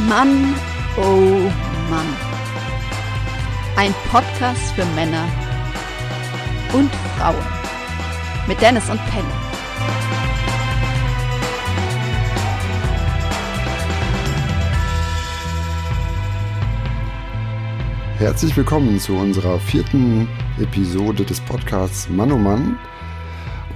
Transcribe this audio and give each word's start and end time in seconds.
Mann, 0.00 0.54
oh 0.96 1.50
Mann. 1.90 2.06
Ein 3.76 3.94
Podcast 4.10 4.72
für 4.72 4.84
Männer 4.96 5.28
und 6.72 6.90
Frauen. 7.18 7.44
Mit 8.48 8.60
Dennis 8.60 8.88
und 8.88 8.98
Penny. 9.10 9.28
Herzlich 18.16 18.56
willkommen 18.56 18.98
zu 18.98 19.14
unserer 19.14 19.60
vierten 19.60 20.26
Episode 20.58 21.24
des 21.24 21.40
Podcasts 21.40 22.08
Mann 22.08 22.32
oh 22.32 22.38
Mann. 22.38 22.78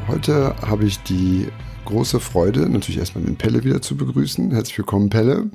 Heute 0.09 0.57
habe 0.67 0.87
ich 0.87 1.03
die 1.03 1.49
große 1.85 2.21
Freude, 2.21 2.69
natürlich 2.69 2.99
erstmal 2.99 3.25
den 3.25 3.37
Pelle 3.37 3.65
wieder 3.65 3.83
zu 3.83 3.97
begrüßen. 3.97 4.51
Herzlich 4.51 4.79
willkommen, 4.79 5.11
Pelle. 5.11 5.51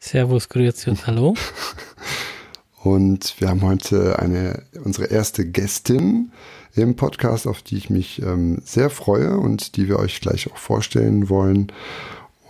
Servus, 0.00 0.48
grüezi 0.48 0.90
und 0.90 1.06
hallo. 1.06 1.34
Und 2.84 3.34
wir 3.40 3.48
haben 3.48 3.62
heute 3.62 4.20
eine, 4.20 4.62
unsere 4.84 5.08
erste 5.08 5.44
Gästin 5.44 6.30
im 6.76 6.94
Podcast, 6.94 7.48
auf 7.48 7.60
die 7.60 7.76
ich 7.76 7.90
mich 7.90 8.22
ähm, 8.22 8.62
sehr 8.64 8.88
freue 8.88 9.36
und 9.36 9.76
die 9.76 9.88
wir 9.88 9.98
euch 9.98 10.20
gleich 10.20 10.50
auch 10.50 10.56
vorstellen 10.56 11.28
wollen. 11.28 11.72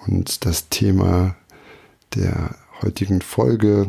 Und 0.07 0.45
das 0.45 0.69
Thema 0.69 1.35
der 2.15 2.55
heutigen 2.83 3.23
Folge 3.23 3.87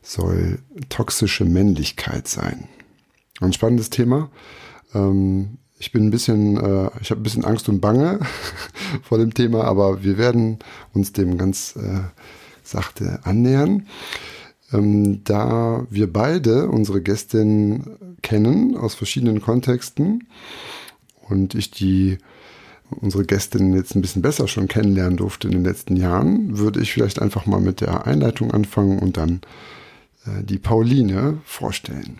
soll 0.00 0.60
toxische 0.88 1.44
Männlichkeit 1.44 2.28
sein. 2.28 2.68
Ein 3.40 3.52
spannendes 3.52 3.90
Thema. 3.90 4.30
Ähm, 4.94 5.58
ich 5.80 5.90
bin 5.90 6.06
ein 6.06 6.10
bisschen, 6.10 6.56
äh, 6.56 6.90
ich 7.00 7.10
habe 7.10 7.20
ein 7.20 7.24
bisschen 7.24 7.44
Angst 7.44 7.68
und 7.68 7.80
Bange 7.80 8.20
vor 9.02 9.18
dem 9.18 9.34
Thema, 9.34 9.64
aber 9.64 10.04
wir 10.04 10.18
werden 10.18 10.60
uns 10.94 11.12
dem 11.12 11.36
ganz 11.36 11.74
äh, 11.76 12.00
sachte 12.68 13.20
annähern. 13.24 13.86
Ähm, 14.72 15.24
da 15.24 15.86
wir 15.90 16.12
beide 16.12 16.68
unsere 16.68 17.00
Gästin 17.00 18.16
kennen 18.22 18.76
aus 18.76 18.94
verschiedenen 18.94 19.40
Kontexten 19.40 20.28
und 21.28 21.54
ich 21.54 21.70
die 21.70 22.18
unsere 22.90 23.24
Gästin 23.24 23.74
jetzt 23.74 23.94
ein 23.94 24.00
bisschen 24.00 24.22
besser 24.22 24.48
schon 24.48 24.68
kennenlernen 24.68 25.16
durfte 25.16 25.48
in 25.48 25.54
den 25.54 25.64
letzten 25.64 25.96
Jahren, 25.96 26.58
würde 26.58 26.80
ich 26.80 26.92
vielleicht 26.92 27.20
einfach 27.20 27.46
mal 27.46 27.60
mit 27.60 27.80
der 27.80 28.06
Einleitung 28.06 28.50
anfangen 28.50 28.98
und 28.98 29.16
dann 29.16 29.40
äh, 30.26 30.42
die 30.42 30.58
Pauline 30.58 31.38
vorstellen. 31.44 32.18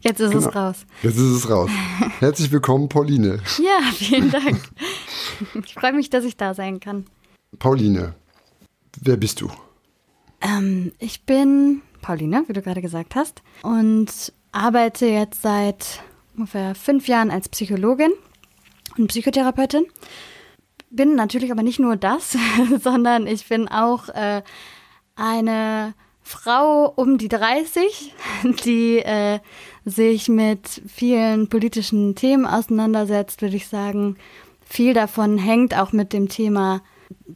Jetzt 0.00 0.20
ist 0.20 0.32
genau. 0.32 0.48
es 0.48 0.54
raus. 0.54 0.76
Jetzt 1.02 1.16
ist 1.16 1.22
es 1.22 1.48
raus. 1.48 1.70
Herzlich 2.18 2.50
willkommen, 2.52 2.88
Pauline. 2.88 3.40
Ja, 3.58 3.92
vielen 3.92 4.30
Dank. 4.30 4.60
Ich 5.64 5.74
freue 5.74 5.92
mich, 5.92 6.10
dass 6.10 6.24
ich 6.24 6.36
da 6.36 6.54
sein 6.54 6.80
kann. 6.80 7.06
Pauline, 7.58 8.14
wer 9.00 9.16
bist 9.16 9.40
du? 9.40 9.50
Ähm, 10.44 10.92
ich 10.98 11.24
bin 11.24 11.82
Pauline, 12.02 12.44
wie 12.46 12.52
du 12.52 12.62
gerade 12.62 12.82
gesagt 12.82 13.14
hast, 13.14 13.42
und 13.62 14.32
arbeite 14.52 15.06
jetzt 15.06 15.42
seit 15.42 16.02
ungefähr 16.36 16.74
fünf 16.74 17.08
Jahren 17.08 17.30
als 17.30 17.48
Psychologin 17.48 18.12
und 18.98 19.08
Psychotherapeutin. 19.08 19.86
Bin 20.90 21.16
natürlich 21.16 21.50
aber 21.50 21.62
nicht 21.62 21.80
nur 21.80 21.96
das, 21.96 22.36
sondern 22.82 23.26
ich 23.26 23.48
bin 23.48 23.68
auch 23.68 24.08
äh, 24.10 24.42
eine 25.16 25.94
Frau 26.22 26.92
um 26.94 27.18
die 27.18 27.28
30, 27.28 28.14
die 28.64 28.98
äh, 28.98 29.40
sich 29.84 30.28
mit 30.28 30.82
vielen 30.86 31.48
politischen 31.48 32.14
Themen 32.14 32.46
auseinandersetzt, 32.46 33.42
würde 33.42 33.56
ich 33.56 33.66
sagen. 33.66 34.16
Viel 34.64 34.94
davon 34.94 35.38
hängt 35.38 35.76
auch 35.76 35.92
mit 35.92 36.12
dem 36.12 36.28
Thema 36.28 36.82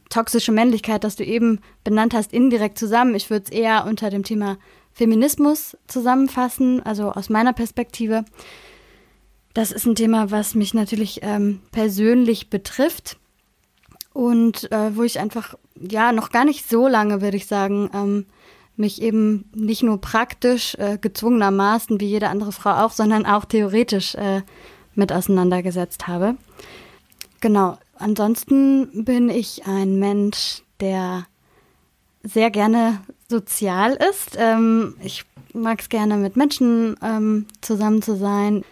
toxische 0.09 0.51
Männlichkeit, 0.51 1.03
das 1.03 1.15
du 1.15 1.23
eben 1.23 1.59
benannt 1.83 2.13
hast, 2.13 2.33
indirekt 2.33 2.77
zusammen. 2.77 3.15
Ich 3.15 3.29
würde 3.29 3.45
es 3.45 3.51
eher 3.51 3.85
unter 3.85 4.09
dem 4.09 4.23
Thema 4.23 4.57
Feminismus 4.93 5.77
zusammenfassen, 5.87 6.81
also 6.83 7.11
aus 7.11 7.29
meiner 7.29 7.53
Perspektive. 7.53 8.25
Das 9.53 9.71
ist 9.71 9.85
ein 9.85 9.95
Thema, 9.95 10.31
was 10.31 10.55
mich 10.55 10.73
natürlich 10.73 11.19
ähm, 11.23 11.61
persönlich 11.71 12.49
betrifft 12.49 13.17
und 14.13 14.71
äh, 14.71 14.95
wo 14.95 15.03
ich 15.03 15.19
einfach, 15.19 15.55
ja, 15.75 16.11
noch 16.11 16.31
gar 16.31 16.45
nicht 16.45 16.67
so 16.69 16.87
lange, 16.87 17.21
würde 17.21 17.37
ich 17.37 17.47
sagen, 17.47 17.89
ähm, 17.93 18.25
mich 18.75 19.01
eben 19.01 19.49
nicht 19.53 19.83
nur 19.83 19.99
praktisch 19.99 20.75
äh, 20.75 20.97
gezwungenermaßen 20.99 21.99
wie 21.99 22.07
jede 22.07 22.29
andere 22.29 22.51
Frau 22.51 22.85
auch, 22.85 22.91
sondern 22.91 23.25
auch 23.25 23.45
theoretisch 23.45 24.15
äh, 24.15 24.41
mit 24.95 25.11
auseinandergesetzt 25.11 26.07
habe. 26.07 26.35
Genau. 27.41 27.77
Ansonsten 27.99 29.03
bin 29.03 29.29
ich 29.29 29.67
ein 29.67 29.99
Mensch, 29.99 30.63
der 30.79 31.27
sehr 32.23 32.49
gerne 32.49 33.01
sozial 33.29 33.97
ist. 34.09 34.37
Ähm, 34.37 34.95
ich 35.03 35.25
mag 35.53 35.81
es 35.81 35.89
gerne, 35.89 36.17
mit 36.17 36.37
Menschen 36.37 36.95
ähm, 37.03 37.45
zusammen 37.61 38.01
zu 38.01 38.15
sein. 38.15 38.63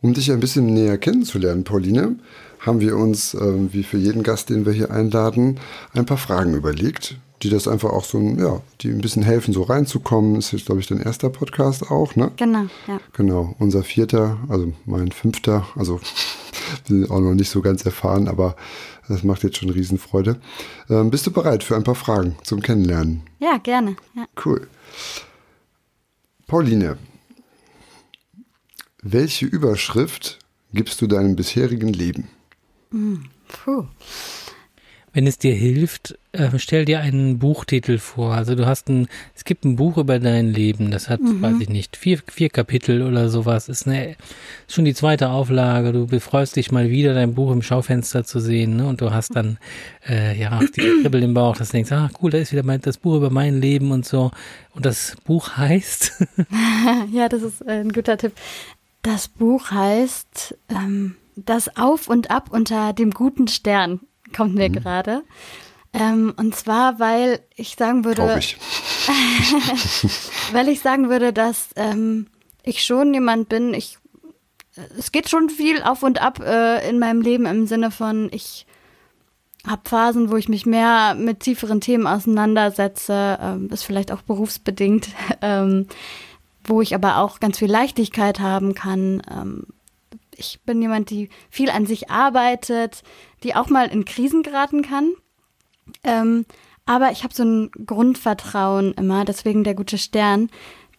Um 0.00 0.14
dich 0.14 0.32
ein 0.32 0.40
bisschen 0.40 0.66
näher 0.66 0.98
kennenzulernen, 0.98 1.64
Pauline, 1.64 2.16
haben 2.60 2.80
wir 2.80 2.96
uns, 2.96 3.34
äh, 3.34 3.72
wie 3.72 3.82
für 3.82 3.98
jeden 3.98 4.22
Gast, 4.22 4.48
den 4.48 4.64
wir 4.64 4.72
hier 4.72 4.90
einladen, 4.90 5.60
ein 5.92 6.06
paar 6.06 6.16
Fragen 6.16 6.54
überlegt, 6.54 7.16
die 7.42 7.50
das 7.50 7.68
einfach 7.68 7.90
auch 7.90 8.04
so, 8.04 8.18
ja, 8.18 8.60
die 8.80 8.88
ein 8.88 9.02
bisschen 9.02 9.22
helfen, 9.22 9.52
so 9.52 9.62
reinzukommen. 9.62 10.36
Ist, 10.36 10.54
glaube 10.64 10.80
ich, 10.80 10.86
dein 10.86 11.00
erster 11.00 11.28
Podcast 11.28 11.90
auch, 11.90 12.16
ne? 12.16 12.30
Genau, 12.36 12.66
ja. 12.88 12.98
Genau, 13.12 13.54
unser 13.58 13.82
vierter, 13.82 14.38
also 14.48 14.72
mein 14.86 15.12
fünfter, 15.12 15.66
also 15.76 16.00
wir 16.88 16.96
sind 17.00 17.10
auch 17.10 17.20
noch 17.20 17.34
nicht 17.34 17.50
so 17.50 17.62
ganz 17.62 17.84
erfahren, 17.84 18.28
aber 18.28 18.56
das 19.08 19.22
macht 19.22 19.42
jetzt 19.42 19.58
schon 19.58 19.70
Riesenfreude. 19.70 20.40
Ähm, 20.88 21.10
bist 21.10 21.26
du 21.26 21.30
bereit 21.30 21.62
für 21.62 21.76
ein 21.76 21.84
paar 21.84 21.94
Fragen 21.94 22.36
zum 22.42 22.60
Kennenlernen? 22.60 23.22
Ja, 23.38 23.58
gerne. 23.58 23.96
Ja. 24.14 24.26
Cool. 24.44 24.68
Pauline, 26.46 26.98
welche 29.02 29.46
Überschrift 29.46 30.38
gibst 30.72 31.00
du 31.00 31.06
deinem 31.06 31.36
bisherigen 31.36 31.92
Leben? 31.92 32.28
Hm, 32.90 33.24
puh. 33.48 33.86
Wenn 35.12 35.26
es 35.26 35.38
dir 35.38 35.54
hilft, 35.54 36.18
äh, 36.34 36.58
stell 36.58 36.84
dir 36.84 37.00
einen 37.00 37.38
Buchtitel 37.38 37.98
vor. 37.98 38.34
Also 38.34 38.54
du 38.54 38.66
hast 38.66 38.88
ein, 38.88 39.08
es 39.34 39.44
gibt 39.44 39.64
ein 39.64 39.76
Buch 39.76 39.96
über 39.96 40.18
dein 40.18 40.52
Leben, 40.52 40.90
das 40.90 41.08
hat, 41.08 41.20
mhm. 41.20 41.40
weiß 41.40 41.60
ich 41.60 41.68
nicht, 41.68 41.96
vier, 41.96 42.18
vier 42.26 42.50
Kapitel 42.50 43.02
oder 43.02 43.28
sowas. 43.28 43.68
Ist, 43.68 43.86
eine, 43.86 44.10
ist 44.10 44.18
schon 44.74 44.84
die 44.84 44.94
zweite 44.94 45.30
Auflage. 45.30 45.92
Du 45.92 46.06
befreust 46.06 46.56
dich 46.56 46.72
mal 46.72 46.90
wieder, 46.90 47.14
dein 47.14 47.34
Buch 47.34 47.52
im 47.52 47.62
Schaufenster 47.62 48.24
zu 48.24 48.40
sehen, 48.40 48.76
ne? 48.76 48.86
Und 48.86 49.00
du 49.00 49.12
hast 49.12 49.36
dann, 49.36 49.58
äh, 50.08 50.38
ja, 50.38 50.60
die 50.60 50.80
Kribbel 51.02 51.22
im 51.22 51.34
Bauch, 51.34 51.56
dass 51.56 51.68
du 51.68 51.76
denkst, 51.76 51.92
ah, 51.92 52.10
cool, 52.20 52.30
da 52.30 52.38
ist 52.38 52.52
wieder 52.52 52.64
mein, 52.64 52.80
das 52.80 52.98
Buch 52.98 53.16
über 53.16 53.30
mein 53.30 53.60
Leben 53.60 53.92
und 53.92 54.04
so. 54.04 54.30
Und 54.72 54.84
das 54.84 55.16
Buch 55.24 55.56
heißt? 55.56 56.24
ja, 57.12 57.28
das 57.28 57.42
ist 57.42 57.66
ein 57.66 57.92
guter 57.92 58.18
Tipp. 58.18 58.32
Das 59.02 59.28
Buch 59.28 59.70
heißt 59.70 60.56
ähm, 60.70 61.16
Das 61.36 61.76
Auf 61.76 62.08
und 62.08 62.30
Ab 62.30 62.48
unter 62.50 62.92
dem 62.92 63.10
guten 63.10 63.48
Stern 63.48 64.00
kommt 64.34 64.54
mir 64.54 64.68
mhm. 64.68 64.74
gerade. 64.74 65.22
Ähm, 65.94 66.34
und 66.36 66.54
zwar, 66.56 66.98
weil 66.98 67.40
ich 67.54 67.76
sagen 67.76 68.04
würde, 68.04 68.36
ich. 68.38 68.56
weil 70.52 70.68
ich 70.68 70.80
sagen 70.80 71.08
würde, 71.08 71.32
dass 71.32 71.68
ähm, 71.76 72.26
ich 72.64 72.84
schon 72.84 73.14
jemand 73.14 73.48
bin, 73.48 73.72
ich, 73.74 73.98
es 74.98 75.12
geht 75.12 75.28
schon 75.28 75.48
viel 75.48 75.82
auf 75.82 76.02
und 76.02 76.20
ab 76.20 76.40
äh, 76.40 76.88
in 76.88 76.98
meinem 76.98 77.20
Leben 77.20 77.46
im 77.46 77.66
Sinne 77.66 77.90
von, 77.90 78.28
ich 78.32 78.66
habe 79.66 79.88
Phasen, 79.88 80.30
wo 80.30 80.36
ich 80.36 80.48
mich 80.48 80.66
mehr 80.66 81.14
mit 81.14 81.40
tieferen 81.40 81.80
Themen 81.80 82.06
auseinandersetze, 82.06 83.38
ähm, 83.40 83.70
ist 83.70 83.84
vielleicht 83.84 84.12
auch 84.12 84.22
berufsbedingt, 84.22 85.08
ähm, 85.42 85.86
wo 86.64 86.82
ich 86.82 86.94
aber 86.94 87.18
auch 87.18 87.40
ganz 87.40 87.58
viel 87.58 87.70
Leichtigkeit 87.70 88.40
haben 88.40 88.74
kann. 88.74 89.22
Ähm, 89.30 89.66
ich 90.36 90.60
bin 90.62 90.82
jemand, 90.82 91.10
die 91.10 91.28
viel 91.48 91.70
an 91.70 91.86
sich 91.86 92.10
arbeitet, 92.10 93.04
die 93.44 93.54
auch 93.54 93.68
mal 93.68 93.86
in 93.86 94.04
Krisen 94.04 94.42
geraten 94.42 94.82
kann. 94.82 95.12
Ähm, 96.02 96.46
aber 96.86 97.12
ich 97.12 97.24
habe 97.24 97.34
so 97.34 97.44
ein 97.44 97.70
Grundvertrauen 97.86 98.92
immer, 98.94 99.24
deswegen 99.24 99.64
der 99.64 99.74
gute 99.74 99.98
Stern, 99.98 100.50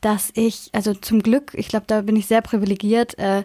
dass 0.02 0.32
ich, 0.34 0.70
also 0.74 0.94
zum 0.94 1.22
Glück, 1.22 1.54
ich 1.54 1.68
glaube, 1.68 1.86
da 1.88 2.02
bin 2.02 2.16
ich 2.16 2.26
sehr 2.28 2.42
privilegiert, 2.42 3.18
äh, 3.18 3.44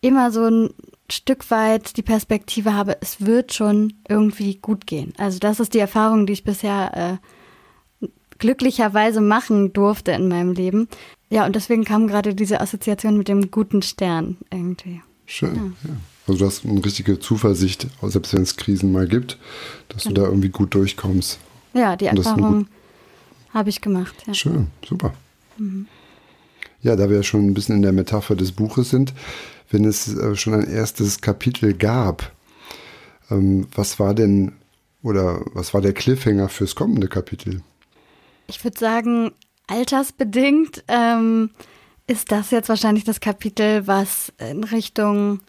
immer 0.00 0.30
so 0.30 0.44
ein 0.46 0.70
Stück 1.10 1.50
weit 1.50 1.96
die 1.96 2.02
Perspektive 2.02 2.74
habe, 2.74 2.98
es 3.00 3.24
wird 3.24 3.54
schon 3.54 3.94
irgendwie 4.08 4.56
gut 4.56 4.86
gehen. 4.86 5.12
Also 5.16 5.38
das 5.38 5.60
ist 5.60 5.74
die 5.74 5.78
Erfahrung, 5.78 6.26
die 6.26 6.34
ich 6.34 6.44
bisher 6.44 7.20
äh, 8.00 8.06
glücklicherweise 8.38 9.20
machen 9.20 9.72
durfte 9.72 10.12
in 10.12 10.28
meinem 10.28 10.52
Leben. 10.52 10.88
Ja, 11.30 11.46
und 11.46 11.56
deswegen 11.56 11.84
kam 11.84 12.06
gerade 12.06 12.34
diese 12.34 12.60
Assoziation 12.60 13.16
mit 13.16 13.28
dem 13.28 13.50
guten 13.50 13.82
Stern 13.82 14.36
irgendwie. 14.50 15.02
Schön, 15.26 15.74
ja. 15.82 15.90
ja. 15.90 15.96
Also 16.28 16.40
du 16.40 16.46
hast 16.46 16.64
eine 16.64 16.84
richtige 16.84 17.18
Zuversicht, 17.18 17.86
selbst 18.02 18.34
wenn 18.34 18.42
es 18.42 18.56
Krisen 18.56 18.92
mal 18.92 19.08
gibt, 19.08 19.38
dass 19.88 20.04
du 20.04 20.12
da 20.12 20.22
irgendwie 20.22 20.50
gut 20.50 20.74
durchkommst. 20.74 21.38
Ja, 21.74 21.96
die 21.96 22.06
Erfahrung 22.06 22.68
habe 23.54 23.70
ich 23.70 23.80
gemacht. 23.80 24.14
Ja. 24.26 24.34
Schön, 24.34 24.68
super. 24.86 25.14
Mhm. 25.56 25.86
Ja, 26.82 26.96
da 26.96 27.08
wir 27.08 27.16
ja 27.16 27.22
schon 27.22 27.46
ein 27.46 27.54
bisschen 27.54 27.76
in 27.76 27.82
der 27.82 27.92
Metapher 27.92 28.36
des 28.36 28.52
Buches 28.52 28.90
sind, 28.90 29.12
wenn 29.70 29.84
es 29.84 30.14
äh, 30.14 30.36
schon 30.36 30.54
ein 30.54 30.70
erstes 30.70 31.20
Kapitel 31.20 31.74
gab, 31.74 32.30
ähm, 33.30 33.66
was 33.74 33.98
war 33.98 34.14
denn 34.14 34.52
oder 35.02 35.40
was 35.54 35.74
war 35.74 35.80
der 35.80 35.92
Cliffhanger 35.92 36.48
fürs 36.48 36.74
kommende 36.74 37.08
Kapitel? 37.08 37.62
ich 38.48 38.64
würde 38.64 38.78
sagen, 38.78 39.32
altersbedingt 39.66 40.82
ähm, 40.88 41.50
ist 42.06 42.32
das 42.32 42.50
jetzt 42.50 42.68
wahrscheinlich 42.68 43.04
das 43.04 43.20
Kapitel, 43.20 43.86
was 43.86 44.32
in 44.38 44.64
Richtung 44.64 45.40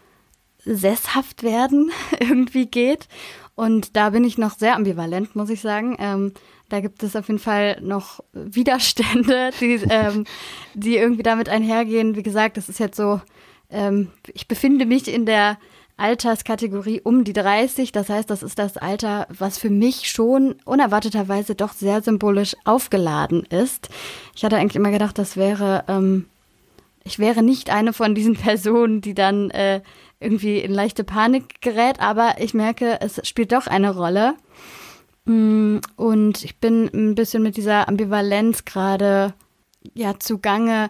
sesshaft 0.66 1.44
werden 1.44 1.92
irgendwie 2.20 2.66
geht. 2.66 3.08
Und 3.56 3.96
da 3.96 4.12
bin 4.12 4.24
ich 4.24 4.38
noch 4.38 4.58
sehr 4.58 4.76
ambivalent, 4.76 5.36
muss 5.36 5.50
ich 5.50 5.62
sagen. 5.62 5.98
Ähm, 6.00 6.34
da 6.70 6.80
gibt 6.80 7.04
es 7.04 7.16
auf 7.16 7.28
jeden 7.28 7.40
Fall 7.40 7.80
noch 7.82 8.22
Widerstände, 8.32 9.50
die, 9.60 9.82
ähm, 9.90 10.26
die 10.76 10.98
irgendwie 10.98 11.24
damit 11.24 11.50
einhergehen. 11.50 12.16
Wie 12.16 12.24
gesagt, 12.24 12.58
das 12.58 12.70
ist 12.70 12.80
jetzt 12.80 12.96
so, 12.96 13.22
ähm, 13.70 14.12
ich 14.34 14.48
befinde 14.48 14.86
mich 14.86 15.08
in 15.08 15.26
der 15.26 15.58
Alterskategorie 16.00 17.02
um 17.04 17.24
die 17.24 17.34
30. 17.34 17.92
Das 17.92 18.10
heißt, 18.10 18.30
das 18.30 18.42
ist 18.42 18.58
das 18.58 18.78
Alter, 18.78 19.28
was 19.30 19.58
für 19.58 19.70
mich 19.70 20.10
schon 20.10 20.56
unerwarteterweise 20.64 21.56
doch 21.56 21.74
sehr 21.74 22.02
symbolisch 22.02 22.56
aufgeladen 22.64 23.44
ist. 23.44 23.90
Ich 24.36 24.44
hatte 24.44 24.58
eigentlich 24.58 24.78
immer 24.78 24.92
gedacht, 24.92 25.18
das 25.18 25.36
wäre, 25.36 25.84
ähm, 25.88 26.26
ich 27.04 27.20
wäre 27.20 27.44
nicht 27.44 27.70
eine 27.70 27.94
von 27.94 28.16
diesen 28.16 28.36
Personen, 28.38 29.02
die 29.02 29.14
dann 29.14 29.52
äh, 29.52 29.82
irgendwie 30.20 30.60
in 30.60 30.72
leichte 30.72 31.04
Panik 31.04 31.62
gerät, 31.62 32.00
aber 32.00 32.36
ich 32.40 32.54
merke, 32.54 33.00
es 33.02 33.20
spielt 33.28 33.52
doch 33.52 33.68
eine 33.68 33.96
Rolle. 33.96 34.36
Mm, 35.26 35.78
und 35.96 36.44
ich 36.44 36.60
bin 36.60 36.90
ein 36.94 37.16
bisschen 37.16 37.44
mit 37.44 37.58
dieser 37.58 37.88
Ambivalenz 37.88 38.66
gerade 38.66 39.34
ja 39.94 40.20
zugange. 40.20 40.90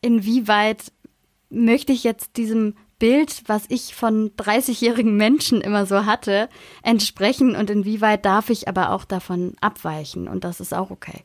Inwieweit 0.00 0.92
möchte 1.50 1.92
ich 1.92 2.04
jetzt 2.04 2.36
diesem 2.36 2.74
Bild, 2.98 3.42
was 3.46 3.64
ich 3.68 3.94
von 3.94 4.30
30-jährigen 4.36 5.16
Menschen 5.16 5.60
immer 5.60 5.84
so 5.86 6.06
hatte, 6.06 6.48
entsprechen 6.82 7.56
und 7.56 7.70
inwieweit 7.70 8.24
darf 8.24 8.50
ich 8.50 8.68
aber 8.68 8.92
auch 8.92 9.04
davon 9.04 9.54
abweichen 9.60 10.28
und 10.28 10.44
das 10.44 10.60
ist 10.60 10.72
auch 10.72 10.90
okay. 10.90 11.24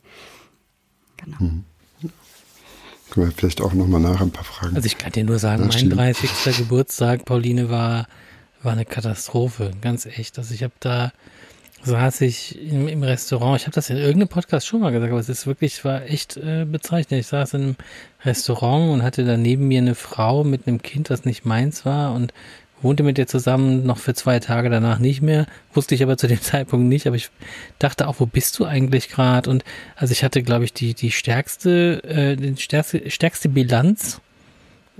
Genau. 1.16 1.38
Hm. 1.38 1.64
Können 3.10 3.26
wir 3.26 3.32
vielleicht 3.32 3.60
auch 3.60 3.72
nochmal 3.72 4.00
nach 4.00 4.20
ein 4.20 4.30
paar 4.30 4.44
Fragen. 4.44 4.76
Also 4.76 4.86
ich 4.86 4.98
kann 4.98 5.12
dir 5.12 5.24
nur 5.24 5.38
sagen, 5.38 5.66
mein 5.66 5.90
30. 5.90 6.56
Geburtstag, 6.56 7.24
Pauline, 7.24 7.68
war, 7.68 8.06
war 8.62 8.72
eine 8.72 8.84
Katastrophe, 8.84 9.72
ganz 9.80 10.06
echt. 10.06 10.38
Also 10.38 10.54
ich 10.54 10.62
habe 10.62 10.74
da 10.80 11.12
saß 11.82 12.20
ich 12.22 12.58
im, 12.60 12.88
im 12.88 13.02
Restaurant, 13.02 13.58
ich 13.58 13.66
habe 13.66 13.74
das 13.74 13.90
in 13.90 13.96
irgendeinem 13.96 14.28
Podcast 14.28 14.66
schon 14.66 14.80
mal 14.80 14.92
gesagt, 14.92 15.10
aber 15.10 15.20
es 15.20 15.28
ist 15.28 15.46
wirklich, 15.46 15.84
war 15.84 16.02
echt 16.02 16.36
äh, 16.36 16.64
bezeichnend. 16.64 17.20
Ich 17.20 17.26
saß 17.28 17.54
in 17.54 17.62
einem 17.62 17.76
Restaurant 18.24 18.92
und 18.92 19.02
hatte 19.02 19.24
da 19.24 19.36
neben 19.36 19.68
mir 19.68 19.78
eine 19.78 19.94
Frau 19.94 20.44
mit 20.44 20.66
einem 20.66 20.82
Kind, 20.82 21.10
das 21.10 21.24
nicht 21.24 21.44
meins 21.44 21.86
war 21.86 22.14
und 22.14 22.34
wohnte 22.82 23.02
mit 23.02 23.18
ihr 23.18 23.26
zusammen 23.26 23.84
noch 23.84 23.98
für 23.98 24.14
zwei 24.14 24.38
Tage 24.38 24.70
danach 24.70 24.98
nicht 24.98 25.22
mehr. 25.22 25.46
Wusste 25.72 25.94
ich 25.94 26.02
aber 26.02 26.16
zu 26.16 26.26
dem 26.26 26.40
Zeitpunkt 26.42 26.86
nicht, 26.86 27.06
aber 27.06 27.16
ich 27.16 27.30
dachte 27.78 28.08
auch, 28.08 28.16
wo 28.18 28.26
bist 28.26 28.58
du 28.58 28.64
eigentlich 28.64 29.08
gerade? 29.08 29.50
Und 29.50 29.64
also 29.96 30.12
ich 30.12 30.24
hatte, 30.24 30.42
glaube 30.42 30.64
ich, 30.64 30.72
die, 30.72 30.94
die 30.94 31.10
stärkste, 31.10 32.02
äh, 32.04 32.36
die 32.36 32.56
stärkste, 32.56 33.10
stärkste 33.10 33.48
Bilanz, 33.48 34.20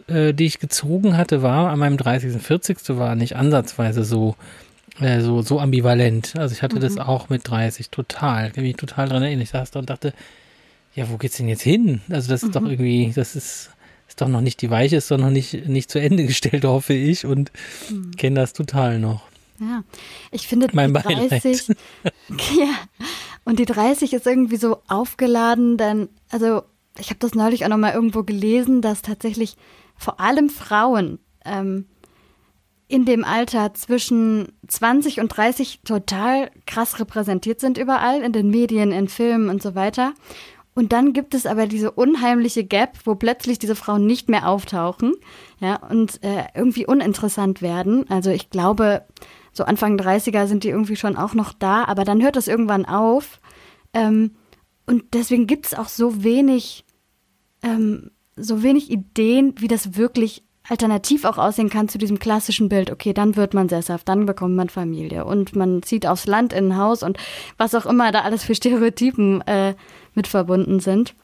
äh, 0.09 0.32
die 0.32 0.47
ich 0.47 0.59
gezogen 0.59 1.17
hatte, 1.17 1.43
war 1.43 1.71
an 1.71 1.79
meinem 1.79 1.97
30. 1.97 2.41
40. 2.41 2.79
war 2.91 3.15
nicht 3.15 3.37
ansatzweise 3.37 4.05
so 4.05 4.37
äh, 5.00 5.21
so, 5.21 5.43
so 5.43 5.61
ambivalent. 5.61 6.35
Also 6.37 6.55
ich 6.55 6.62
hatte 6.62 6.76
mhm. 6.76 6.81
das 6.81 6.99
auch 6.99 7.29
mit 7.29 7.49
30 7.49 7.91
total. 7.91 8.49
Ich 8.49 8.53
kann 8.55 8.65
mich 8.65 8.76
total 8.76 9.09
dran 9.09 9.23
erinnern. 9.23 9.43
Ich 9.43 9.50
saß 9.50 9.71
da 9.71 9.81
und 9.81 9.91
dachte, 9.91 10.12
ja, 10.94 11.09
wo 11.11 11.17
geht's 11.17 11.37
denn 11.37 11.49
jetzt 11.49 11.62
hin? 11.62 12.00
Also 12.11 12.29
das 12.31 12.43
ist 12.43 12.49
mhm. 12.49 12.53
doch 12.53 12.71
irgendwie, 12.71 13.12
das 13.15 13.37
ist, 13.37 13.71
ist 14.11 14.21
doch 14.21 14.29
noch 14.29 14.41
nicht 14.41 14.61
die 14.61 14.71
Weiche, 14.71 14.97
ist 14.97 15.11
doch 15.11 15.19
noch 15.19 15.31
nicht, 15.31 15.69
nicht 15.69 15.91
zu 15.91 16.01
Ende 16.01 16.27
gestellt, 16.27 16.65
hoffe 16.65 16.93
ich 16.93 17.25
und 17.25 17.53
mhm. 17.89 18.11
kenne 18.17 18.41
das 18.41 18.53
total 18.53 18.99
noch. 18.99 19.23
Ja, 19.61 19.85
ich 20.33 20.49
finde 20.49 20.69
mein 20.73 20.93
die 20.93 21.01
30, 21.01 21.69
ja, 22.29 22.75
und 23.45 23.59
die 23.59 23.67
30 23.67 24.12
ist 24.12 24.27
irgendwie 24.27 24.57
so 24.57 24.79
aufgeladen, 24.89 25.77
denn, 25.77 26.09
also 26.31 26.62
ich 26.99 27.11
habe 27.11 27.21
das 27.21 27.35
neulich 27.35 27.65
auch 27.65 27.69
noch 27.69 27.77
mal 27.77 27.93
irgendwo 27.93 28.23
gelesen, 28.23 28.83
dass 28.83 29.03
tatsächlich 29.03 29.57
vor 29.97 30.19
allem 30.19 30.49
Frauen 30.49 31.19
ähm, 31.45 31.87
in 32.89 33.05
dem 33.05 33.23
Alter 33.23 33.75
zwischen 33.75 34.53
20 34.67 35.21
und 35.21 35.29
30 35.29 35.81
total 35.85 36.51
krass 36.67 36.99
repräsentiert 36.99 37.61
sind 37.61 37.79
überall, 37.79 38.23
in 38.23 38.33
den 38.33 38.51
Medien, 38.51 38.91
in 38.91 39.09
Filmen 39.09 39.51
und 39.51 39.62
so 39.62 39.75
weiter. 39.75 40.15
Und 40.75 40.93
dann 40.93 41.13
gibt 41.13 41.35
es 41.35 41.47
aber 41.47 41.67
diese 41.67 41.91
unheimliche 41.91 42.65
Gap, 42.65 42.99
wo 43.05 43.15
plötzlich 43.15 43.59
diese 43.59 43.75
Frauen 43.75 44.07
nicht 44.07 44.29
mehr 44.29 44.49
auftauchen, 44.49 45.15
ja, 45.59 45.77
und 45.77 46.23
äh, 46.23 46.45
irgendwie 46.55 46.87
uninteressant 46.87 47.61
werden. 47.61 48.09
Also 48.09 48.31
ich 48.31 48.51
glaube, 48.51 49.05
so 49.53 49.65
Anfang 49.65 49.99
30er 49.99 50.47
sind 50.47 50.65
die 50.65 50.69
irgendwie 50.69 50.97
schon 50.97 51.17
auch 51.17 51.35
noch 51.35 51.53
da, 51.53 51.85
aber 51.85 52.05
dann 52.05 52.23
hört 52.23 52.37
das 52.37 52.49
irgendwann 52.49 52.87
auf. 52.87 53.41
Ähm, 53.93 54.37
und 54.87 55.05
deswegen 55.13 55.47
gibt 55.47 55.67
es 55.67 55.75
auch 55.75 55.89
so 55.89 56.23
wenig, 56.23 56.85
ähm, 57.63 58.11
so 58.37 58.63
wenig 58.63 58.91
Ideen, 58.91 59.55
wie 59.59 59.69
das 59.69 59.97
wirklich 59.97 60.45
alternativ 60.69 61.25
auch 61.25 61.37
aussehen 61.37 61.69
kann 61.69 61.89
zu 61.89 61.99
diesem 61.99 62.21
klassischen 62.21 62.69
Bild, 62.69 62.91
okay, 62.91 63.13
dann 63.13 63.35
wird 63.35 63.55
man 63.55 63.69
sesshaft, 63.69 64.09
dann 64.09 64.27
bekommt 64.27 64.55
man 64.55 64.69
Familie 64.69 65.25
und 65.25 65.57
man 65.57 65.83
zieht 65.83 66.07
aufs 66.07 66.27
Land 66.27 66.53
in 66.53 66.69
ein 66.69 66.77
Haus 66.77 67.03
und 67.03 67.19
was 67.57 67.75
auch 67.75 67.87
immer 67.87 68.13
da 68.13 68.21
alles 68.21 68.45
für 68.45 68.55
Stereotypen 68.55 69.41
äh, 69.43 69.75
mit 70.21 70.27
verbunden 70.27 70.81
sind. 70.81 71.15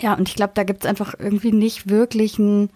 Ja, 0.00 0.14
und 0.14 0.28
ich 0.28 0.36
glaube, 0.36 0.52
da 0.54 0.62
gibt 0.62 0.84
es 0.84 0.88
einfach 0.88 1.14
irgendwie 1.18 1.50
nicht 1.50 1.88
wirklich 1.88 2.38
ein, 2.38 2.70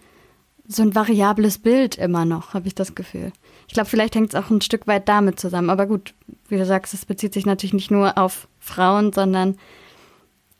so 0.67 0.83
ein 0.83 0.95
variables 0.95 1.59
Bild 1.59 1.97
immer 1.97 2.25
noch, 2.25 2.53
habe 2.53 2.67
ich 2.67 2.75
das 2.75 2.93
Gefühl. 2.93 3.31
Ich 3.67 3.73
glaube, 3.73 3.89
vielleicht 3.89 4.15
hängt 4.15 4.33
es 4.33 4.35
auch 4.35 4.49
ein 4.49 4.59
Stück 4.59 4.85
weit 4.85 5.07
damit 5.07 5.39
zusammen. 5.39 5.69
Aber 5.69 5.85
gut, 5.85 6.13
wie 6.49 6.57
du 6.57 6.65
sagst, 6.65 6.93
es 6.93 7.05
bezieht 7.05 7.33
sich 7.33 7.45
natürlich 7.45 7.73
nicht 7.73 7.89
nur 7.89 8.17
auf 8.17 8.49
Frauen, 8.59 9.13
sondern 9.13 9.55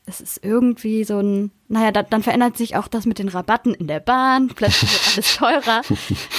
es 0.06 0.22
ist 0.22 0.44
irgendwie 0.44 1.04
so 1.04 1.20
ein, 1.20 1.52
naja, 1.68 1.92
da, 1.92 2.04
dann 2.04 2.24
verändert 2.24 2.56
sich 2.56 2.78
auch 2.78 2.88
das 2.88 3.06
mit 3.06 3.20
den 3.20 3.28
Rabatten 3.28 3.74
in 3.74 3.88
der 3.88 4.00
Bahn, 4.00 4.48
plötzlich 4.48 4.92
wird 4.92 5.14
alles 5.14 5.36
teurer. 5.38 5.82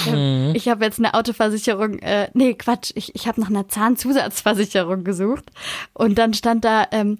ähm, 0.08 0.52
ich 0.54 0.68
habe 0.68 0.84
jetzt 0.84 0.98
eine 0.98 1.12
Autoversicherung, 1.12 1.98
äh, 1.98 2.30
nee, 2.32 2.54
Quatsch, 2.54 2.92
ich, 2.94 3.14
ich 3.14 3.28
habe 3.28 3.40
nach 3.40 3.50
einer 3.50 3.68
Zahnzusatzversicherung 3.68 5.04
gesucht 5.04 5.44
und 5.92 6.16
dann 6.16 6.32
stand 6.32 6.64
da 6.64 6.86
ähm, 6.90 7.18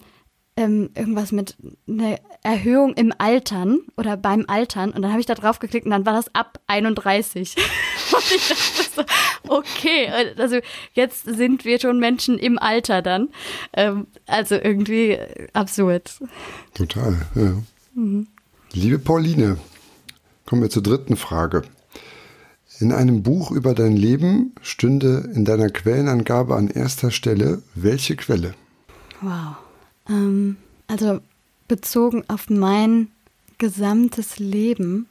ähm, 0.61 0.91
irgendwas 0.95 1.33
mit 1.33 1.57
einer 1.89 2.19
Erhöhung 2.43 2.95
im 2.95 3.13
Altern 3.19 3.81
oder 3.97 4.17
beim 4.17 4.45
Altern 4.47 4.91
und 4.91 5.03
dann 5.03 5.11
habe 5.11 5.21
ich 5.21 5.27
da 5.27 5.35
drauf 5.35 5.59
geklickt 5.59 5.87
und 5.87 5.91
dann 5.91 6.07
war 6.07 6.13
das 6.13 6.35
ab 6.35 6.61
31. 6.67 7.57
und 8.13 8.33
ich 8.35 8.49
dachte 8.49 8.91
so, 8.97 9.03
okay, 9.49 10.09
also 10.37 10.59
jetzt 10.93 11.25
sind 11.25 11.65
wir 11.65 11.81
schon 11.81 11.99
Menschen 11.99 12.39
im 12.39 12.59
Alter 12.59 13.03
dann. 13.03 13.31
Ähm, 13.73 14.07
also 14.27 14.55
irgendwie 14.55 15.19
absurd. 15.53 16.21
Total, 16.75 17.17
ja. 17.35 17.55
Mhm. 17.95 18.29
Liebe 18.73 18.99
Pauline, 18.99 19.59
kommen 20.47 20.63
wir 20.63 20.71
zur 20.71 20.83
dritten 20.83 21.17
Frage. 21.17 21.63
In 22.79 22.93
einem 22.93 23.23
Buch 23.23 23.51
über 23.51 23.75
dein 23.75 23.97
Leben 23.97 24.55
stünde 24.63 25.31
in 25.35 25.45
deiner 25.45 25.69
Quellenangabe 25.69 26.55
an 26.55 26.69
erster 26.69 27.11
Stelle 27.11 27.63
welche 27.75 28.17
Quelle? 28.17 28.55
Wow. 29.21 29.57
Ähm, 30.11 30.57
also 30.89 31.21
bezogen 31.69 32.25
auf 32.29 32.51
mein 32.51 33.09
gesamtes 33.59 34.39
Leben. 34.39 35.07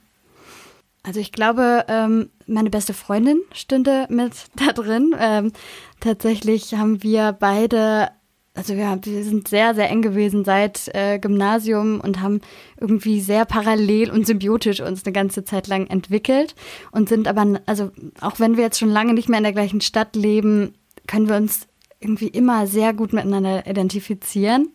Also 1.02 1.18
ich 1.18 1.32
glaube, 1.32 1.86
ähm, 1.88 2.28
meine 2.46 2.68
beste 2.68 2.92
Freundin 2.92 3.40
stünde 3.54 4.06
mit 4.10 4.32
da 4.56 4.72
drin. 4.72 5.14
Ähm, 5.18 5.52
tatsächlich 6.00 6.74
haben 6.74 7.02
wir 7.02 7.32
beide, 7.32 8.10
also 8.54 8.76
wir, 8.76 8.98
wir 9.02 9.24
sind 9.24 9.48
sehr, 9.48 9.74
sehr 9.74 9.88
eng 9.88 10.02
gewesen 10.02 10.44
seit 10.44 10.94
äh, 10.94 11.18
Gymnasium 11.18 12.00
und 12.00 12.20
haben 12.20 12.42
irgendwie 12.78 13.22
sehr 13.22 13.46
parallel 13.46 14.10
und 14.10 14.26
symbiotisch 14.26 14.82
uns 14.82 15.06
eine 15.06 15.14
ganze 15.14 15.44
Zeit 15.44 15.68
lang 15.68 15.86
entwickelt 15.86 16.54
und 16.92 17.08
sind 17.08 17.26
aber, 17.26 17.60
also 17.64 17.90
auch 18.20 18.38
wenn 18.38 18.58
wir 18.58 18.64
jetzt 18.64 18.78
schon 18.78 18.90
lange 18.90 19.14
nicht 19.14 19.30
mehr 19.30 19.38
in 19.38 19.44
der 19.44 19.54
gleichen 19.54 19.80
Stadt 19.80 20.14
leben, 20.14 20.74
können 21.06 21.28
wir 21.28 21.36
uns 21.36 21.66
irgendwie 22.00 22.28
immer 22.28 22.66
sehr 22.66 22.92
gut 22.92 23.12
miteinander 23.12 23.66
identifizieren. 23.66 24.70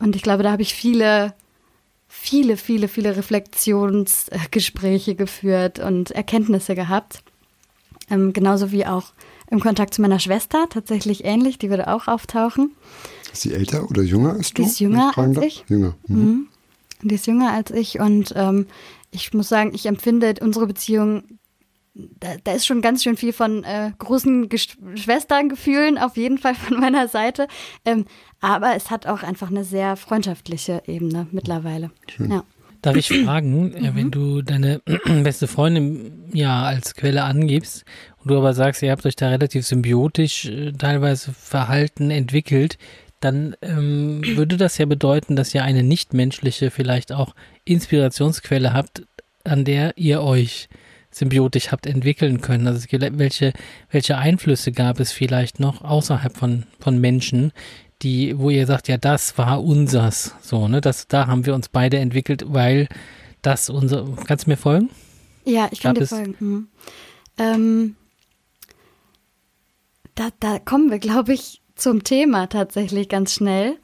Und 0.00 0.16
ich 0.16 0.22
glaube, 0.22 0.42
da 0.42 0.50
habe 0.50 0.62
ich 0.62 0.74
viele, 0.74 1.34
viele, 2.08 2.56
viele, 2.56 2.88
viele 2.88 3.16
Reflexionsgespräche 3.16 5.14
geführt 5.14 5.78
und 5.78 6.10
Erkenntnisse 6.10 6.74
gehabt. 6.74 7.22
Ähm, 8.10 8.32
genauso 8.32 8.72
wie 8.72 8.84
auch 8.84 9.12
im 9.50 9.60
Kontakt 9.60 9.94
zu 9.94 10.02
meiner 10.02 10.18
Schwester, 10.18 10.66
tatsächlich 10.68 11.24
ähnlich, 11.24 11.58
die 11.58 11.70
würde 11.70 11.88
auch 11.88 12.08
auftauchen. 12.08 12.72
Ist 13.32 13.42
sie 13.42 13.52
älter 13.52 13.88
oder 13.88 14.02
jünger 14.02 14.32
als 14.34 14.52
du? 14.52 14.62
Die 14.62 14.68
ist 14.68 14.80
jünger 14.80 15.16
als 15.16 15.38
ich. 15.38 15.64
Jünger. 15.68 15.94
Mhm. 16.08 16.16
Mhm. 16.18 16.48
Die 17.02 17.14
ist 17.14 17.26
jünger 17.26 17.52
als 17.52 17.70
ich 17.70 18.00
und 18.00 18.32
ähm, 18.36 18.66
ich 19.10 19.32
muss 19.32 19.48
sagen, 19.48 19.72
ich 19.74 19.86
empfinde 19.86 20.34
unsere 20.40 20.66
Beziehung 20.66 21.22
da, 21.94 22.34
da 22.42 22.52
ist 22.52 22.66
schon 22.66 22.82
ganz 22.82 23.02
schön 23.02 23.16
viel 23.16 23.32
von 23.32 23.62
äh, 23.64 23.92
großen 23.98 24.48
Schwesterngefühlen 24.96 25.98
auf 25.98 26.16
jeden 26.16 26.38
Fall 26.38 26.54
von 26.54 26.80
meiner 26.80 27.08
Seite. 27.08 27.46
Ähm, 27.84 28.04
aber 28.40 28.74
es 28.76 28.90
hat 28.90 29.06
auch 29.06 29.22
einfach 29.22 29.50
eine 29.50 29.64
sehr 29.64 29.96
freundschaftliche 29.96 30.82
Ebene 30.86 31.26
mittlerweile. 31.30 31.90
Schön. 32.10 32.30
Ja. 32.30 32.44
Darf 32.82 32.96
ich 32.96 33.08
fragen, 33.08 33.72
äh, 33.72 33.90
mhm. 33.92 33.96
wenn 33.96 34.10
du 34.10 34.42
deine 34.42 34.82
beste 35.22 35.46
Freundin 35.46 36.28
ja 36.34 36.64
als 36.64 36.94
Quelle 36.94 37.22
angibst 37.22 37.84
und 38.18 38.30
du 38.30 38.36
aber 38.36 38.52
sagst, 38.52 38.82
ihr 38.82 38.90
habt 38.90 39.06
euch 39.06 39.16
da 39.16 39.28
relativ 39.28 39.64
symbiotisch 39.64 40.46
äh, 40.46 40.72
teilweise 40.72 41.32
verhalten 41.32 42.10
entwickelt, 42.10 42.76
dann 43.20 43.56
ähm, 43.62 44.20
würde 44.36 44.58
das 44.58 44.76
ja 44.76 44.84
bedeuten, 44.84 45.34
dass 45.34 45.54
ihr 45.54 45.64
eine 45.64 45.82
nichtmenschliche, 45.82 46.70
vielleicht 46.70 47.10
auch 47.10 47.34
Inspirationsquelle 47.64 48.74
habt, 48.74 49.06
an 49.44 49.64
der 49.64 49.96
ihr 49.96 50.20
euch 50.20 50.68
symbiotisch 51.14 51.70
habt 51.70 51.86
entwickeln 51.86 52.40
können. 52.40 52.66
Also 52.66 52.86
welche, 52.90 53.52
welche 53.90 54.18
Einflüsse 54.18 54.72
gab 54.72 55.00
es 55.00 55.12
vielleicht 55.12 55.60
noch 55.60 55.82
außerhalb 55.82 56.36
von, 56.36 56.64
von 56.80 57.00
Menschen, 57.00 57.52
die, 58.02 58.38
wo 58.38 58.50
ihr 58.50 58.66
sagt, 58.66 58.88
ja, 58.88 58.96
das 58.96 59.38
war 59.38 59.62
unsers, 59.62 60.34
so, 60.42 60.68
ne, 60.68 60.80
das, 60.80 61.08
da 61.08 61.26
haben 61.26 61.46
wir 61.46 61.54
uns 61.54 61.68
beide 61.68 61.98
entwickelt, 61.98 62.44
weil 62.48 62.88
das 63.42 63.70
unser, 63.70 64.06
kannst 64.26 64.46
du 64.46 64.50
mir 64.50 64.56
folgen? 64.56 64.90
Ja, 65.44 65.68
ich 65.70 65.80
kann 65.80 65.94
Gab 65.94 66.02
dir 66.02 66.06
folgen. 66.08 66.36
Mhm. 66.40 66.68
Ähm, 67.38 67.96
da, 70.14 70.28
da 70.40 70.58
kommen 70.58 70.90
wir, 70.90 70.98
glaube 70.98 71.34
ich, 71.34 71.60
zum 71.74 72.04
Thema 72.04 72.46
tatsächlich 72.46 73.08
ganz 73.08 73.34
schnell. 73.34 73.76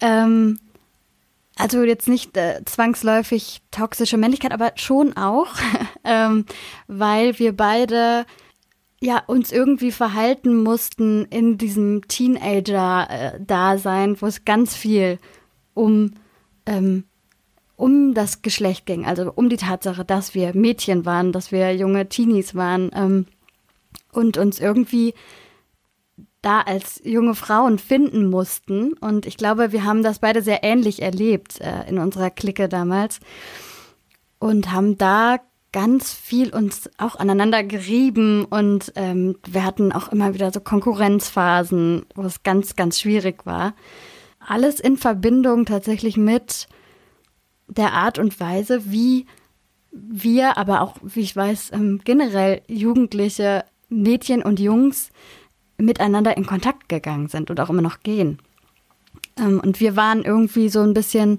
Ähm, 0.00 0.58
also 1.56 1.82
jetzt 1.82 2.08
nicht 2.08 2.36
äh, 2.36 2.60
zwangsläufig 2.64 3.62
toxische 3.70 4.18
Männlichkeit, 4.18 4.52
aber 4.52 4.72
schon 4.76 5.16
auch, 5.16 5.54
ähm, 6.04 6.44
weil 6.86 7.38
wir 7.38 7.56
beide 7.56 8.26
ja 9.00 9.22
uns 9.26 9.50
irgendwie 9.52 9.92
verhalten 9.92 10.62
mussten 10.62 11.24
in 11.26 11.58
diesem 11.58 12.08
Teenager-Dasein, 12.08 14.20
wo 14.20 14.26
es 14.26 14.44
ganz 14.44 14.74
viel 14.76 15.18
um 15.74 16.12
ähm, 16.66 17.04
um 17.76 18.14
das 18.14 18.42
Geschlecht 18.42 18.86
ging, 18.86 19.04
also 19.04 19.30
um 19.34 19.50
die 19.50 19.58
Tatsache, 19.58 20.04
dass 20.04 20.34
wir 20.34 20.56
Mädchen 20.56 21.04
waren, 21.04 21.32
dass 21.32 21.52
wir 21.52 21.76
junge 21.76 22.08
Teenies 22.08 22.54
waren 22.54 22.90
ähm, 22.94 23.26
und 24.12 24.38
uns 24.38 24.58
irgendwie 24.58 25.12
da 26.46 26.60
als 26.60 27.02
junge 27.04 27.34
Frauen 27.34 27.80
finden 27.80 28.30
mussten. 28.30 28.92
Und 28.92 29.26
ich 29.26 29.36
glaube, 29.36 29.72
wir 29.72 29.82
haben 29.82 30.04
das 30.04 30.20
beide 30.20 30.42
sehr 30.42 30.62
ähnlich 30.62 31.02
erlebt 31.02 31.60
äh, 31.60 31.88
in 31.88 31.98
unserer 31.98 32.30
Clique 32.30 32.68
damals 32.68 33.18
und 34.38 34.70
haben 34.70 34.96
da 34.96 35.40
ganz 35.72 36.12
viel 36.12 36.54
uns 36.54 36.88
auch 36.98 37.16
aneinander 37.16 37.64
gerieben 37.64 38.44
und 38.44 38.92
ähm, 38.94 39.36
wir 39.46 39.64
hatten 39.64 39.92
auch 39.92 40.08
immer 40.08 40.34
wieder 40.34 40.52
so 40.52 40.60
Konkurrenzphasen, 40.60 42.06
wo 42.14 42.22
es 42.22 42.44
ganz, 42.44 42.76
ganz 42.76 43.00
schwierig 43.00 43.44
war. 43.44 43.74
Alles 44.38 44.78
in 44.78 44.96
Verbindung 44.96 45.66
tatsächlich 45.66 46.16
mit 46.16 46.68
der 47.66 47.92
Art 47.92 48.18
und 48.20 48.38
Weise, 48.38 48.90
wie 48.90 49.26
wir, 49.90 50.56
aber 50.56 50.80
auch, 50.82 50.94
wie 51.02 51.20
ich 51.20 51.34
weiß, 51.34 51.72
ähm, 51.72 52.00
generell 52.04 52.62
Jugendliche, 52.68 53.64
Mädchen 53.88 54.42
und 54.42 54.60
Jungs 54.60 55.10
miteinander 55.78 56.36
in 56.36 56.46
Kontakt 56.46 56.88
gegangen 56.88 57.28
sind 57.28 57.50
und 57.50 57.60
auch 57.60 57.70
immer 57.70 57.82
noch 57.82 58.00
gehen. 58.00 58.38
Ähm, 59.38 59.60
und 59.60 59.80
wir 59.80 59.96
waren 59.96 60.22
irgendwie 60.22 60.68
so 60.68 60.80
ein 60.80 60.94
bisschen, 60.94 61.38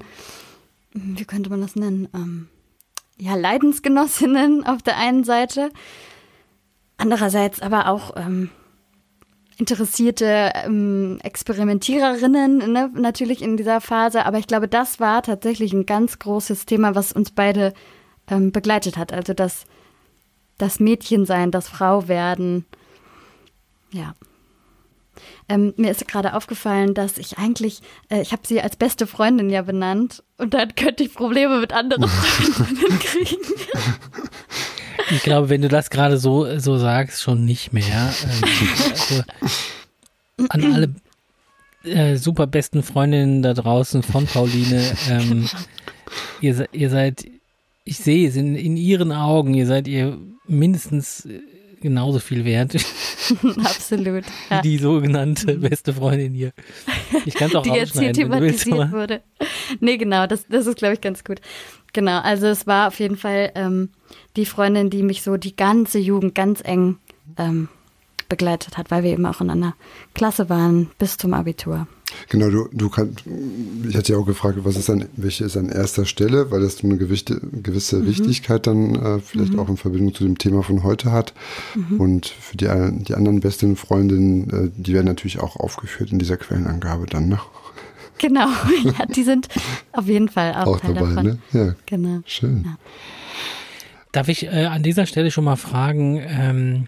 wie 0.94 1.26
könnte 1.26 1.50
man 1.50 1.62
das 1.62 1.76
nennen? 1.76 2.08
Ähm, 2.14 2.48
ja, 3.18 3.36
Leidensgenossinnen 3.36 4.64
auf 4.68 4.82
der 4.82 4.98
einen 4.98 5.24
Seite, 5.24 5.70
andererseits 6.98 7.62
aber 7.62 7.88
auch 7.88 8.16
ähm, 8.16 8.50
interessierte 9.58 10.52
ähm, 10.54 11.20
Experimentiererinnen 11.24 12.72
ne, 12.72 12.92
natürlich 12.94 13.42
in 13.42 13.58
dieser 13.58 13.82
Phase. 13.82 14.26
Aber 14.26 14.38
ich 14.38 14.48
glaube, 14.48 14.68
das 14.68 15.00
war 15.00 15.24
tatsächlich 15.24 15.74
ein 15.74 15.86
ganz 15.86 16.20
großes 16.20 16.66
Thema, 16.66 16.94
was 16.94 17.12
uns 17.12 17.32
beide 17.32 17.74
ähm, 18.30 18.52
begleitet 18.52 18.98
hat. 18.98 19.12
Also 19.12 19.34
das, 19.34 19.66
das 20.60 20.80
Mädchensein, 20.80 21.50
das 21.50 21.68
Frauwerden. 21.70 22.66
Ja. 23.92 24.14
Ähm, 25.50 25.74
mir 25.78 25.92
ist 25.92 26.06
gerade 26.08 26.34
aufgefallen, 26.34 26.94
dass 26.94 27.18
ich 27.18 27.38
eigentlich, 27.38 27.82
äh, 28.10 28.22
ich 28.22 28.34
habe 28.34 28.42
sie 28.46 28.62
als 28.62 28.76
beste 28.76 29.08
Freundin 29.08 29.50
ja 29.50 29.62
benannt 29.62 30.24
und 30.38 30.54
dann 30.54 30.76
könnte 30.76 31.04
ich 31.04 31.14
Probleme 31.14 31.60
mit 31.60 31.72
anderen 31.72 32.08
Freundinnen 32.08 33.00
kriegen. 33.00 33.42
Ich 35.12 35.24
glaube, 35.24 35.50
wenn 35.50 35.62
du 35.62 35.70
das 35.70 35.90
gerade 35.90 36.18
so, 36.18 36.60
so 36.60 36.78
sagst, 36.78 37.22
schon 37.22 37.46
nicht 37.46 37.72
mehr. 37.72 38.14
Ähm, 38.24 38.70
also, 38.92 39.24
an 40.50 40.74
alle 40.74 40.96
äh, 41.84 42.18
super 42.18 42.46
besten 42.46 42.84
Freundinnen 42.84 43.42
da 43.42 43.54
draußen 43.54 44.04
von 44.04 44.26
Pauline, 44.26 44.84
ähm, 45.10 45.50
ihr, 46.42 46.68
ihr 46.74 46.90
seid, 46.90 47.26
ich 47.86 48.00
sehe 48.00 48.28
es 48.28 48.36
in, 48.36 48.56
in 48.56 48.76
ihren 48.76 49.14
Augen, 49.14 49.54
ihr 49.54 49.66
seid 49.66 49.88
ihr 49.88 50.18
mindestens 50.46 51.28
genauso 51.82 52.20
viel 52.20 52.46
wert. 52.46 52.76
Absolut. 53.64 54.24
Ja. 54.50 54.62
Die 54.62 54.78
sogenannte 54.78 55.56
beste 55.56 55.94
Freundin 55.94 56.34
hier. 56.34 56.52
Ich 57.26 57.34
kann 57.34 57.50
es 57.50 57.56
auch 57.56 57.64
Die 57.64 57.70
jetzt 57.70 58.00
hier 58.00 58.14
thematisiert 58.14 58.92
wurde. 58.92 59.22
Nee, 59.80 59.98
genau, 59.98 60.28
das, 60.28 60.48
das 60.48 60.68
ist, 60.68 60.78
glaube 60.78 60.96
ich, 60.96 61.02
ganz 61.02 61.24
gut. 61.24 61.42
Genau, 61.94 62.20
also 62.20 62.48
es 62.48 62.68
war 62.68 62.88
auf 62.88 63.00
jeden 63.00 63.18
Fall 63.18 63.52
ähm, 63.56 63.90
die 64.36 64.46
Freundin, 64.46 64.90
die 64.90 65.04
mich 65.04 65.22
so 65.22 65.38
die 65.38 65.56
ganze 65.56 66.00
Jugend 66.00 66.36
ganz 66.36 66.62
eng 66.64 66.98
ähm, 67.38 67.70
begleitet 68.30 68.78
hat, 68.78 68.92
weil 68.92 69.04
wir 69.04 69.12
eben 69.12 69.26
auch 69.26 69.42
in 69.42 69.50
einer 69.50 69.76
Klasse 70.14 70.50
waren 70.50 70.90
bis 70.98 71.18
zum 71.18 71.34
Abitur. 71.34 71.88
Genau, 72.30 72.50
du, 72.50 72.70
du 72.72 72.90
kannst, 72.90 73.24
ich 73.88 73.96
hatte 73.96 74.14
ja 74.14 74.20
auch 74.20 74.26
gefragt, 74.26 74.60
was 74.62 74.78
ist 74.78 74.90
an, 74.90 75.06
welche 75.18 75.44
ist 75.44 75.58
an 75.58 75.70
erster 75.70 76.06
Stelle, 76.06 76.52
weil 76.52 76.62
das 76.62 76.84
eine 76.84 76.98
gewichte, 76.98 77.40
gewisse 77.40 77.98
mhm. 77.98 78.08
Wichtigkeit 78.08 78.66
dann 78.66 78.96
äh, 78.96 79.20
vielleicht 79.20 79.54
mhm. 79.54 79.60
auch 79.60 79.70
in 79.70 79.78
Verbindung 79.78 80.14
zu 80.14 80.24
dem 80.24 80.38
Thema 80.38 80.64
von 80.64 80.84
heute 80.84 81.12
hat. 81.12 81.34
Mhm. 81.76 82.00
Und 82.00 82.28
für 82.28 82.56
die, 82.56 82.68
die 83.04 83.14
anderen 83.14 83.42
besten 83.42 83.76
Freundinnen, 83.76 84.50
äh, 84.50 84.72
die 84.76 84.94
werden 84.94 85.08
natürlich 85.08 85.40
auch 85.40 85.58
aufgeführt 85.58 86.12
in 86.12 86.20
dieser 86.20 86.38
Quellenangabe 86.38 87.06
dann, 87.06 87.30
ne? 87.30 87.40
Genau, 88.20 88.48
ja, 88.84 89.06
die 89.06 89.22
sind 89.22 89.48
auf 89.92 90.08
jeden 90.08 90.28
Fall 90.28 90.52
auch, 90.56 90.66
auch 90.66 90.80
Teil 90.80 90.96
dabei, 90.96 91.10
davon. 91.10 91.24
Ne? 91.24 91.40
Ja, 91.54 91.76
genau. 91.86 92.22
Schön. 92.26 92.64
Ja. 92.66 92.78
Darf 94.12 94.28
ich 94.28 94.48
äh, 94.48 94.66
an 94.66 94.82
dieser 94.82 95.06
Stelle 95.06 95.30
schon 95.30 95.44
mal 95.44 95.56
fragen, 95.56 96.20
ähm, 96.28 96.88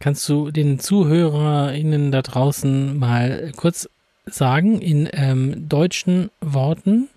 kannst 0.00 0.28
du 0.28 0.50
den 0.50 0.78
ZuhörerInnen 0.78 2.12
da 2.12 2.22
draußen 2.22 2.98
mal 2.98 3.52
kurz 3.56 3.88
sagen 4.26 4.80
in 4.80 5.08
ähm, 5.12 5.68
deutschen 5.68 6.30
Worten, 6.40 7.08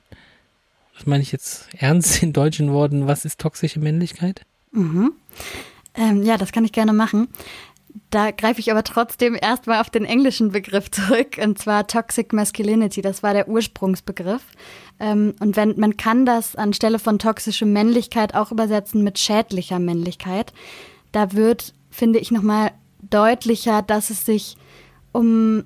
das 0.96 1.08
meine 1.08 1.24
ich 1.24 1.32
jetzt 1.32 1.70
ernst 1.78 2.22
in 2.22 2.34
deutschen 2.34 2.72
Worten, 2.72 3.08
was 3.08 3.26
ist 3.26 3.40
toxische 3.40 3.80
Männlichkeit? 3.80 4.42
Mhm. 4.72 5.14
Ähm, 5.96 6.24
ja, 6.24 6.38
das 6.38 6.52
kann 6.52 6.66
ich 6.66 6.72
gerne 6.72 6.94
machen. 6.94 7.30
Da 8.12 8.32
greife 8.32 8.60
ich 8.60 8.72
aber 8.72 8.84
trotzdem 8.84 9.38
erstmal 9.40 9.82
auf 9.82 9.90
den 9.90 10.06
englischen 10.06 10.52
Begriff 10.52 10.92
zurück, 10.92 11.40
und 11.44 11.58
zwar 11.58 11.88
Toxic 11.88 12.34
Masculinity. 12.34 13.02
Das 13.02 13.24
war 13.24 13.34
der 13.34 13.48
Ursprungsbegriff. 13.48 14.44
Ähm, 15.00 15.36
und 15.40 15.56
wenn, 15.56 15.80
man 15.80 15.98
kann 15.98 16.26
das 16.26 16.56
anstelle 16.56 17.00
von 17.00 17.18
toxische 17.18 17.66
Männlichkeit 17.66 18.36
auch 18.36 18.52
übersetzen 18.52 19.04
mit 19.04 19.20
schädlicher 19.20 19.80
Männlichkeit. 19.80 20.54
Da 21.12 21.34
wird, 21.34 21.74
finde 22.00 22.20
ich, 22.20 22.32
nochmal 22.32 22.72
deutlicher, 23.02 23.82
dass 23.82 24.10
es 24.10 24.26
sich 24.26 24.58
um 25.12 25.66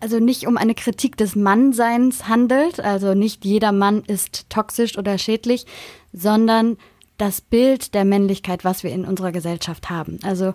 also 0.00 0.20
nicht 0.20 0.46
um 0.46 0.56
eine 0.56 0.74
Kritik 0.74 1.18
des 1.18 1.36
Mannseins 1.36 2.28
handelt, 2.28 2.80
also 2.80 3.12
nicht 3.12 3.44
jeder 3.44 3.72
Mann 3.72 4.02
ist 4.06 4.48
toxisch 4.48 4.96
oder 4.96 5.18
schädlich, 5.18 5.66
sondern 6.14 6.78
das 7.18 7.42
Bild 7.42 7.94
der 7.94 8.06
Männlichkeit, 8.06 8.64
was 8.64 8.82
wir 8.82 8.90
in 8.90 9.04
unserer 9.04 9.32
Gesellschaft 9.32 9.90
haben. 9.90 10.18
Also 10.22 10.54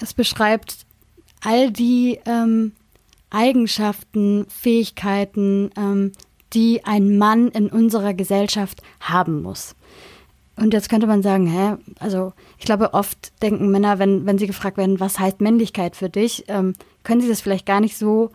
es 0.00 0.12
beschreibt 0.12 0.86
all 1.40 1.70
die 1.70 2.18
ähm, 2.26 2.72
Eigenschaften, 3.30 4.46
Fähigkeiten, 4.48 5.70
ähm, 5.76 6.12
die 6.52 6.84
ein 6.84 7.18
Mann 7.18 7.48
in 7.48 7.68
unserer 7.68 8.12
Gesellschaft 8.12 8.82
haben 9.00 9.42
muss. 9.42 9.76
Und 10.62 10.72
jetzt 10.72 10.88
könnte 10.88 11.08
man 11.08 11.24
sagen, 11.24 11.48
hä, 11.48 11.74
also 11.98 12.32
ich 12.56 12.66
glaube, 12.66 12.94
oft 12.94 13.32
denken 13.42 13.72
Männer, 13.72 13.98
wenn, 13.98 14.26
wenn 14.26 14.38
sie 14.38 14.46
gefragt 14.46 14.76
werden, 14.76 15.00
was 15.00 15.18
heißt 15.18 15.40
Männlichkeit 15.40 15.96
für 15.96 16.08
dich, 16.08 16.44
ähm, 16.46 16.74
können 17.02 17.20
sie 17.20 17.28
das 17.28 17.40
vielleicht 17.40 17.66
gar 17.66 17.80
nicht 17.80 17.98
so 17.98 18.30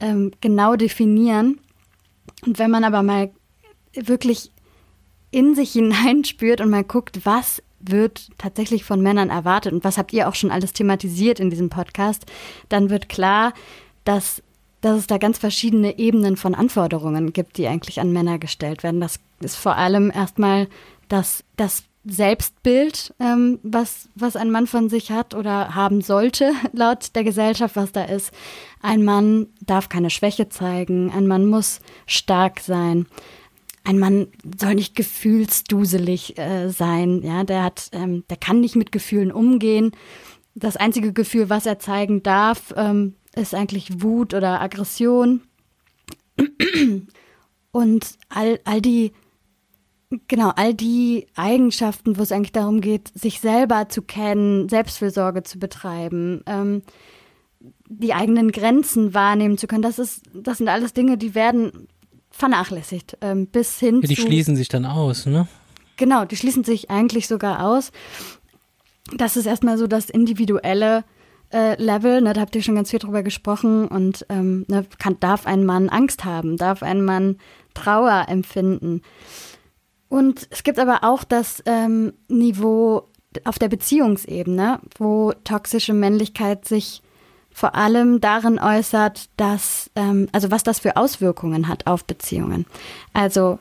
ähm, 0.00 0.32
genau 0.40 0.74
definieren. 0.74 1.60
Und 2.44 2.58
wenn 2.58 2.72
man 2.72 2.82
aber 2.82 3.04
mal 3.04 3.30
wirklich 3.94 4.50
in 5.30 5.54
sich 5.54 5.70
hineinspürt 5.74 6.60
und 6.60 6.68
mal 6.68 6.82
guckt, 6.82 7.24
was 7.24 7.62
wird 7.78 8.28
tatsächlich 8.38 8.82
von 8.82 9.00
Männern 9.00 9.30
erwartet 9.30 9.72
und 9.72 9.84
was 9.84 9.98
habt 9.98 10.12
ihr 10.12 10.28
auch 10.28 10.34
schon 10.34 10.50
alles 10.50 10.72
thematisiert 10.72 11.38
in 11.38 11.48
diesem 11.48 11.70
Podcast, 11.70 12.26
dann 12.68 12.90
wird 12.90 13.08
klar, 13.08 13.52
dass, 14.02 14.42
dass 14.80 14.98
es 14.98 15.06
da 15.06 15.16
ganz 15.16 15.38
verschiedene 15.38 15.96
Ebenen 15.96 16.36
von 16.36 16.56
Anforderungen 16.56 17.32
gibt, 17.32 17.56
die 17.56 17.68
eigentlich 17.68 18.00
an 18.00 18.12
Männer 18.12 18.40
gestellt 18.40 18.82
werden. 18.82 19.00
Das 19.00 19.20
ist 19.38 19.54
vor 19.54 19.76
allem 19.76 20.10
erstmal 20.10 20.66
das, 21.08 21.44
das 21.56 21.84
Selbstbild, 22.04 23.14
ähm, 23.20 23.58
was, 23.62 24.08
was 24.14 24.36
ein 24.36 24.50
Mann 24.50 24.66
von 24.66 24.88
sich 24.88 25.10
hat 25.10 25.34
oder 25.34 25.74
haben 25.74 26.00
sollte, 26.00 26.52
laut 26.72 27.14
der 27.14 27.24
Gesellschaft, 27.24 27.76
was 27.76 27.92
da 27.92 28.04
ist. 28.04 28.32
Ein 28.80 29.04
Mann 29.04 29.48
darf 29.60 29.88
keine 29.88 30.10
Schwäche 30.10 30.48
zeigen, 30.48 31.10
ein 31.10 31.26
Mann 31.26 31.46
muss 31.46 31.80
stark 32.06 32.60
sein. 32.60 33.06
Ein 33.84 33.98
Mann 33.98 34.28
soll 34.58 34.74
nicht 34.74 34.94
gefühlsduselig 34.96 36.38
äh, 36.38 36.68
sein, 36.68 37.22
ja, 37.22 37.44
der 37.44 37.62
hat, 37.62 37.88
ähm, 37.92 38.24
der 38.28 38.36
kann 38.36 38.60
nicht 38.60 38.76
mit 38.76 38.92
Gefühlen 38.92 39.32
umgehen. 39.32 39.92
Das 40.54 40.76
einzige 40.76 41.12
Gefühl, 41.12 41.48
was 41.48 41.66
er 41.66 41.78
zeigen 41.78 42.22
darf, 42.22 42.74
ähm, 42.76 43.14
ist 43.34 43.54
eigentlich 43.54 44.02
Wut 44.02 44.34
oder 44.34 44.60
Aggression. 44.60 45.42
Und 47.70 48.18
all, 48.28 48.60
all 48.64 48.80
die, 48.80 49.12
genau, 50.26 50.52
all 50.56 50.74
die 50.74 51.26
Eigenschaften, 51.36 52.18
wo 52.18 52.22
es 52.22 52.32
eigentlich 52.32 52.52
darum 52.52 52.80
geht, 52.80 53.10
sich 53.14 53.40
selber 53.40 53.88
zu 53.88 54.02
kennen, 54.02 54.68
Selbstfürsorge 54.68 55.42
zu 55.42 55.58
betreiben, 55.58 56.42
ähm, 56.46 56.82
die 57.88 58.14
eigenen 58.14 58.52
Grenzen 58.52 59.14
wahrnehmen 59.14 59.58
zu 59.58 59.66
können, 59.66 59.82
das 59.82 59.98
ist, 59.98 60.22
das 60.32 60.58
sind 60.58 60.68
alles 60.68 60.92
Dinge, 60.92 61.18
die 61.18 61.34
werden 61.34 61.88
vernachlässigt, 62.30 63.18
ähm, 63.20 63.46
bis 63.46 63.78
hin 63.78 63.96
ja, 63.96 64.00
die 64.02 64.14
zu. 64.14 64.22
Die 64.22 64.28
schließen 64.28 64.56
sich 64.56 64.68
dann 64.68 64.86
aus, 64.86 65.26
ne? 65.26 65.48
Genau, 65.96 66.24
die 66.24 66.36
schließen 66.36 66.62
sich 66.62 66.90
eigentlich 66.90 67.26
sogar 67.26 67.66
aus. 67.66 67.90
Das 69.16 69.36
ist 69.36 69.46
erstmal 69.46 69.78
so 69.78 69.86
das 69.86 70.10
individuelle 70.10 71.04
äh, 71.52 71.82
Level, 71.82 72.20
ne, 72.20 72.34
da 72.34 72.42
habt 72.42 72.54
ihr 72.54 72.62
schon 72.62 72.74
ganz 72.74 72.90
viel 72.90 72.98
drüber 72.98 73.22
gesprochen 73.22 73.88
und 73.88 74.26
ähm, 74.28 74.64
ne, 74.68 74.86
kann, 74.98 75.18
darf 75.18 75.46
ein 75.46 75.64
Mann 75.64 75.88
Angst 75.88 76.24
haben, 76.24 76.56
darf 76.56 76.82
ein 76.82 77.02
Mann 77.04 77.38
Trauer 77.74 78.26
empfinden. 78.28 79.02
Und 80.08 80.48
es 80.50 80.62
gibt 80.62 80.78
aber 80.78 81.04
auch 81.04 81.24
das 81.24 81.62
ähm, 81.66 82.14
Niveau 82.28 83.08
auf 83.44 83.58
der 83.58 83.68
Beziehungsebene, 83.68 84.80
wo 84.98 85.32
toxische 85.44 85.92
Männlichkeit 85.92 86.66
sich 86.66 87.02
vor 87.50 87.74
allem 87.74 88.20
darin 88.20 88.58
äußert, 88.58 89.28
dass, 89.36 89.90
ähm, 89.96 90.28
also 90.32 90.50
was 90.50 90.62
das 90.62 90.78
für 90.78 90.96
Auswirkungen 90.96 91.68
hat 91.68 91.86
auf 91.86 92.04
Beziehungen. 92.04 92.66
Also 93.12 93.58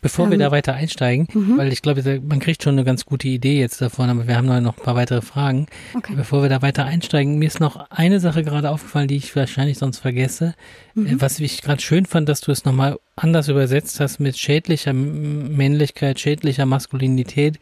Bevor 0.00 0.26
ähm, 0.26 0.32
wir 0.32 0.38
da 0.38 0.50
weiter 0.50 0.74
einsteigen, 0.74 1.26
mhm. 1.32 1.58
weil 1.58 1.72
ich 1.72 1.82
glaube, 1.82 2.20
man 2.20 2.38
kriegt 2.38 2.62
schon 2.62 2.74
eine 2.74 2.84
ganz 2.84 3.04
gute 3.04 3.26
Idee 3.26 3.58
jetzt 3.58 3.80
davon, 3.80 4.08
aber 4.10 4.28
wir 4.28 4.36
haben 4.36 4.46
noch 4.46 4.78
ein 4.78 4.84
paar 4.84 4.94
weitere 4.94 5.22
Fragen. 5.22 5.66
Okay. 5.94 6.14
Bevor 6.16 6.42
wir 6.42 6.48
da 6.48 6.62
weiter 6.62 6.84
einsteigen, 6.84 7.38
mir 7.38 7.46
ist 7.46 7.60
noch 7.60 7.90
eine 7.90 8.20
Sache 8.20 8.44
gerade 8.44 8.70
aufgefallen, 8.70 9.08
die 9.08 9.16
ich 9.16 9.34
wahrscheinlich 9.34 9.78
sonst 9.78 9.98
vergesse. 9.98 10.54
Mhm. 10.94 11.06
Äh, 11.06 11.20
was 11.20 11.40
ich 11.40 11.62
gerade 11.62 11.82
schön 11.82 12.06
fand, 12.06 12.28
dass 12.28 12.40
du 12.40 12.52
es 12.52 12.64
nochmal 12.64 12.98
anders 13.16 13.48
übersetzt 13.48 13.98
hast 13.98 14.20
mit 14.20 14.38
schädlicher 14.38 14.92
Männlichkeit, 14.92 16.20
schädlicher 16.20 16.66
Maskulinität. 16.66 17.58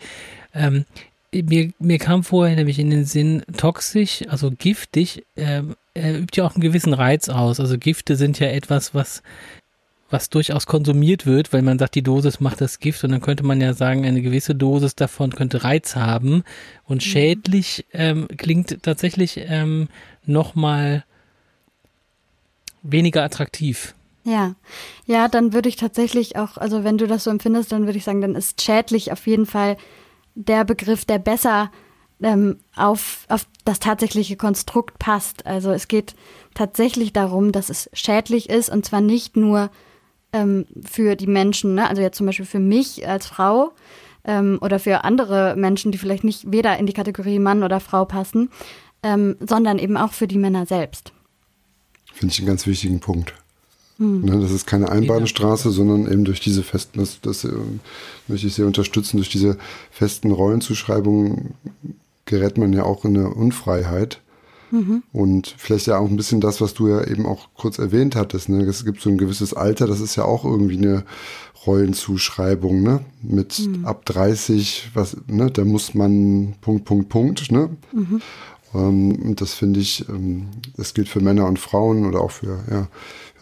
Ähm, 0.54 0.84
mir, 1.32 1.72
mir 1.78 1.98
kam 1.98 2.22
vorher 2.22 2.56
nämlich 2.56 2.78
in 2.78 2.90
den 2.90 3.04
Sinn 3.04 3.42
toxisch, 3.56 4.24
also 4.28 4.50
giftig, 4.50 5.24
äh, 5.36 5.62
er 5.94 6.18
übt 6.18 6.36
ja 6.36 6.44
auch 6.44 6.54
einen 6.54 6.62
gewissen 6.62 6.92
Reiz 6.92 7.28
aus. 7.28 7.60
Also 7.60 7.78
Gifte 7.78 8.16
sind 8.16 8.38
ja 8.38 8.48
etwas, 8.48 8.94
was, 8.94 9.22
was 10.10 10.30
durchaus 10.30 10.66
konsumiert 10.66 11.26
wird, 11.26 11.52
weil 11.52 11.62
man 11.62 11.78
sagt, 11.78 11.94
die 11.94 12.02
Dosis 12.02 12.40
macht 12.40 12.60
das 12.60 12.78
Gift 12.78 13.02
und 13.02 13.10
dann 13.10 13.20
könnte 13.20 13.44
man 13.44 13.60
ja 13.60 13.74
sagen, 13.74 14.04
eine 14.04 14.22
gewisse 14.22 14.54
Dosis 14.54 14.94
davon 14.94 15.32
könnte 15.32 15.64
Reiz 15.64 15.96
haben 15.96 16.44
und 16.84 16.96
mhm. 16.96 17.08
schädlich 17.08 17.86
ähm, 17.92 18.28
klingt 18.36 18.82
tatsächlich 18.82 19.38
ähm, 19.48 19.88
nochmal 20.24 21.04
weniger 22.82 23.24
attraktiv. 23.24 23.94
Ja, 24.22 24.54
ja, 25.06 25.28
dann 25.28 25.52
würde 25.52 25.68
ich 25.68 25.76
tatsächlich 25.76 26.36
auch, 26.36 26.56
also 26.56 26.82
wenn 26.82 26.98
du 26.98 27.06
das 27.06 27.24
so 27.24 27.30
empfindest, 27.30 27.70
dann 27.70 27.86
würde 27.86 27.98
ich 27.98 28.04
sagen, 28.04 28.20
dann 28.20 28.34
ist 28.34 28.60
schädlich 28.60 29.12
auf 29.12 29.26
jeden 29.26 29.46
Fall 29.46 29.76
der 30.34 30.64
Begriff, 30.64 31.04
der 31.04 31.18
besser 31.18 31.70
ähm, 32.22 32.58
auf, 32.74 33.24
auf 33.28 33.46
das 33.64 33.78
tatsächliche 33.78 34.36
Konstrukt 34.36 34.98
passt. 34.98 35.46
Also 35.46 35.70
es 35.70 35.88
geht 35.88 36.14
tatsächlich 36.54 37.12
darum, 37.12 37.52
dass 37.52 37.70
es 37.70 37.90
schädlich 37.92 38.48
ist 38.48 38.68
und 38.68 38.84
zwar 38.84 39.00
nicht 39.00 39.36
nur 39.36 39.70
ähm, 40.32 40.66
für 40.84 41.16
die 41.16 41.26
Menschen, 41.26 41.74
ne? 41.74 41.88
also 41.88 42.02
jetzt 42.02 42.18
zum 42.18 42.26
Beispiel 42.26 42.46
für 42.46 42.58
mich 42.58 43.08
als 43.08 43.26
Frau 43.26 43.72
ähm, 44.24 44.58
oder 44.60 44.78
für 44.78 45.04
andere 45.04 45.54
Menschen, 45.56 45.92
die 45.92 45.98
vielleicht 45.98 46.24
nicht 46.24 46.50
weder 46.50 46.78
in 46.78 46.86
die 46.86 46.92
Kategorie 46.92 47.38
Mann 47.38 47.62
oder 47.62 47.80
Frau 47.80 48.04
passen, 48.04 48.50
ähm, 49.02 49.36
sondern 49.40 49.78
eben 49.78 49.96
auch 49.96 50.12
für 50.12 50.26
die 50.26 50.38
Männer 50.38 50.66
selbst. 50.66 51.12
Finde 52.12 52.32
ich 52.32 52.38
einen 52.40 52.48
ganz 52.48 52.66
wichtigen 52.66 53.00
Punkt. 53.00 53.34
Hm. 53.98 54.22
Ne, 54.22 54.40
das 54.40 54.50
ist 54.50 54.66
keine 54.66 54.90
Einbahnstraße, 54.90 55.70
sondern 55.70 56.10
eben 56.10 56.24
durch 56.24 56.40
diese 56.40 56.62
festen, 56.62 56.98
das, 56.98 57.20
das 57.20 57.44
äh, 57.44 57.52
möchte 58.28 58.46
ich 58.46 58.54
sehr 58.54 58.66
unterstützen, 58.66 59.16
durch 59.16 59.30
diese 59.30 59.56
festen 59.90 60.32
Rollenzuschreibungen 60.32 61.54
gerät 62.26 62.58
man 62.58 62.72
ja 62.72 62.82
auch 62.82 63.04
in 63.04 63.16
eine 63.16 63.30
Unfreiheit. 63.30 64.20
Mhm. 64.70 65.02
Und 65.12 65.54
vielleicht 65.56 65.86
ja 65.86 65.98
auch 65.98 66.08
ein 66.08 66.16
bisschen 66.16 66.40
das, 66.40 66.60
was 66.60 66.74
du 66.74 66.88
ja 66.88 67.04
eben 67.04 67.26
auch 67.26 67.48
kurz 67.54 67.78
erwähnt 67.78 68.16
hattest. 68.16 68.48
Ne? 68.48 68.64
Es 68.64 68.84
gibt 68.84 69.00
so 69.00 69.10
ein 69.10 69.18
gewisses 69.18 69.54
Alter, 69.54 69.86
das 69.86 70.00
ist 70.00 70.16
ja 70.16 70.24
auch 70.24 70.44
irgendwie 70.44 70.78
eine 70.78 71.04
Rollenzuschreibung, 71.66 72.82
ne? 72.82 73.00
Mit 73.22 73.58
mhm. 73.58 73.84
ab 73.84 74.04
30, 74.04 74.90
was, 74.94 75.16
ne, 75.26 75.50
da 75.50 75.64
muss 75.64 75.94
man 75.94 76.54
Punkt, 76.60 76.84
Punkt, 76.84 77.08
Punkt, 77.08 77.50
ne? 77.50 77.70
Mhm. 77.92 78.22
Ähm, 78.74 79.16
und 79.22 79.40
das 79.40 79.54
finde 79.54 79.80
ich, 79.80 80.08
ähm, 80.08 80.48
das 80.76 80.94
gilt 80.94 81.08
für 81.08 81.20
Männer 81.20 81.46
und 81.46 81.58
Frauen 81.58 82.06
oder 82.06 82.20
auch 82.20 82.30
für, 82.30 82.60
ja, 82.70 82.88